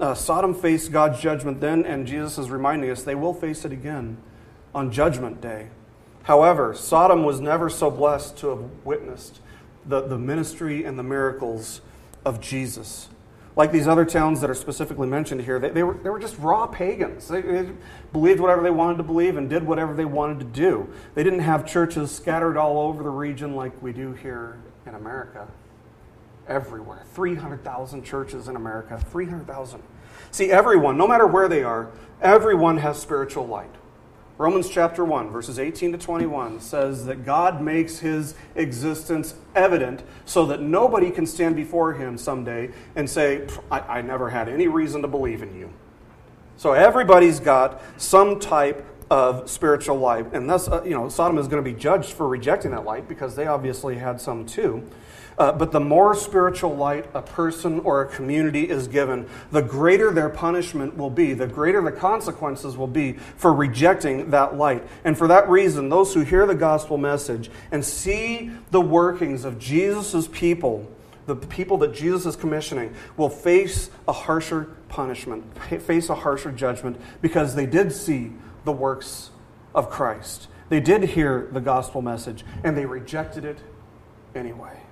Uh, 0.00 0.12
Sodom 0.14 0.55
faced 0.55 0.90
God's 0.90 1.20
judgment 1.20 1.61
then, 1.61 1.87
and 1.87 2.05
Jesus 2.05 2.37
is 2.37 2.50
reminding 2.50 2.90
us 2.90 3.05
they 3.05 3.14
will 3.14 3.33
face 3.33 3.64
it 3.64 3.70
again 3.70 4.16
on 4.75 4.91
Judgment 4.91 5.41
Day. 5.41 5.69
However, 6.25 6.75
Sodom 6.75 7.25
was 7.25 7.41
never 7.41 7.69
so 7.69 7.91
blessed 7.91 8.39
to 8.39 8.49
have 8.49 8.63
witnessed 8.85 9.41
the, 9.87 10.01
the 10.01 10.19
ministry 10.19 10.85
and 10.85 10.99
the 10.99 11.03
miracles 11.03 11.81
of 12.25 12.41
Jesus. 12.41 13.09
Like 13.57 13.71
these 13.71 13.87
other 13.87 14.05
towns 14.05 14.41
that 14.41 14.51
are 14.51 14.55
specifically 14.55 15.07
mentioned 15.07 15.43
here, 15.43 15.61
they, 15.61 15.69
they, 15.69 15.83
were, 15.83 15.95
they 15.95 16.11
were 16.11 16.19
just 16.19 16.37
raw 16.39 16.67
pagans. 16.67 17.29
They, 17.29 17.41
they 17.41 17.69
believed 18.13 18.41
whatever 18.41 18.63
they 18.63 18.71
wanted 18.71 18.97
to 18.97 19.05
believe 19.05 19.37
and 19.37 19.49
did 19.49 19.63
whatever 19.63 19.95
they 19.95 20.07
wanted 20.07 20.41
to 20.41 20.45
do. 20.47 20.89
They 21.15 21.23
didn't 21.23 21.41
have 21.41 21.65
churches 21.65 22.11
scattered 22.11 22.57
all 22.57 22.79
over 22.89 23.03
the 23.03 23.11
region 23.11 23.55
like 23.55 23.81
we 23.81 23.93
do 23.93 24.13
here 24.13 24.59
in 24.87 24.95
America. 24.95 25.47
Everywhere. 26.49 27.05
300,000 27.13 28.03
churches 28.03 28.49
in 28.49 28.57
America. 28.57 28.99
300,000. 29.11 29.83
See, 30.31 30.51
everyone, 30.51 30.97
no 30.99 31.07
matter 31.07 31.27
where 31.27 31.49
they 31.49 31.63
are, 31.63 31.91
everyone 32.21 32.79
has 32.79 33.01
spiritual 33.01 33.47
light. 33.47 33.71
Romans 34.37 34.68
chapter 34.68 35.05
1, 35.05 35.31
verses 35.31 35.61
18 35.61 35.92
to 35.92 35.99
21 35.99 36.59
says 36.59 37.07
that 37.07 37.25
God 37.25 37.62
makes 37.62 38.01
his 38.01 38.35
existence 38.57 39.35
evident 39.55 40.03
so 40.25 40.44
that 40.47 40.61
nobody 40.61 41.12
can 41.12 41.25
stand 41.25 41.55
before 41.55 41.92
him 41.92 42.18
someday 42.18 42.70
and 42.97 43.09
say, 43.09 43.47
I, 43.70 43.81
I 43.81 44.03
never 44.03 44.31
had 44.31 44.49
any 44.49 44.66
reason 44.66 45.03
to 45.03 45.09
believe 45.09 45.40
in 45.40 45.55
you. 45.57 45.73
So 46.57 46.73
everybody's 46.73 47.38
got 47.38 47.81
some 47.97 48.40
type 48.40 48.85
of 49.09 49.49
spiritual 49.49 49.99
light. 49.99 50.33
And 50.33 50.51
thus, 50.51 50.66
uh, 50.66 50.83
you 50.83 50.90
know, 50.90 51.09
Sodom 51.09 51.38
is 51.38 51.47
going 51.47 51.62
to 51.62 51.70
be 51.70 51.79
judged 51.79 52.12
for 52.12 52.27
rejecting 52.27 52.73
that 52.73 52.85
light 52.85 53.09
because 53.09 53.37
they 53.37 53.47
obviously 53.47 53.97
had 53.97 54.20
some 54.20 54.47
too. 54.47 54.85
Uh, 55.37 55.51
but 55.53 55.73
the 55.73 55.81
more 55.81 56.14
spiritual 56.14 56.75
light 56.77 57.07
a 57.12 57.23
person 57.23 57.81
or 57.81 58.03
a 58.03 58.07
community 58.07 58.68
is 58.68 58.87
given, 58.87 59.29
the 59.51 59.62
greater 59.62 60.12
their 60.12 60.29
punishment 60.29 60.97
will 60.97 61.11
be, 61.11 61.35
the 61.35 61.47
greater 61.47 61.83
the 61.83 61.90
consequences 61.90 62.77
will 62.77 62.87
be 62.87 63.12
for 63.12 63.53
rejecting 63.53 64.31
that 64.31 64.57
light. 64.57 64.87
And 65.03 65.18
for 65.18 65.27
that 65.29 65.49
reason, 65.49 65.88
those 65.88 66.14
who 66.14 66.20
hear 66.20 66.47
the 66.47 66.55
gospel 66.55 66.99
message 66.99 67.51
and 67.73 67.85
see 67.85 68.53
the 68.70 68.81
workings 68.81 69.44
of 69.44 69.59
Jesus' 69.59 70.29
people, 70.29 70.88
the 71.27 71.35
people 71.35 71.79
that 71.79 71.94
Jesus 71.94 72.27
is 72.27 72.37
commissioning, 72.37 72.94
will 73.16 73.31
face 73.31 73.90
a 74.07 74.12
harsher 74.12 74.68
punishment, 74.88 75.44
face 75.83 76.09
a 76.11 76.14
harsher 76.14 76.53
judgment, 76.53 77.01
because 77.20 77.57
they 77.57 77.66
did 77.66 77.92
see 77.92 78.33
the 78.64 78.73
works 78.73 79.31
of 79.75 79.90
Christ. 79.90 80.47
They 80.68 80.81
did 80.81 81.03
hear 81.03 81.49
the 81.51 81.61
gospel 81.61 82.03
message, 82.03 82.44
and 82.62 82.77
they 82.77 82.87
rejected 82.87 83.44
it 83.44 83.59
anyway. 84.35 84.84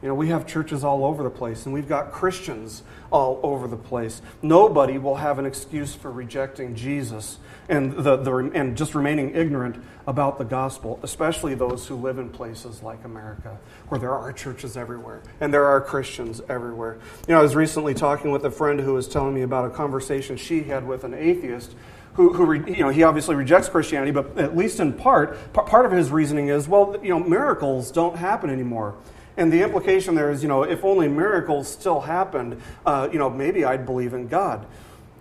You 0.00 0.08
know, 0.08 0.14
we 0.14 0.28
have 0.28 0.46
churches 0.46 0.84
all 0.84 1.04
over 1.04 1.24
the 1.24 1.30
place, 1.30 1.64
and 1.64 1.74
we've 1.74 1.88
got 1.88 2.12
Christians 2.12 2.82
all 3.10 3.40
over 3.42 3.66
the 3.66 3.76
place. 3.76 4.22
Nobody 4.42 4.96
will 4.96 5.16
have 5.16 5.40
an 5.40 5.46
excuse 5.46 5.92
for 5.94 6.12
rejecting 6.12 6.76
Jesus 6.76 7.38
and, 7.68 7.92
the, 7.92 8.16
the, 8.16 8.36
and 8.54 8.76
just 8.76 8.94
remaining 8.94 9.34
ignorant 9.34 9.82
about 10.06 10.38
the 10.38 10.44
gospel, 10.44 11.00
especially 11.02 11.54
those 11.54 11.86
who 11.86 11.96
live 11.96 12.18
in 12.18 12.30
places 12.30 12.82
like 12.82 13.04
America, 13.04 13.58
where 13.88 13.98
there 13.98 14.14
are 14.14 14.32
churches 14.32 14.76
everywhere 14.76 15.20
and 15.40 15.52
there 15.52 15.66
are 15.66 15.80
Christians 15.80 16.40
everywhere. 16.48 16.98
You 17.26 17.34
know, 17.34 17.40
I 17.40 17.42
was 17.42 17.56
recently 17.56 17.92
talking 17.92 18.30
with 18.30 18.44
a 18.44 18.50
friend 18.50 18.80
who 18.80 18.94
was 18.94 19.08
telling 19.08 19.34
me 19.34 19.42
about 19.42 19.66
a 19.66 19.70
conversation 19.70 20.36
she 20.36 20.62
had 20.62 20.86
with 20.86 21.04
an 21.04 21.12
atheist 21.12 21.74
who, 22.14 22.32
who 22.32 22.52
you 22.52 22.80
know, 22.80 22.88
he 22.88 23.02
obviously 23.02 23.36
rejects 23.36 23.68
Christianity, 23.68 24.12
but 24.12 24.38
at 24.38 24.56
least 24.56 24.80
in 24.80 24.92
part, 24.92 25.52
part 25.52 25.86
of 25.86 25.92
his 25.92 26.10
reasoning 26.10 26.48
is, 26.48 26.66
well, 26.66 26.96
you 27.02 27.10
know, 27.10 27.20
miracles 27.20 27.92
don't 27.92 28.16
happen 28.16 28.50
anymore. 28.50 28.96
And 29.38 29.52
the 29.52 29.62
implication 29.62 30.16
there 30.16 30.32
is, 30.32 30.42
you 30.42 30.48
know, 30.48 30.64
if 30.64 30.84
only 30.84 31.06
miracles 31.06 31.68
still 31.68 32.00
happened, 32.00 32.60
uh, 32.84 33.08
you 33.12 33.20
know, 33.20 33.30
maybe 33.30 33.64
I'd 33.64 33.86
believe 33.86 34.12
in 34.12 34.26
God. 34.26 34.66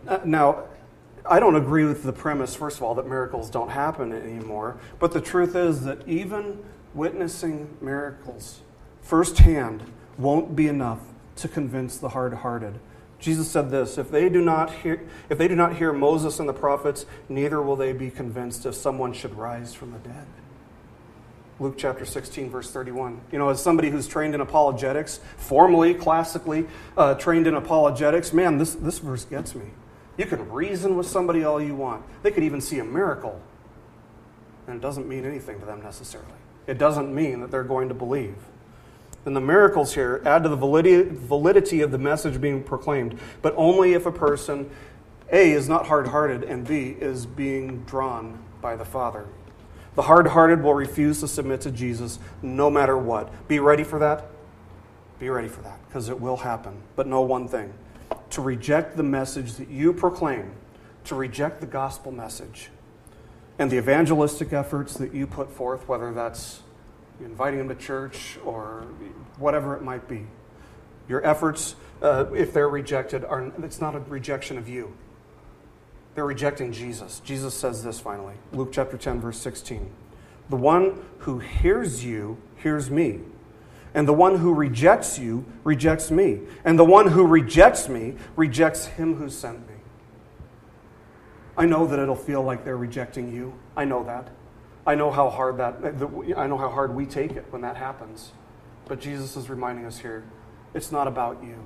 Uh, 0.08 0.19
now, 0.25 0.63
I 1.23 1.39
don't 1.39 1.56
agree 1.56 1.86
with 1.86 2.01
the 2.01 2.12
premise, 2.12 2.56
first 2.56 2.77
of 2.77 2.84
all, 2.84 2.95
that 2.95 3.08
miracles 3.08 3.51
don't 3.51 3.69
happen 3.69 4.12
anymore. 4.12 4.77
But 4.97 5.12
the 5.12 5.21
truth 5.21 5.56
is 5.56 5.84
that 5.84 6.08
even 6.08 6.63
witnessing 6.95 7.77
miracles 7.80 8.62
firsthand 9.03 9.84
won't 10.17 10.56
be 10.56 10.67
enough 10.67 10.99
to 11.36 11.47
convince 11.47 11.97
the 11.97 12.10
hard 12.10 12.34
hearted. 12.34 12.80
Jesus 13.19 13.49
said 13.49 13.69
this 13.69 14.00
if 14.00 14.10
they, 14.10 14.29
do 14.29 14.42
not 14.42 14.71
hear, 14.71 15.08
if 15.29 15.37
they 15.37 15.48
do 15.48 15.56
not 15.56 15.75
hear 15.75 15.94
Moses 15.94 16.39
and 16.39 16.50
the 16.50 16.54
prophets, 16.54 17.06
neither 17.29 17.62
will 17.62 17.75
they 17.75 17.94
be 17.94 18.10
convinced 18.10 18.65
if 18.65 18.73
someone 18.73 19.13
should 19.13 19.35
rise 19.35 19.75
from 19.75 19.92
the 19.92 20.00
dead. 20.00 20.25
Luke 21.60 21.75
chapter 21.77 22.05
16, 22.05 22.51
verse 22.51 22.69
31. 22.69 23.19
You 23.31 23.39
know, 23.39 23.49
as 23.49 23.62
somebody 23.62 23.89
who's 23.89 24.08
trained 24.08 24.35
in 24.35 24.41
apologetics, 24.41 25.19
formally, 25.37 25.93
classically 25.95 26.67
uh, 26.95 27.15
trained 27.15 27.47
in 27.47 27.55
apologetics, 27.55 28.31
man, 28.31 28.60
this, 28.60 28.75
this 28.75 28.99
verse 28.99 29.25
gets 29.25 29.55
me. 29.55 29.65
You 30.17 30.25
can 30.25 30.51
reason 30.51 30.97
with 30.97 31.08
somebody 31.08 31.43
all 31.43 31.62
you 31.62 31.75
want. 31.75 32.03
They 32.21 32.31
could 32.31 32.43
even 32.43 32.62
see 32.62 32.77
a 32.79 32.83
miracle, 32.83 33.41
and 34.67 34.75
it 34.75 34.81
doesn't 34.81 35.08
mean 35.08 35.25
anything 35.25 35.60
to 35.60 35.65
them 35.65 35.81
necessarily. 35.81 36.29
It 36.67 36.77
doesn't 36.77 37.13
mean 37.13 37.41
that 37.41 37.49
they're 37.49 37.63
going 37.63 37.87
to 37.87 37.95
believe. 37.95 38.35
And 39.25 39.35
the 39.35 39.41
miracles 39.41 39.95
here 39.95 40.21
add 40.25 40.43
to 40.43 40.49
the 40.49 40.55
validity, 40.55 41.10
validity 41.12 41.81
of 41.81 41.91
the 41.91 41.97
message 41.97 42.39
being 42.39 42.63
proclaimed, 42.63 43.19
but 43.41 43.53
only 43.58 43.93
if 43.93 44.05
a 44.05 44.12
person, 44.12 44.69
A, 45.31 45.51
is 45.51 45.67
not 45.67 45.87
hard 45.87 46.08
hearted, 46.08 46.43
and 46.43 46.67
B, 46.67 46.95
is 46.99 47.25
being 47.25 47.83
drawn 47.83 48.43
by 48.62 48.75
the 48.75 48.85
Father. 48.85 49.25
The 49.98 50.04
hard 50.04 50.27
hearted 50.27 50.62
will 50.62 50.75
refuse 50.75 51.21
to 51.21 51.27
submit 51.27 51.62
to 51.62 51.71
Jesus 51.71 52.19
no 52.43 52.69
matter 52.69 52.95
what. 52.95 53.48
Be 53.48 53.58
ready 53.58 53.83
for 53.83 53.98
that. 53.98 54.25
Be 55.17 55.27
ready 55.27 55.48
for 55.48 55.63
that 55.63 55.79
because 55.87 56.08
it 56.08 56.21
will 56.21 56.37
happen. 56.37 56.83
But 56.95 57.08
know 57.08 57.21
one 57.21 57.48
thing 57.48 57.73
to 58.29 58.41
reject 58.43 58.95
the 58.95 59.02
message 59.02 59.56
that 59.56 59.69
you 59.69 59.91
proclaim, 59.93 60.52
to 61.06 61.15
reject 61.15 61.62
the 61.62 61.65
gospel 61.65 62.12
message, 62.12 62.69
and 63.58 63.71
the 63.71 63.77
evangelistic 63.77 64.54
efforts 64.54 64.93
that 64.98 65.15
you 65.15 65.25
put 65.25 65.52
forth, 65.52 65.87
whether 65.87 66.13
that's 66.13 66.62
inviting 67.19 67.58
them 67.58 67.69
to 67.69 67.75
church 67.75 68.37
or 68.45 68.85
whatever 69.39 69.75
it 69.75 69.81
might 69.81 70.08
be, 70.08 70.27
your 71.10 71.25
efforts 71.25 71.75
uh, 72.04 72.25
if 72.35 72.54
they're 72.54 72.69
rejected, 72.69 73.25
are, 73.25 73.52
it's 73.63 73.81
not 73.81 73.95
a 73.95 74.00
rejection 74.02 74.60
of 74.60 74.69
you. 74.69 74.95
They're 76.18 76.26
rejecting 76.26 76.72
Jesus. 76.72 77.22
Jesus 77.24 77.54
says 77.54 77.84
this 77.84 78.00
finally 78.00 78.34
Luke 78.52 78.70
chapter 78.72 78.98
10, 78.98 79.22
verse 79.22 79.38
16. 79.38 79.88
The 80.50 80.56
one 80.56 81.06
who 81.20 81.38
hears 81.38 82.04
you 82.04 82.40
hears 82.56 82.90
me. 82.90 83.20
And 83.94 84.08
the 84.08 84.13
one 84.13 84.40
who 84.40 84.52
rejects 84.52 85.20
you 85.20 85.46
rejects 85.63 86.10
me. 86.10 86.40
And 86.65 86.80
the 86.80 86.84
one 86.84 87.10
who 87.10 87.28
rejects 87.28 87.88
me 87.88 88.15
rejects 88.36 88.88
him 88.88 89.18
who 89.18 89.30
sent 89.30 89.60
me. 89.68 89.76
I 91.56 91.68
know 91.68 91.86
that 91.86 92.00
it'll 92.00 92.15
feel 92.15 92.42
like 92.42 92.65
they're 92.65 92.78
rejecting 92.78 93.32
you. 93.32 93.54
I 93.76 93.86
know 93.86 94.04
that. 94.06 94.30
I 94.88 94.96
know 94.96 95.12
how 95.12 95.30
hard 95.30 95.58
that 95.58 95.76
I 96.36 96.48
know 96.48 96.58
how 96.58 96.70
hard 96.70 96.96
we 96.96 97.06
take 97.06 97.34
it 97.34 97.46
when 97.52 97.62
that 97.62 97.78
happens. 97.78 98.32
But 98.88 99.00
Jesus 99.00 99.38
is 99.38 99.52
reminding 99.52 99.86
us 99.86 100.00
here, 100.00 100.24
it's 100.74 100.92
not 100.92 101.08
about 101.08 101.44
you. 101.44 101.63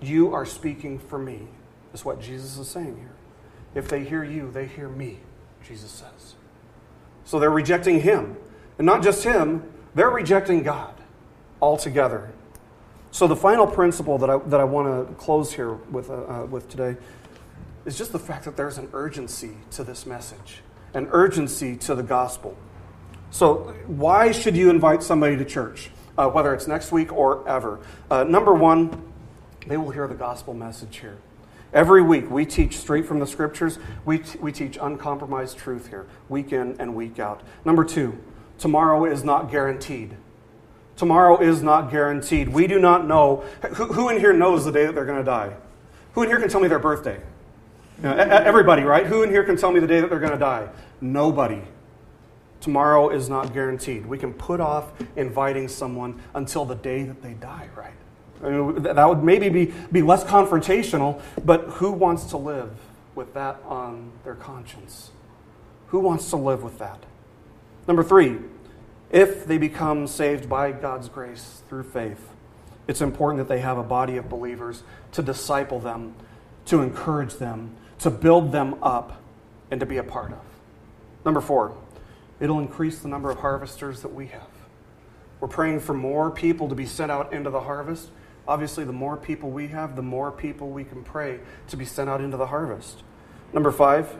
You 0.00 0.32
are 0.32 0.46
speaking 0.46 0.98
for 0.98 1.18
me. 1.18 1.46
Is 1.92 2.06
what 2.06 2.22
Jesus 2.22 2.56
is 2.56 2.68
saying 2.68 2.96
here. 2.96 3.12
If 3.74 3.88
they 3.88 4.04
hear 4.04 4.24
you, 4.24 4.50
they 4.50 4.66
hear 4.66 4.88
me, 4.88 5.20
Jesus 5.66 5.90
says. 5.90 6.34
So 7.24 7.38
they're 7.38 7.50
rejecting 7.50 8.00
him. 8.00 8.36
And 8.78 8.86
not 8.86 9.02
just 9.02 9.24
him, 9.24 9.70
they're 9.94 10.10
rejecting 10.10 10.62
God 10.62 10.94
altogether. 11.60 12.32
So 13.10 13.26
the 13.26 13.36
final 13.36 13.66
principle 13.66 14.18
that 14.18 14.30
I, 14.30 14.38
that 14.38 14.60
I 14.60 14.64
want 14.64 15.08
to 15.08 15.14
close 15.14 15.52
here 15.52 15.74
with, 15.74 16.10
uh, 16.10 16.14
uh, 16.14 16.46
with 16.46 16.68
today 16.68 16.96
is 17.84 17.98
just 17.98 18.12
the 18.12 18.18
fact 18.18 18.44
that 18.44 18.56
there's 18.56 18.78
an 18.78 18.88
urgency 18.92 19.52
to 19.72 19.84
this 19.84 20.06
message, 20.06 20.62
an 20.94 21.08
urgency 21.10 21.76
to 21.76 21.94
the 21.94 22.02
gospel. 22.02 22.56
So, 23.30 23.74
why 23.86 24.30
should 24.32 24.56
you 24.56 24.70
invite 24.70 25.02
somebody 25.02 25.36
to 25.36 25.44
church, 25.44 25.90
uh, 26.18 26.28
whether 26.28 26.54
it's 26.54 26.66
next 26.66 26.92
week 26.92 27.12
or 27.12 27.46
ever? 27.48 27.80
Uh, 28.10 28.24
number 28.24 28.52
one, 28.54 29.12
they 29.66 29.76
will 29.76 29.90
hear 29.90 30.06
the 30.06 30.14
gospel 30.14 30.54
message 30.54 30.98
here. 30.98 31.18
Every 31.72 32.02
week, 32.02 32.30
we 32.30 32.44
teach 32.44 32.76
straight 32.76 33.06
from 33.06 33.18
the 33.18 33.26
scriptures. 33.26 33.78
We, 34.04 34.18
t- 34.18 34.38
we 34.38 34.52
teach 34.52 34.76
uncompromised 34.80 35.56
truth 35.56 35.88
here, 35.88 36.06
week 36.28 36.52
in 36.52 36.76
and 36.78 36.94
week 36.94 37.18
out. 37.18 37.42
Number 37.64 37.84
two, 37.84 38.18
tomorrow 38.58 39.06
is 39.06 39.24
not 39.24 39.50
guaranteed. 39.50 40.16
Tomorrow 40.96 41.40
is 41.40 41.62
not 41.62 41.90
guaranteed. 41.90 42.50
We 42.50 42.66
do 42.66 42.78
not 42.78 43.06
know. 43.06 43.44
Who, 43.74 43.86
who 43.86 44.08
in 44.10 44.20
here 44.20 44.34
knows 44.34 44.66
the 44.66 44.72
day 44.72 44.84
that 44.84 44.94
they're 44.94 45.06
going 45.06 45.18
to 45.18 45.24
die? 45.24 45.54
Who 46.12 46.22
in 46.22 46.28
here 46.28 46.38
can 46.38 46.50
tell 46.50 46.60
me 46.60 46.68
their 46.68 46.78
birthday? 46.78 47.18
You 47.98 48.04
know, 48.04 48.16
everybody, 48.16 48.82
right? 48.82 49.06
Who 49.06 49.22
in 49.22 49.30
here 49.30 49.44
can 49.44 49.56
tell 49.56 49.72
me 49.72 49.80
the 49.80 49.86
day 49.86 50.00
that 50.00 50.10
they're 50.10 50.20
going 50.20 50.32
to 50.32 50.38
die? 50.38 50.68
Nobody. 51.00 51.62
Tomorrow 52.60 53.08
is 53.08 53.28
not 53.28 53.54
guaranteed. 53.54 54.06
We 54.06 54.18
can 54.18 54.34
put 54.34 54.60
off 54.60 54.92
inviting 55.16 55.68
someone 55.68 56.20
until 56.34 56.64
the 56.64 56.74
day 56.74 57.02
that 57.04 57.22
they 57.22 57.32
die, 57.32 57.68
right? 57.74 57.94
I 58.42 58.50
mean, 58.50 58.82
that 58.82 59.08
would 59.08 59.22
maybe 59.22 59.48
be, 59.48 59.72
be 59.90 60.02
less 60.02 60.24
confrontational, 60.24 61.20
but 61.44 61.62
who 61.64 61.92
wants 61.92 62.24
to 62.26 62.36
live 62.36 62.70
with 63.14 63.34
that 63.34 63.60
on 63.64 64.12
their 64.24 64.34
conscience? 64.34 65.10
Who 65.88 66.00
wants 66.00 66.30
to 66.30 66.36
live 66.36 66.62
with 66.62 66.78
that? 66.78 67.04
Number 67.86 68.02
three, 68.02 68.38
if 69.10 69.46
they 69.46 69.58
become 69.58 70.06
saved 70.06 70.48
by 70.48 70.72
God's 70.72 71.08
grace 71.08 71.62
through 71.68 71.84
faith, 71.84 72.30
it's 72.88 73.00
important 73.00 73.46
that 73.46 73.52
they 73.52 73.60
have 73.60 73.78
a 73.78 73.82
body 73.82 74.16
of 74.16 74.28
believers 74.28 74.82
to 75.12 75.22
disciple 75.22 75.78
them, 75.78 76.14
to 76.66 76.80
encourage 76.80 77.34
them, 77.34 77.76
to 78.00 78.10
build 78.10 78.52
them 78.52 78.82
up, 78.82 79.20
and 79.70 79.80
to 79.80 79.86
be 79.86 79.98
a 79.98 80.02
part 80.02 80.32
of. 80.32 80.40
Number 81.24 81.40
four, 81.40 81.76
it'll 82.40 82.58
increase 82.58 82.98
the 82.98 83.08
number 83.08 83.30
of 83.30 83.38
harvesters 83.38 84.02
that 84.02 84.12
we 84.12 84.26
have. 84.28 84.48
We're 85.40 85.48
praying 85.48 85.80
for 85.80 85.94
more 85.94 86.30
people 86.30 86.68
to 86.68 86.74
be 86.74 86.86
sent 86.86 87.10
out 87.10 87.32
into 87.32 87.50
the 87.50 87.60
harvest. 87.60 88.08
Obviously, 88.46 88.84
the 88.84 88.92
more 88.92 89.16
people 89.16 89.50
we 89.50 89.68
have, 89.68 89.94
the 89.96 90.02
more 90.02 90.32
people 90.32 90.70
we 90.70 90.84
can 90.84 91.04
pray 91.04 91.40
to 91.68 91.76
be 91.76 91.84
sent 91.84 92.10
out 92.10 92.20
into 92.20 92.36
the 92.36 92.46
harvest. 92.46 93.02
Number 93.52 93.70
five, 93.70 94.14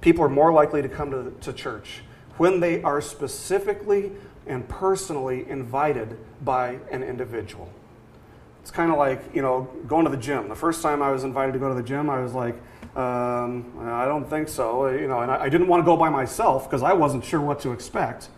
people 0.00 0.24
are 0.24 0.28
more 0.28 0.52
likely 0.52 0.82
to 0.82 0.88
come 0.88 1.10
to, 1.10 1.32
to 1.40 1.52
church 1.52 2.02
when 2.36 2.60
they 2.60 2.82
are 2.82 3.00
specifically 3.00 4.12
and 4.46 4.68
personally 4.68 5.48
invited 5.48 6.16
by 6.44 6.78
an 6.90 7.02
individual. 7.02 7.68
It's 8.62 8.70
kind 8.70 8.90
of 8.90 8.98
like, 8.98 9.22
you 9.34 9.42
know, 9.42 9.68
going 9.86 10.04
to 10.04 10.10
the 10.10 10.16
gym. 10.16 10.48
The 10.48 10.56
first 10.56 10.82
time 10.82 11.02
I 11.02 11.10
was 11.10 11.24
invited 11.24 11.52
to 11.52 11.58
go 11.58 11.68
to 11.68 11.74
the 11.74 11.82
gym, 11.82 12.10
I 12.10 12.20
was 12.20 12.34
like, 12.34 12.54
um, 12.96 13.72
I 13.80 14.04
don't 14.04 14.28
think 14.28 14.48
so. 14.48 14.88
You 14.88 15.08
know, 15.08 15.20
and 15.20 15.30
I, 15.30 15.44
I 15.44 15.48
didn't 15.48 15.68
want 15.68 15.82
to 15.82 15.84
go 15.84 15.96
by 15.96 16.08
myself 16.08 16.68
because 16.68 16.82
I 16.82 16.92
wasn't 16.92 17.24
sure 17.24 17.40
what 17.40 17.60
to 17.60 17.72
expect. 17.72 18.28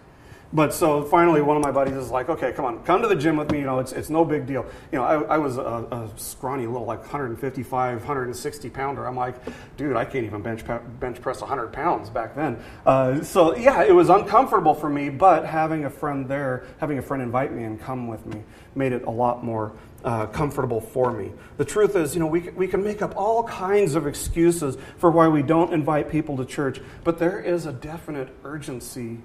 But 0.51 0.73
so 0.73 1.03
finally, 1.03 1.43
one 1.43 1.59
of 1.59 1.63
my 1.63 1.71
buddies 1.71 1.95
is 1.95 2.11
like, 2.11 2.31
okay, 2.31 2.53
come 2.53 2.65
on, 2.65 2.83
come 2.85 3.03
to 3.03 3.09
the 3.09 3.17
gym 3.17 3.37
with 3.37 3.53
me. 3.53 3.59
You 3.59 3.67
know, 3.67 3.81
it's, 3.81 3.93
it's 3.93 4.09
no 4.09 4.25
big 4.25 4.47
deal. 4.47 4.65
You 4.91 4.99
know, 4.99 5.05
I, 5.05 5.35
I 5.35 5.39
was 5.39 5.59
a, 5.59 5.61
a, 5.61 6.11
scrawny 6.17 6.67
little, 6.67 6.87
like 6.87 7.01
155, 7.01 7.99
160 7.99 8.71
pounder. 8.71 9.07
I'm 9.07 9.15
like, 9.15 9.35
dude, 9.77 9.95
I 9.95 10.07
can't 10.07 10.25
even 10.25 10.41
bench, 10.41 10.63
bench 11.01 11.21
press 11.21 11.43
100 11.43 11.71
pounds 11.71 12.09
back 12.09 12.35
then. 12.35 12.63
Uh, 12.87 13.23
so 13.23 13.55
yeah, 13.57 13.83
it 13.83 13.93
was 13.93 14.09
uncomfortable 14.09 14.75
for 14.75 14.89
me, 14.89 15.11
but 15.11 15.45
having 15.45 15.85
a 15.85 15.91
friend 15.91 16.27
there, 16.27 16.65
having 16.79 16.99
a 16.99 17.03
friend 17.03 17.23
invite 17.23 17.53
me 17.53 17.65
and 17.65 17.79
come 17.79 18.09
with 18.09 18.25
me, 18.25 18.43
made 18.75 18.93
it 18.93 19.05
a 19.05 19.11
lot 19.11 19.45
more 19.45 19.73
uh, 20.03 20.27
comfortable 20.27 20.81
for 20.81 21.13
me. 21.13 21.31
The 21.59 21.65
truth 21.67 21.95
is, 21.95 22.15
you 22.15 22.21
know, 22.21 22.27
we, 22.27 22.49
we 22.51 22.69
can 22.69 22.83
make 22.83 23.03
up 23.03 23.15
all 23.17 23.45
kinds 23.45 23.95
of 23.95 24.07
excuses 24.07 24.79
for 24.97 25.11
why 25.11 25.29
we 25.29 25.43
don't 25.43 25.75
invite 25.75 26.11
people 26.11 26.39
to 26.39 26.47
church, 26.47 26.81
but 27.05 27.19
there 27.19 27.39
is 27.39 27.67
a 27.67 27.73
definite 27.73 28.31
urgency 28.45 29.19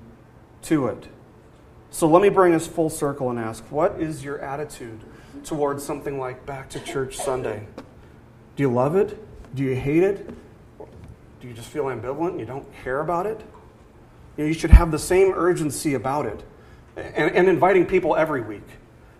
to 0.63 0.87
it. 0.87 1.07
So 1.91 2.07
let 2.07 2.21
me 2.21 2.29
bring 2.29 2.53
us 2.53 2.65
full 2.65 2.89
circle 2.89 3.29
and 3.29 3.39
ask 3.39 3.63
what 3.71 4.01
is 4.01 4.23
your 4.23 4.39
attitude 4.39 4.99
towards 5.43 5.83
something 5.83 6.19
like 6.19 6.45
Back 6.45 6.69
to 6.71 6.79
Church 6.79 7.17
Sunday? 7.17 7.67
Do 8.55 8.63
you 8.63 8.71
love 8.71 8.95
it? 8.95 9.17
Do 9.55 9.63
you 9.63 9.75
hate 9.75 10.03
it? 10.03 10.27
Do 11.39 11.47
you 11.47 11.53
just 11.53 11.67
feel 11.67 11.85
ambivalent 11.85 12.39
you 12.39 12.45
don't 12.45 12.65
care 12.83 13.01
about 13.01 13.25
it? 13.25 13.41
You, 14.37 14.43
know, 14.43 14.47
you 14.47 14.53
should 14.53 14.71
have 14.71 14.91
the 14.91 14.99
same 14.99 15.33
urgency 15.35 15.93
about 15.93 16.25
it 16.25 16.43
and, 16.95 17.35
and, 17.35 17.47
inviting 17.47 17.85
people 17.85 18.15
every 18.15 18.41
week 18.41 18.67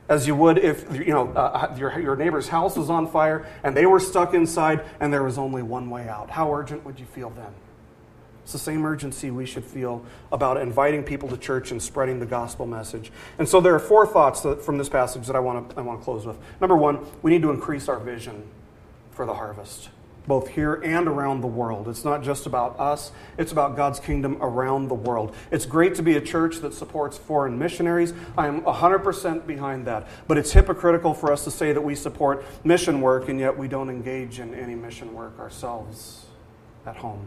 as 0.09 0.27
you 0.27 0.35
would 0.35 0.57
if 0.57 0.85
you 0.95 1.13
know 1.13 1.31
uh, 1.35 1.69
uh, 1.71 1.75
your, 1.77 1.99
your 1.99 2.15
neighbor's 2.15 2.47
house 2.47 2.75
was 2.75 2.89
on 2.89 3.07
fire 3.07 3.47
and 3.63 3.75
they 3.75 3.85
were 3.85 3.99
stuck 3.99 4.33
inside 4.33 4.83
and 4.99 5.11
there 5.11 5.23
was 5.23 5.37
only 5.37 5.61
one 5.63 5.89
way 5.89 6.07
out. 6.07 6.29
How 6.29 6.53
urgent 6.53 6.85
would 6.85 6.99
you 6.99 7.05
feel 7.05 7.29
then? 7.31 7.53
It's 8.43 8.51
the 8.51 8.59
same 8.59 8.85
urgency 8.85 9.31
we 9.31 9.45
should 9.45 9.63
feel 9.63 10.05
about 10.31 10.57
inviting 10.57 11.03
people 11.03 11.29
to 11.29 11.37
church 11.37 11.71
and 11.71 11.81
spreading 11.81 12.19
the 12.19 12.25
gospel 12.25 12.65
message. 12.65 13.11
And 13.37 13.47
so 13.47 13.61
there 13.61 13.73
are 13.73 13.79
four 13.79 14.05
thoughts 14.05 14.41
that, 14.41 14.61
from 14.61 14.77
this 14.77 14.89
passage 14.89 15.27
that 15.27 15.35
I 15.35 15.39
want, 15.39 15.69
to, 15.69 15.79
I 15.79 15.81
want 15.81 16.01
to 16.01 16.03
close 16.03 16.25
with. 16.25 16.37
Number 16.59 16.75
one, 16.75 16.99
we 17.21 17.31
need 17.31 17.41
to 17.41 17.51
increase 17.51 17.87
our 17.87 17.99
vision 17.99 18.43
for 19.11 19.25
the 19.25 19.35
harvest, 19.35 19.89
both 20.27 20.49
here 20.49 20.73
and 20.73 21.07
around 21.07 21.39
the 21.39 21.47
world. 21.47 21.87
It's 21.87 22.03
not 22.03 22.21
just 22.21 22.45
about 22.45 22.77
us, 22.81 23.13
it's 23.37 23.53
about 23.53 23.77
God's 23.77 24.01
kingdom 24.01 24.37
around 24.41 24.89
the 24.89 24.95
world. 24.95 25.33
It's 25.49 25.65
great 25.65 25.95
to 25.95 26.03
be 26.03 26.17
a 26.17 26.21
church 26.21 26.57
that 26.57 26.73
supports 26.73 27.17
foreign 27.17 27.57
missionaries. 27.57 28.13
I 28.37 28.47
am 28.47 28.63
100% 28.63 29.47
behind 29.47 29.87
that. 29.87 30.05
But 30.27 30.37
it's 30.37 30.51
hypocritical 30.51 31.13
for 31.13 31.31
us 31.31 31.45
to 31.45 31.51
say 31.51 31.71
that 31.71 31.81
we 31.81 31.95
support 31.95 32.43
mission 32.65 32.99
work 32.99 33.29
and 33.29 33.39
yet 33.39 33.57
we 33.57 33.69
don't 33.69 33.89
engage 33.89 34.39
in 34.39 34.53
any 34.53 34.75
mission 34.75 35.13
work 35.13 35.39
ourselves 35.39 36.25
at 36.85 36.97
home. 36.97 37.25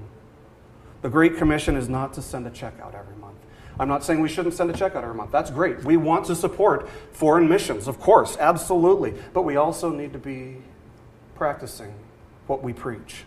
The 1.07 1.13
Great 1.13 1.37
Commission 1.37 1.77
is 1.77 1.89
not 1.89 2.15
to 2.15 2.21
send 2.21 2.49
a 2.49 2.51
check 2.51 2.81
out 2.83 2.93
every 2.97 3.15
month. 3.15 3.37
I'm 3.79 3.87
not 3.87 4.03
saying 4.03 4.21
we 4.21 4.29
shouldn't 4.29 4.57
send 4.57 4.71
a 4.71 4.73
check 4.73 4.97
out 4.97 5.05
every 5.05 5.15
month. 5.15 5.31
That's 5.31 5.53
great. 5.53 5.85
We 5.85 5.97
want 5.97 6.27
to 6.27 6.35
support 6.35 6.89
foreign 7.13 7.49
missions, 7.49 7.87
of 7.87 8.01
course, 8.01 8.37
absolutely. 8.41 9.15
But 9.33 9.43
we 9.43 9.55
also 9.55 9.89
need 9.89 10.13
to 10.15 10.19
be 10.19 10.57
practicing 11.37 11.95
what 12.49 12.65
we 12.65 12.73
preach. 12.73 13.23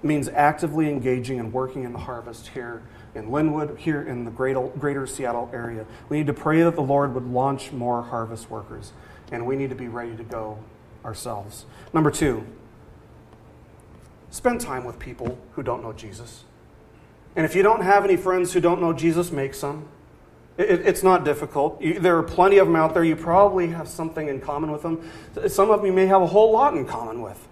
It 0.00 0.06
means 0.06 0.28
actively 0.28 0.88
engaging 0.88 1.40
and 1.40 1.52
working 1.52 1.82
in 1.82 1.92
the 1.92 1.98
harvest 1.98 2.46
here 2.46 2.84
in 3.16 3.30
Lynnwood, 3.30 3.78
here 3.78 4.02
in 4.02 4.24
the 4.24 4.30
greater 4.30 5.04
Seattle 5.08 5.50
area. 5.52 5.84
We 6.08 6.18
need 6.18 6.28
to 6.28 6.32
pray 6.32 6.62
that 6.62 6.76
the 6.76 6.82
Lord 6.82 7.14
would 7.14 7.26
launch 7.26 7.72
more 7.72 8.04
harvest 8.04 8.48
workers, 8.48 8.92
and 9.32 9.44
we 9.44 9.56
need 9.56 9.70
to 9.70 9.76
be 9.76 9.88
ready 9.88 10.14
to 10.14 10.22
go 10.22 10.60
ourselves. 11.04 11.66
Number 11.92 12.12
two, 12.12 12.46
spend 14.30 14.60
time 14.60 14.84
with 14.84 15.00
people 15.00 15.36
who 15.54 15.64
don't 15.64 15.82
know 15.82 15.92
Jesus. 15.92 16.44
And 17.34 17.44
if 17.44 17.54
you 17.54 17.62
don't 17.62 17.82
have 17.82 18.04
any 18.04 18.16
friends 18.16 18.52
who 18.52 18.60
don't 18.60 18.80
know 18.80 18.92
Jesus, 18.92 19.32
make 19.32 19.54
some. 19.54 19.88
It, 20.58 20.86
it's 20.86 21.02
not 21.02 21.24
difficult. 21.24 21.80
You, 21.80 21.98
there 21.98 22.16
are 22.18 22.22
plenty 22.22 22.58
of 22.58 22.66
them 22.66 22.76
out 22.76 22.94
there. 22.94 23.04
You 23.04 23.16
probably 23.16 23.68
have 23.68 23.88
something 23.88 24.28
in 24.28 24.40
common 24.40 24.70
with 24.70 24.82
them. 24.82 25.10
Some 25.48 25.70
of 25.70 25.80
them 25.80 25.86
you 25.86 25.92
may 25.92 26.06
have 26.06 26.22
a 26.22 26.26
whole 26.26 26.52
lot 26.52 26.74
in 26.74 26.84
common 26.86 27.22
with. 27.22 27.48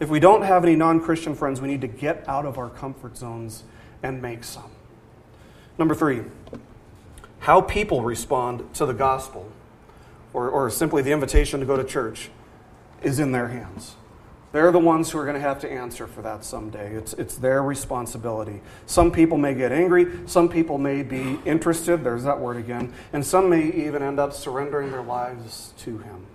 If 0.00 0.08
we 0.08 0.20
don't 0.20 0.42
have 0.42 0.62
any 0.64 0.76
non 0.76 1.00
Christian 1.00 1.34
friends, 1.34 1.60
we 1.60 1.68
need 1.68 1.80
to 1.80 1.88
get 1.88 2.28
out 2.28 2.46
of 2.46 2.58
our 2.58 2.70
comfort 2.70 3.16
zones 3.16 3.64
and 4.02 4.22
make 4.22 4.44
some. 4.44 4.70
Number 5.78 5.94
three, 5.94 6.22
how 7.40 7.60
people 7.60 8.02
respond 8.02 8.74
to 8.74 8.86
the 8.86 8.94
gospel 8.94 9.50
or, 10.32 10.48
or 10.48 10.70
simply 10.70 11.02
the 11.02 11.12
invitation 11.12 11.60
to 11.60 11.66
go 11.66 11.76
to 11.76 11.84
church 11.84 12.30
is 13.02 13.18
in 13.18 13.32
their 13.32 13.48
hands. 13.48 13.96
They're 14.50 14.72
the 14.72 14.78
ones 14.78 15.10
who 15.10 15.18
are 15.18 15.24
going 15.24 15.34
to 15.34 15.40
have 15.40 15.60
to 15.60 15.70
answer 15.70 16.06
for 16.06 16.22
that 16.22 16.42
someday. 16.44 16.94
It's, 16.94 17.12
it's 17.14 17.36
their 17.36 17.62
responsibility. 17.62 18.62
Some 18.86 19.12
people 19.12 19.36
may 19.36 19.52
get 19.54 19.72
angry. 19.72 20.26
Some 20.26 20.48
people 20.48 20.78
may 20.78 21.02
be 21.02 21.38
interested. 21.44 22.02
There's 22.02 22.24
that 22.24 22.40
word 22.40 22.56
again. 22.56 22.94
And 23.12 23.26
some 23.26 23.50
may 23.50 23.70
even 23.70 24.02
end 24.02 24.18
up 24.18 24.32
surrendering 24.32 24.90
their 24.90 25.02
lives 25.02 25.74
to 25.80 25.98
Him. 25.98 26.26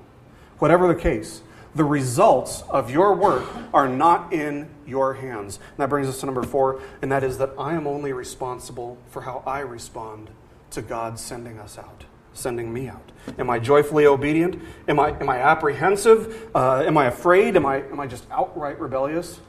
Whatever 0.60 0.88
the 0.88 0.96
case, 0.96 1.42
The 1.76 1.84
results 1.84 2.62
of 2.70 2.92
your 2.92 3.16
work 3.16 3.46
are 3.74 3.88
not 3.88 4.32
in 4.32 4.70
your 4.86 5.16
hands. 5.16 5.58
And 5.58 5.78
that 5.80 5.90
brings 5.90 6.08
us 6.08 6.20
to 6.20 6.28
number 6.28 6.44
four, 6.44 6.82
and 7.02 7.12
that 7.12 7.24
is 7.24 7.40
that 7.40 7.52
I 7.58 7.74
am 7.74 7.88
only 7.88 8.14
responsible 8.14 8.98
for 9.10 9.22
how 9.22 9.42
I 9.48 9.60
respond 9.62 10.30
to 10.72 10.84
God 10.84 11.18
sending 11.18 11.58
us 11.58 11.80
out, 11.80 12.06
sending 12.34 12.74
me 12.74 12.88
out. 12.88 13.12
Am 13.38 13.50
I 13.50 13.60
joyfully 13.60 14.06
obedient? 14.06 14.62
Am 14.88 15.00
I, 15.00 15.18
am 15.20 15.30
I 15.30 15.38
apprehensive? 15.38 16.50
Uh, 16.54 16.84
am 16.86 16.98
I 16.98 17.06
afraid? 17.06 17.56
Am 17.56 17.66
I, 17.66 17.78
am 17.84 18.00
I 18.00 18.08
just 18.08 18.26
outright 18.32 18.80
rebellious? 18.80 19.40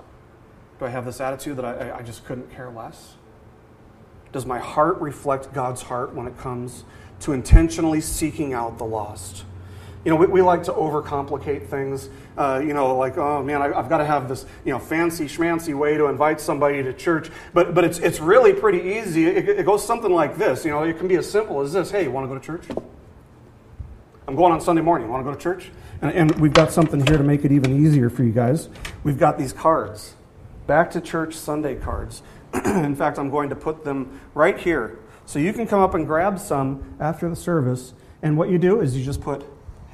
Do 0.79 0.87
I 0.87 0.91
have 0.91 1.05
this 1.05 1.21
attitude 1.21 1.57
that 1.57 1.65
I, 1.65 1.99
I 1.99 2.03
just 2.03 2.25
couldn't 2.25 2.53
care 2.53 2.71
less? 2.71 3.15
Does 4.33 4.47
my 4.47 4.59
heart 4.59 5.01
reflect 5.01 5.53
God's 5.53 5.83
heart 5.83 6.15
when 6.15 6.27
it 6.27 6.37
comes 6.39 6.85
to 7.21 7.33
intentionally 7.33 8.01
seeking 8.01 8.53
out 8.53 8.79
the 8.79 8.85
lost? 8.85 9.45
You 10.05 10.11
know, 10.11 10.17
we, 10.17 10.27
we 10.27 10.43
like 10.43 10.65
to 10.65 10.73
overcomplicate 10.73 11.67
things. 11.69 12.11
Uh, 12.37 12.61
you 12.65 12.75
know, 12.75 12.97
like, 12.97 13.17
oh 13.17 13.43
man, 13.43 13.63
I, 13.63 13.69
have 13.75 13.89
got 13.89 13.99
to 13.99 14.05
have 14.05 14.29
this, 14.29 14.45
you 14.65 14.73
know, 14.73 14.79
fancy 14.79 15.27
schmancy 15.27 15.75
way 15.75 15.97
to 15.97 16.07
invite 16.07 16.41
somebody 16.41 16.83
to 16.83 16.93
church. 16.93 17.31
But, 17.53 17.75
but 17.75 17.85
it's, 17.85 17.99
it's 17.99 18.21
really 18.21 18.53
pretty 18.53 18.99
easy. 18.99 19.27
It, 19.27 19.49
it 19.49 19.67
goes 19.67 19.85
something 19.85 20.13
like 20.13 20.37
this. 20.37 20.65
You 20.65 20.73
know, 20.73 20.83
it 20.83 20.99
can 20.99 21.09
be 21.09 21.17
as 21.17 21.31
simple 21.31 21.61
as 21.61 21.73
this 21.73 21.91
Hey, 21.91 22.05
you 22.05 22.11
want 22.11 22.25
to 22.25 22.29
go 22.29 22.39
to 22.39 22.45
church? 22.45 22.67
I'm 24.27 24.37
going 24.37 24.53
on 24.53 24.61
Sunday 24.61 24.83
morning. 24.83 25.07
You 25.07 25.13
want 25.13 25.25
to 25.25 25.31
go 25.31 25.37
to 25.37 25.43
church? 25.43 25.71
And, 26.03 26.11
and 26.13 26.41
we've 26.41 26.53
got 26.53 26.71
something 26.71 27.07
here 27.07 27.17
to 27.17 27.25
make 27.25 27.45
it 27.45 27.53
even 27.53 27.85
easier 27.85 28.11
for 28.11 28.25
you 28.25 28.33
guys. 28.33 28.69
We've 29.05 29.19
got 29.19 29.39
these 29.39 29.53
cards 29.53 30.15
Back 30.67 30.93
to 30.93 31.01
Church 31.01 31.35
Sunday 31.35 31.75
cards. 31.75 32.23
In 32.65 32.97
fact, 32.97 33.19
I'm 33.19 33.31
going 33.31 33.51
to 33.51 33.57
put 33.57 33.85
them 33.85 34.21
right 34.35 34.59
here. 34.59 34.99
So 35.27 35.39
you 35.39 35.53
can 35.53 35.67
come 35.67 35.81
up 35.81 35.95
and 35.95 36.07
grab 36.07 36.39
some 36.39 36.97
after 36.99 37.29
the 37.29 37.37
service. 37.37 37.93
And 38.23 38.39
what 38.39 38.49
you 38.49 38.57
do 38.57 38.81
is 38.81 38.97
you 38.97 39.05
just 39.05 39.21
put 39.21 39.45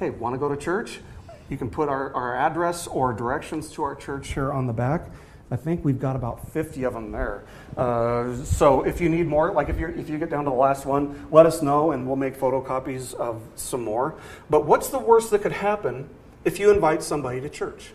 hey, 0.01 0.09
want 0.09 0.33
to 0.33 0.39
go 0.39 0.49
to 0.49 0.57
church? 0.57 0.99
You 1.47 1.57
can 1.57 1.69
put 1.69 1.87
our, 1.87 2.11
our 2.15 2.35
address 2.35 2.87
or 2.87 3.13
directions 3.13 3.71
to 3.73 3.83
our 3.83 3.93
church 3.93 4.33
here 4.33 4.51
on 4.51 4.65
the 4.65 4.73
back. 4.73 5.11
I 5.51 5.57
think 5.57 5.85
we've 5.85 5.99
got 5.99 6.15
about 6.15 6.51
50 6.51 6.85
of 6.85 6.93
them 6.93 7.11
there. 7.11 7.43
Uh, 7.77 8.35
so 8.37 8.81
if 8.81 8.99
you 8.99 9.09
need 9.09 9.27
more, 9.27 9.51
like 9.51 9.69
if, 9.69 9.79
you 9.79 9.89
if 9.89 10.09
you 10.09 10.17
get 10.17 10.31
down 10.31 10.45
to 10.45 10.49
the 10.49 10.55
last 10.55 10.87
one, 10.87 11.27
let 11.29 11.45
us 11.45 11.61
know 11.61 11.91
and 11.91 12.07
we'll 12.07 12.15
make 12.15 12.35
photocopies 12.35 13.13
of 13.13 13.43
some 13.55 13.83
more. 13.83 14.15
But 14.49 14.65
what's 14.65 14.87
the 14.87 14.97
worst 14.97 15.29
that 15.29 15.43
could 15.43 15.51
happen 15.51 16.09
if 16.45 16.57
you 16.57 16.71
invite 16.71 17.03
somebody 17.03 17.39
to 17.39 17.47
church? 17.47 17.91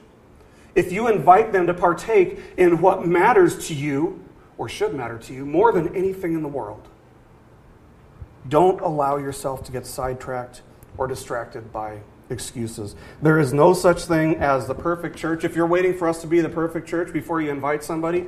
If 0.76 0.92
you 0.92 1.09
invite 1.09 1.50
them 1.50 1.66
to 1.66 1.74
partake 1.74 2.38
in 2.57 2.80
what 2.80 3.04
matters 3.04 3.66
to 3.66 3.74
you, 3.74 4.22
or 4.59 4.68
should 4.68 4.94
matter 4.94 5.18
to 5.18 5.34
you, 5.34 5.44
more 5.44 5.72
than 5.72 5.96
anything 5.96 6.34
in 6.34 6.42
the 6.42 6.48
world, 6.48 6.86
don't 8.48 8.80
allow 8.80 9.16
yourself 9.16 9.64
to 9.64 9.72
get 9.72 9.86
sidetracked 9.86 10.62
or 10.99 11.07
distracted 11.07 11.72
by 11.72 12.01
excuses. 12.30 12.97
There 13.22 13.38
is 13.38 13.53
no 13.53 13.72
such 13.72 14.05
thing 14.05 14.36
as 14.36 14.66
the 14.66 14.74
perfect 14.74 15.16
church. 15.16 15.44
If 15.44 15.55
you're 15.55 15.66
waiting 15.66 15.97
for 15.97 16.09
us 16.09 16.20
to 16.22 16.26
be 16.26 16.40
the 16.40 16.49
perfect 16.49 16.88
church 16.88 17.12
before 17.12 17.40
you 17.40 17.51
invite 17.51 17.84
somebody, 17.84 18.26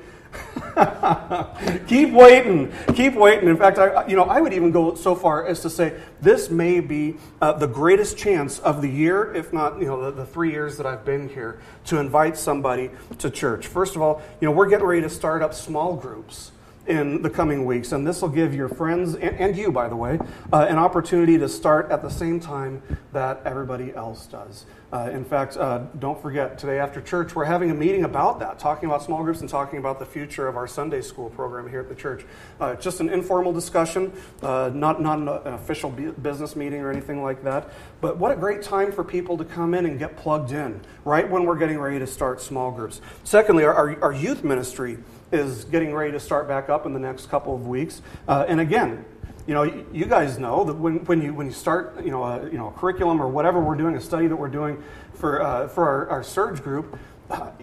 keep 1.89 2.13
waiting. 2.13 2.73
Keep 2.95 3.15
waiting. 3.15 3.49
In 3.49 3.57
fact, 3.57 3.79
I, 3.79 4.07
you 4.07 4.15
know, 4.15 4.25
I 4.25 4.41
would 4.41 4.53
even 4.53 4.71
go 4.71 4.95
so 4.95 5.15
far 5.15 5.47
as 5.47 5.61
to 5.61 5.71
say 5.71 5.99
this 6.21 6.51
may 6.51 6.81
be 6.81 7.17
uh, 7.41 7.53
the 7.55 7.67
greatest 7.67 8.17
chance 8.19 8.59
of 8.61 8.83
the 8.83 8.89
year, 8.89 9.35
if 9.35 9.53
not, 9.53 9.81
you 9.81 9.87
know, 9.87 10.05
the, 10.05 10.11
the 10.11 10.27
three 10.27 10.51
years 10.51 10.77
that 10.77 10.87
I've 10.87 11.05
been 11.05 11.29
here, 11.29 11.61
to 11.87 11.99
invite 11.99 12.37
somebody 12.37 12.91
to 13.19 13.31
church. 13.31 13.67
First 13.67 13.97
of 13.97 14.03
all, 14.03 14.23
you 14.41 14.47
know, 14.47 14.53
we're 14.53 14.69
getting 14.69 14.87
ready 14.87 15.03
to 15.03 15.11
start 15.11 15.43
up 15.43 15.55
small 15.55 15.97
groups 15.97 16.53
in 16.89 17.23
the 17.23 17.31
coming 17.31 17.65
weeks. 17.65 17.93
And 17.93 18.07
this 18.07 18.23
will 18.23 18.29
give 18.29 18.55
your 18.55 18.69
friends, 18.69 19.15
and, 19.15 19.37
and 19.37 19.57
you, 19.57 19.71
by 19.71 19.89
the 19.89 19.97
way, 19.97 20.19
uh, 20.53 20.67
an 20.69 20.79
opportunity 20.79 21.39
to 21.39 21.49
start 21.49 21.91
at 21.91 22.03
the 22.03 22.09
same 22.09 22.41
time 22.41 22.83
that 23.13 23.41
everybody 23.45 23.95
else 23.95 24.27
does. 24.27 24.65
Uh, 24.91 25.11
in 25.13 25.23
fact, 25.23 25.57
uh, 25.59 25.81
don't 25.99 26.21
forget, 26.23 26.59
today 26.59 26.79
after 26.79 27.01
church, 27.03 27.35
we're 27.35 27.45
having 27.45 27.71
a 27.71 27.75
meeting 27.75 28.05
about 28.05 28.39
that, 28.41 28.59
talking 28.59 28.89
about 28.89 29.03
small 29.03 29.23
groups 29.23 29.41
and 29.43 29.49
talking 29.49 29.79
about 29.79 29.99
the 29.99 30.07
future 30.07 30.49
of 30.49 30.57
our 30.57 30.67
Sunday 30.67 31.03
school 31.03 31.29
program 31.29 31.69
here 31.69 31.81
at 31.81 31.91
the 31.91 31.95
church. 31.95 32.25
Uh, 32.59 32.75
just 32.75 33.01
an 33.01 33.11
informal 33.11 33.53
discussion, 33.53 34.11
uh, 34.43 34.71
not, 34.73 35.03
not 35.03 35.19
an 35.19 35.53
official 35.53 35.91
business 35.91 36.57
meeting 36.57 36.81
or 36.81 36.91
anything 36.91 37.23
like 37.23 37.45
that. 37.45 37.69
But 38.01 38.17
what 38.17 38.33
a 38.33 38.37
great 38.37 38.63
time 38.63 38.91
for 38.91 39.05
people 39.05 39.37
to 39.37 39.45
come 39.45 39.75
in 39.75 39.85
and 39.85 39.99
get 39.99 40.17
plugged 40.17 40.53
in 40.53 40.81
right 41.05 41.29
when 41.29 41.45
we're 41.45 41.59
getting 41.59 41.79
ready 41.79 41.99
to 41.99 42.07
start 42.07 42.41
small 42.41 42.71
groups. 42.71 43.03
Secondly, 43.25 43.65
our, 43.65 43.75
our, 43.75 44.03
our 44.05 44.13
youth 44.13 44.43
ministry 44.43 44.97
is 45.31 45.65
getting 45.65 45.95
ready 45.95 46.13
to 46.13 46.21
start 46.21 46.49
back 46.49 46.71
up 46.71 46.87
in 46.87 46.95
the 46.95 46.99
next 46.99 47.29
couple 47.29 47.55
of 47.55 47.67
weeks. 47.67 48.01
Uh, 48.27 48.47
and 48.49 48.59
again, 48.59 49.05
you 49.49 49.55
know, 49.55 49.63
you 49.63 50.05
guys 50.05 50.39
know 50.39 50.63
that 50.65 50.75
when, 50.75 51.03
when, 51.07 51.23
you, 51.23 51.33
when 51.33 51.47
you 51.47 51.53
start, 51.53 52.05
you 52.05 52.11
know, 52.11 52.23
a, 52.23 52.45
you 52.45 52.59
know, 52.59 52.69
a 52.69 52.73
curriculum 52.73 53.21
or 53.21 53.29
whatever 53.29 53.59
we're 53.59 53.77
doing, 53.77 53.97
a 53.97 54.01
study 54.01 54.27
that 54.27 54.37
we're 54.37 54.47
doing 54.47 54.83
for, 55.15 55.43
uh, 55.43 55.67
for 55.69 55.89
our, 55.89 56.11
our 56.11 56.23
surge 56.23 56.63
group, 56.63 56.99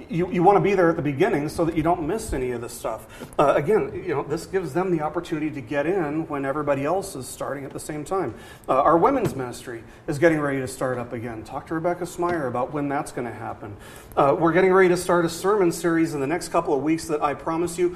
you, 0.10 0.32
you 0.32 0.42
want 0.44 0.56
to 0.56 0.62
be 0.62 0.74
there 0.74 0.90
at 0.90 0.96
the 0.96 1.02
beginning 1.02 1.48
so 1.48 1.64
that 1.66 1.76
you 1.76 1.84
don't 1.84 2.06
miss 2.06 2.34
any 2.34 2.52
of 2.52 2.62
this 2.62 2.74
stuff. 2.74 3.28
Uh, 3.38 3.54
again, 3.56 3.92
you 3.94 4.16
know, 4.16 4.24
this 4.24 4.48
gives 4.48 4.74
them 4.74 4.96
the 4.96 5.02
opportunity 5.02 5.50
to 5.52 5.62
get 5.62 5.86
in 5.86 6.28
when 6.28 6.44
everybody 6.44 6.86
else 6.86 7.16
is 7.16 7.28
starting 7.28 7.66
at 7.66 7.72
the 7.72 7.80
same 7.80 8.04
time. 8.04 8.34
Uh, 8.68 8.82
our 8.82 8.98
women's 8.98 9.36
ministry 9.36 9.84
is 10.08 10.18
getting 10.18 10.40
ready 10.40 10.60
to 10.60 10.68
start 10.68 10.98
up 10.98 11.14
again. 11.14 11.44
Talk 11.44 11.68
to 11.68 11.76
Rebecca 11.76 12.06
Smyer 12.06 12.48
about 12.48 12.74
when 12.74 12.90
that's 12.90 13.12
going 13.12 13.28
to 13.28 13.34
happen. 13.34 13.76
Uh, 14.16 14.36
we're 14.38 14.54
getting 14.54 14.74
ready 14.74 14.90
to 14.90 14.98
start 14.98 15.24
a 15.24 15.30
sermon 15.30 15.72
series 15.72 16.16
in 16.16 16.20
the 16.20 16.28
next 16.28 16.50
couple 16.50 16.74
of 16.74 16.82
weeks 16.82 17.06
that 17.06 17.24
I 17.24 17.36
promise 17.36 17.78
you 17.78 17.96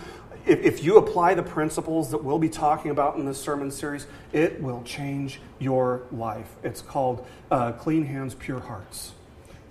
if, 0.50 0.62
if, 0.64 0.84
you 0.84 0.98
apply 0.98 1.36
the 1.36 1.44
principles 1.44 2.10
that 2.12 2.24
we'll 2.24 2.40
be 2.40 2.50
talking 2.50 2.90
about 2.92 3.18
in 3.18 3.26
this 3.26 3.40
sermon 3.40 3.70
series, 3.70 4.08
it 4.34 4.62
will 4.62 4.82
change 4.84 5.40
your 5.60 6.02
life. 6.12 6.48
It's 6.64 6.82
called 6.82 7.26
uh, 7.52 7.74
Clean 7.74 8.04
Hands, 8.04 8.34
Pure 8.34 8.62
Hearts. 8.62 9.12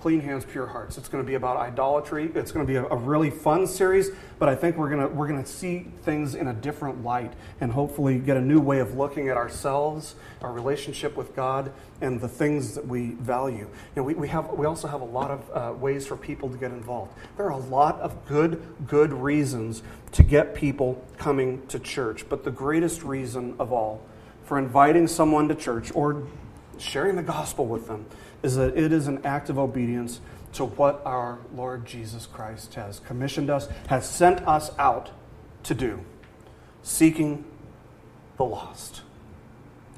Clean 0.00 0.20
Hands, 0.20 0.44
Pure 0.44 0.68
Hearts. 0.68 0.96
It's 0.96 1.08
going 1.08 1.24
to 1.24 1.26
be 1.26 1.34
about 1.34 1.56
idolatry. 1.56 2.30
It's 2.34 2.52
going 2.52 2.64
to 2.64 2.70
be 2.70 2.76
a, 2.76 2.84
a 2.86 2.96
really 2.96 3.30
fun 3.30 3.66
series, 3.66 4.10
but 4.38 4.48
I 4.48 4.54
think 4.54 4.76
we're 4.76 4.90
going 4.90 5.00
to, 5.00 5.08
we're 5.08 5.26
going 5.26 5.42
to 5.42 5.48
see 5.48 5.88
things 6.02 6.36
in 6.36 6.46
a 6.46 6.54
different 6.54 7.02
light 7.02 7.32
and 7.60 7.72
hopefully 7.72 8.20
get 8.20 8.36
a 8.36 8.40
new 8.40 8.60
way 8.60 8.78
of 8.78 8.96
looking 8.96 9.28
at 9.28 9.36
ourselves, 9.36 10.14
our 10.40 10.52
relationship 10.52 11.16
with 11.16 11.34
God, 11.34 11.72
and 12.00 12.20
the 12.20 12.28
things 12.28 12.76
that 12.76 12.86
we 12.86 13.10
value. 13.14 13.64
You 13.66 13.68
know, 13.96 14.02
we, 14.04 14.14
we, 14.14 14.28
have, 14.28 14.50
we 14.50 14.66
also 14.66 14.86
have 14.86 15.00
a 15.00 15.06
lot 15.06 15.32
of 15.32 15.50
uh, 15.52 15.72
ways 15.72 16.06
for 16.06 16.16
people 16.16 16.48
to 16.48 16.56
get 16.56 16.70
involved. 16.70 17.12
There 17.36 17.46
are 17.46 17.50
a 17.50 17.56
lot 17.56 17.98
of 17.98 18.24
good, 18.24 18.62
good 18.86 19.12
reasons 19.12 19.82
to 20.12 20.22
get 20.22 20.54
people 20.54 21.04
coming 21.16 21.66
to 21.66 21.80
church, 21.80 22.28
but 22.28 22.44
the 22.44 22.52
greatest 22.52 23.02
reason 23.02 23.56
of 23.58 23.72
all 23.72 24.00
for 24.44 24.58
inviting 24.58 25.08
someone 25.08 25.48
to 25.48 25.56
church 25.56 25.90
or 25.92 26.22
sharing 26.78 27.16
the 27.16 27.22
gospel 27.22 27.66
with 27.66 27.88
them 27.88 28.06
is 28.42 28.56
that 28.56 28.76
it 28.76 28.92
is 28.92 29.08
an 29.08 29.24
act 29.24 29.50
of 29.50 29.58
obedience 29.58 30.20
to 30.52 30.64
what 30.64 31.02
our 31.04 31.38
Lord 31.54 31.84
Jesus 31.84 32.26
Christ 32.26 32.74
has 32.74 33.00
commissioned 33.00 33.50
us, 33.50 33.68
has 33.88 34.08
sent 34.08 34.46
us 34.46 34.70
out 34.78 35.10
to 35.64 35.74
do, 35.74 36.00
seeking 36.82 37.44
the 38.36 38.44
lost. 38.44 39.02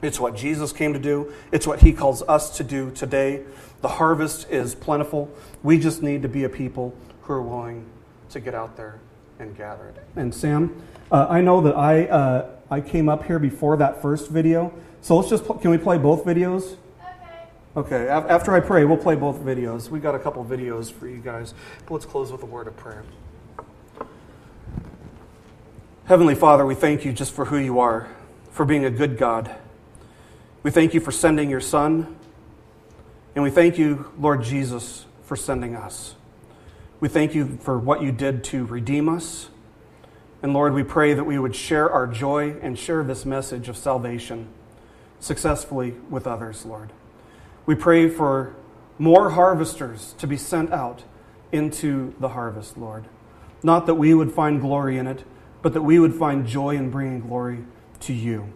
It's 0.03 0.19
what 0.19 0.35
Jesus 0.35 0.73
came 0.73 0.93
to 0.95 0.99
do, 0.99 1.33
it's 1.53 1.67
what 1.67 1.81
he 1.81 1.93
calls 1.93 2.23
us 2.23 2.57
to 2.57 2.65
do 2.65 2.91
today. 2.91 3.45
The 3.83 3.89
harvest 3.89 4.51
is 4.51 4.75
plentiful. 4.75 5.31
We 5.63 5.79
just 5.79 6.03
need 6.03 6.23
to 6.23 6.29
be 6.29 6.45
a 6.45 6.49
people 6.49 6.95
who 7.23 7.33
are 7.35 7.43
willing 7.43 7.87
to 8.31 8.41
get 8.41 8.55
out 8.55 8.77
there 8.77 8.99
and 9.39 9.57
gather 9.57 9.89
it. 9.89 9.97
And 10.17 10.35
Sam, 10.35 10.83
uh, 11.11 11.27
I 11.29 11.41
know 11.41 11.61
that 11.63 11.77
I, 11.77 12.05
uh, 12.07 12.51
I 12.71 12.81
came 12.81 13.09
up 13.09 13.25
here 13.25 13.39
before 13.39 13.77
that 13.79 14.03
first 14.03 14.31
video. 14.31 14.73
So 15.01 15.17
let's 15.17 15.31
just, 15.31 15.45
can 15.61 15.71
we 15.71 15.79
play 15.79 15.99
both 15.99 16.25
videos? 16.25 16.77
Okay, 17.77 18.09
after 18.09 18.53
I 18.53 18.59
pray, 18.59 18.85
we'll 18.85 18.97
play 18.97 19.15
both 19.15 19.39
videos. 19.39 19.91
We 19.91 20.01
got 20.01 20.17
a 20.17 20.19
couple 20.19 20.45
videos 20.45 20.91
for 20.91 21.07
you 21.07 21.19
guys. 21.19 21.55
But 21.87 21.95
let's 21.95 22.05
close 22.05 22.33
with 22.33 22.43
a 22.43 22.47
word 22.47 22.67
of 22.67 22.77
prayer. 22.77 23.05
Heavenly 26.07 26.35
Father, 26.35 26.67
we 26.67 26.75
thank 26.75 27.05
you 27.05 27.13
just 27.13 27.33
for 27.33 27.45
who 27.45 27.57
you 27.57 27.79
are, 27.79 28.09
for 28.51 28.65
being 28.65 28.85
a 28.85 28.91
good 28.91 29.17
God. 29.17 29.55
We 30.65 30.73
thank 30.73 30.95
you 30.95 31.01
for 31.01 31.13
sending 31.13 31.49
your 31.49 31.61
Son. 31.61 32.17
And 33.37 33.45
we 33.45 33.51
thank 33.51 33.79
you, 33.79 34.11
Lord 34.19 34.43
Jesus, 34.43 35.07
for 35.23 35.37
sending 35.37 35.77
us. 35.77 36.17
We 36.99 37.09
thank 37.09 37.37
you 37.37 37.57
for 37.63 37.79
what 37.79 38.03
you 38.03 38.11
did 38.11 38.43
to 38.45 38.65
redeem 38.65 39.09
us. 39.09 39.49
And 40.43 40.53
Lord, 40.53 40.75
we 40.75 40.83
pray 40.83 41.15
that 41.15 41.23
we 41.23 41.39
would 41.39 41.55
share 41.55 41.89
our 41.89 42.09
joy 42.09 42.57
and 42.63 42.77
share 42.77 43.05
this 43.05 43.25
message 43.25 43.69
of 43.69 43.77
salvation 43.77 44.49
successfully 45.21 45.93
with 46.11 46.27
others, 46.27 46.67
Lord. 46.67 46.91
We 47.71 47.77
pray 47.77 48.09
for 48.09 48.57
more 48.99 49.31
harvesters 49.31 50.17
to 50.19 50.27
be 50.27 50.37
sent 50.37 50.73
out 50.73 51.05
into 51.53 52.13
the 52.19 52.31
harvest, 52.31 52.77
Lord. 52.77 53.07
Not 53.63 53.87
that 53.87 53.95
we 53.95 54.13
would 54.13 54.33
find 54.33 54.61
glory 54.61 54.99
in 54.99 55.07
it, 55.07 55.23
but 55.63 55.75
that 55.75 55.83
we 55.83 56.01
would 56.01 56.13
find 56.13 56.45
joy 56.45 56.75
in 56.75 56.91
bringing 56.91 57.21
glory 57.21 57.63
to 58.01 58.13
you. 58.13 58.53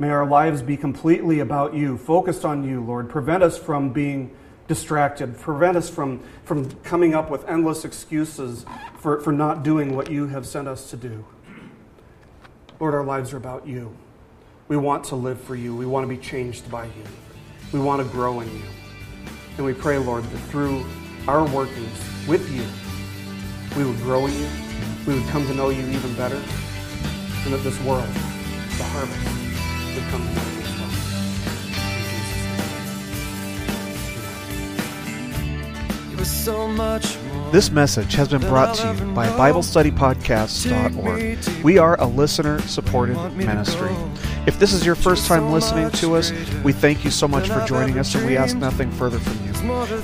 May 0.00 0.08
our 0.08 0.26
lives 0.26 0.62
be 0.62 0.76
completely 0.76 1.38
about 1.38 1.74
you, 1.74 1.96
focused 1.96 2.44
on 2.44 2.64
you, 2.64 2.82
Lord. 2.82 3.08
Prevent 3.08 3.44
us 3.44 3.56
from 3.56 3.92
being 3.92 4.34
distracted. 4.66 5.38
Prevent 5.38 5.76
us 5.76 5.88
from, 5.88 6.20
from 6.42 6.68
coming 6.82 7.14
up 7.14 7.30
with 7.30 7.48
endless 7.48 7.84
excuses 7.84 8.66
for, 8.98 9.20
for 9.20 9.30
not 9.30 9.62
doing 9.62 9.94
what 9.94 10.10
you 10.10 10.26
have 10.26 10.44
sent 10.44 10.66
us 10.66 10.90
to 10.90 10.96
do. 10.96 11.24
Lord, 12.80 12.94
our 12.94 13.04
lives 13.04 13.32
are 13.32 13.36
about 13.36 13.68
you. 13.68 13.96
We 14.66 14.76
want 14.76 15.04
to 15.04 15.14
live 15.14 15.40
for 15.40 15.54
you. 15.54 15.76
We 15.76 15.86
want 15.86 16.02
to 16.02 16.08
be 16.08 16.20
changed 16.20 16.68
by 16.68 16.86
you. 16.86 17.25
We 17.72 17.80
want 17.80 18.02
to 18.02 18.08
grow 18.08 18.40
in 18.40 18.48
you. 18.48 18.62
And 19.56 19.66
we 19.66 19.72
pray, 19.72 19.98
Lord, 19.98 20.22
that 20.24 20.38
through 20.50 20.84
our 21.26 21.44
workings 21.48 21.98
with 22.28 22.48
you, 22.50 22.62
we 23.76 23.84
would 23.88 24.00
grow 24.02 24.26
in 24.26 24.32
you, 24.32 24.48
we 25.06 25.14
would 25.14 25.28
come 25.30 25.46
to 25.46 25.54
know 25.54 25.70
you 25.70 25.86
even 25.86 26.14
better, 26.14 26.36
and 26.36 27.52
that 27.52 27.62
this 27.62 27.80
world, 27.82 28.06
the 28.06 28.84
harvest, 28.84 29.24
would 29.94 30.04
come 30.10 30.26
to 30.26 30.34
know 30.34 30.42
you. 30.42 30.46
In 36.12 36.18
Jesus' 36.18 36.46
name. 36.46 36.46
so 36.46 36.68
more. 36.68 37.00
This 37.52 37.70
message 37.70 38.14
has 38.14 38.28
been 38.28 38.40
brought 38.40 38.74
to 38.76 38.88
you 38.88 38.94
by 39.12 39.28
BibleStudyPodcasts.org. 39.28 41.64
We 41.64 41.78
are 41.78 42.00
a 42.00 42.06
listener 42.06 42.60
supported 42.62 43.16
ministry. 43.36 43.94
If 44.46 44.60
this 44.60 44.72
is 44.72 44.86
your 44.86 44.94
first 44.94 45.26
time 45.26 45.50
listening 45.50 45.90
to 45.90 46.14
us, 46.14 46.30
we 46.62 46.72
thank 46.72 47.04
you 47.04 47.10
so 47.10 47.26
much 47.26 47.48
for 47.48 47.64
joining 47.66 47.98
us 47.98 48.14
and 48.14 48.24
we 48.24 48.36
ask 48.36 48.56
nothing 48.56 48.92
further 48.92 49.18
from 49.18 49.44
you. 49.44 49.52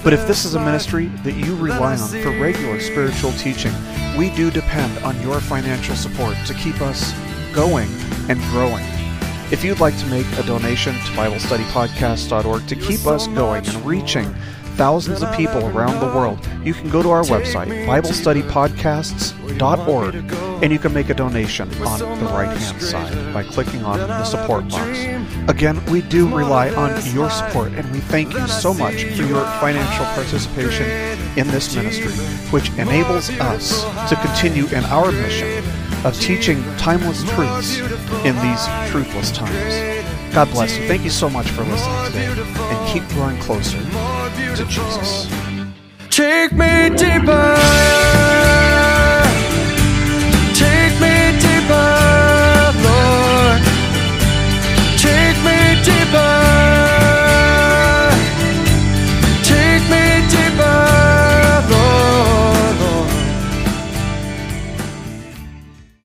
But 0.02 0.12
if 0.12 0.26
this 0.26 0.44
is 0.44 0.56
a 0.56 0.60
ministry 0.60 1.06
that 1.22 1.34
you 1.34 1.54
rely 1.54 1.96
on 1.96 2.08
for 2.08 2.30
regular 2.40 2.80
spiritual 2.80 3.30
teaching, 3.32 3.72
we 4.18 4.34
do 4.34 4.50
depend 4.50 4.98
on 5.04 5.20
your 5.22 5.40
financial 5.40 5.94
support 5.94 6.36
to 6.46 6.54
keep 6.54 6.80
us 6.80 7.12
going 7.54 7.88
and 8.28 8.40
growing. 8.50 8.84
If 9.52 9.62
you'd 9.62 9.80
like 9.80 9.96
to 9.98 10.06
make 10.06 10.26
a 10.38 10.42
donation 10.42 10.94
to 10.94 11.12
BibleStudyPodcasts.org 11.12 12.66
to 12.66 12.74
keep 12.74 13.06
us 13.06 13.28
going 13.28 13.64
and 13.66 13.86
reaching 13.86 14.34
thousands 14.76 15.22
of 15.22 15.34
people 15.36 15.64
around 15.68 16.00
the 16.00 16.06
world, 16.06 16.38
you 16.64 16.74
can 16.74 16.90
go 16.90 17.00
to 17.02 17.10
our 17.10 17.22
website, 17.24 17.68
BibleStudyPodcasts.org, 17.86 20.14
and 20.62 20.72
you 20.72 20.78
can 20.78 20.94
make 20.94 21.10
a 21.10 21.14
donation 21.14 21.68
on 21.84 21.98
the 21.98 22.26
right 22.26 22.56
hand 22.56 22.80
side 22.82 23.34
by 23.34 23.42
clicking 23.42 23.84
on 23.84 23.98
the 23.98 24.24
support 24.24 24.68
box. 24.68 24.98
Again, 25.48 25.84
we 25.86 26.02
do 26.02 26.28
rely 26.34 26.70
on 26.70 26.90
your 27.14 27.28
support, 27.30 27.72
and 27.72 27.90
we 27.92 27.98
thank 28.00 28.32
you 28.32 28.46
so 28.46 28.72
much 28.72 29.04
for 29.04 29.22
your 29.22 29.44
financial 29.60 30.06
participation 30.06 30.86
in 31.36 31.46
this 31.48 31.74
ministry, 31.74 32.12
which 32.50 32.70
enables 32.78 33.28
us 33.40 33.84
to 34.08 34.16
continue 34.16 34.66
in 34.68 34.84
our 34.86 35.12
mission 35.12 35.62
of 36.04 36.18
teaching 36.20 36.62
timeless 36.76 37.22
truths 37.30 37.78
in 38.24 38.34
these 38.36 38.66
truthless 38.90 39.34
times. 39.34 39.74
God 40.34 40.50
bless 40.50 40.78
you. 40.78 40.86
Thank 40.88 41.04
you 41.04 41.10
so 41.10 41.28
much 41.28 41.46
for 41.48 41.62
listening 41.62 42.04
today, 42.06 42.26
and 42.26 42.88
keep 42.88 43.06
growing 43.10 43.38
closer 43.38 43.78
beautiful. 44.56 45.26
Take 46.10 46.52
me 46.52 46.90
deeper. 46.96 48.01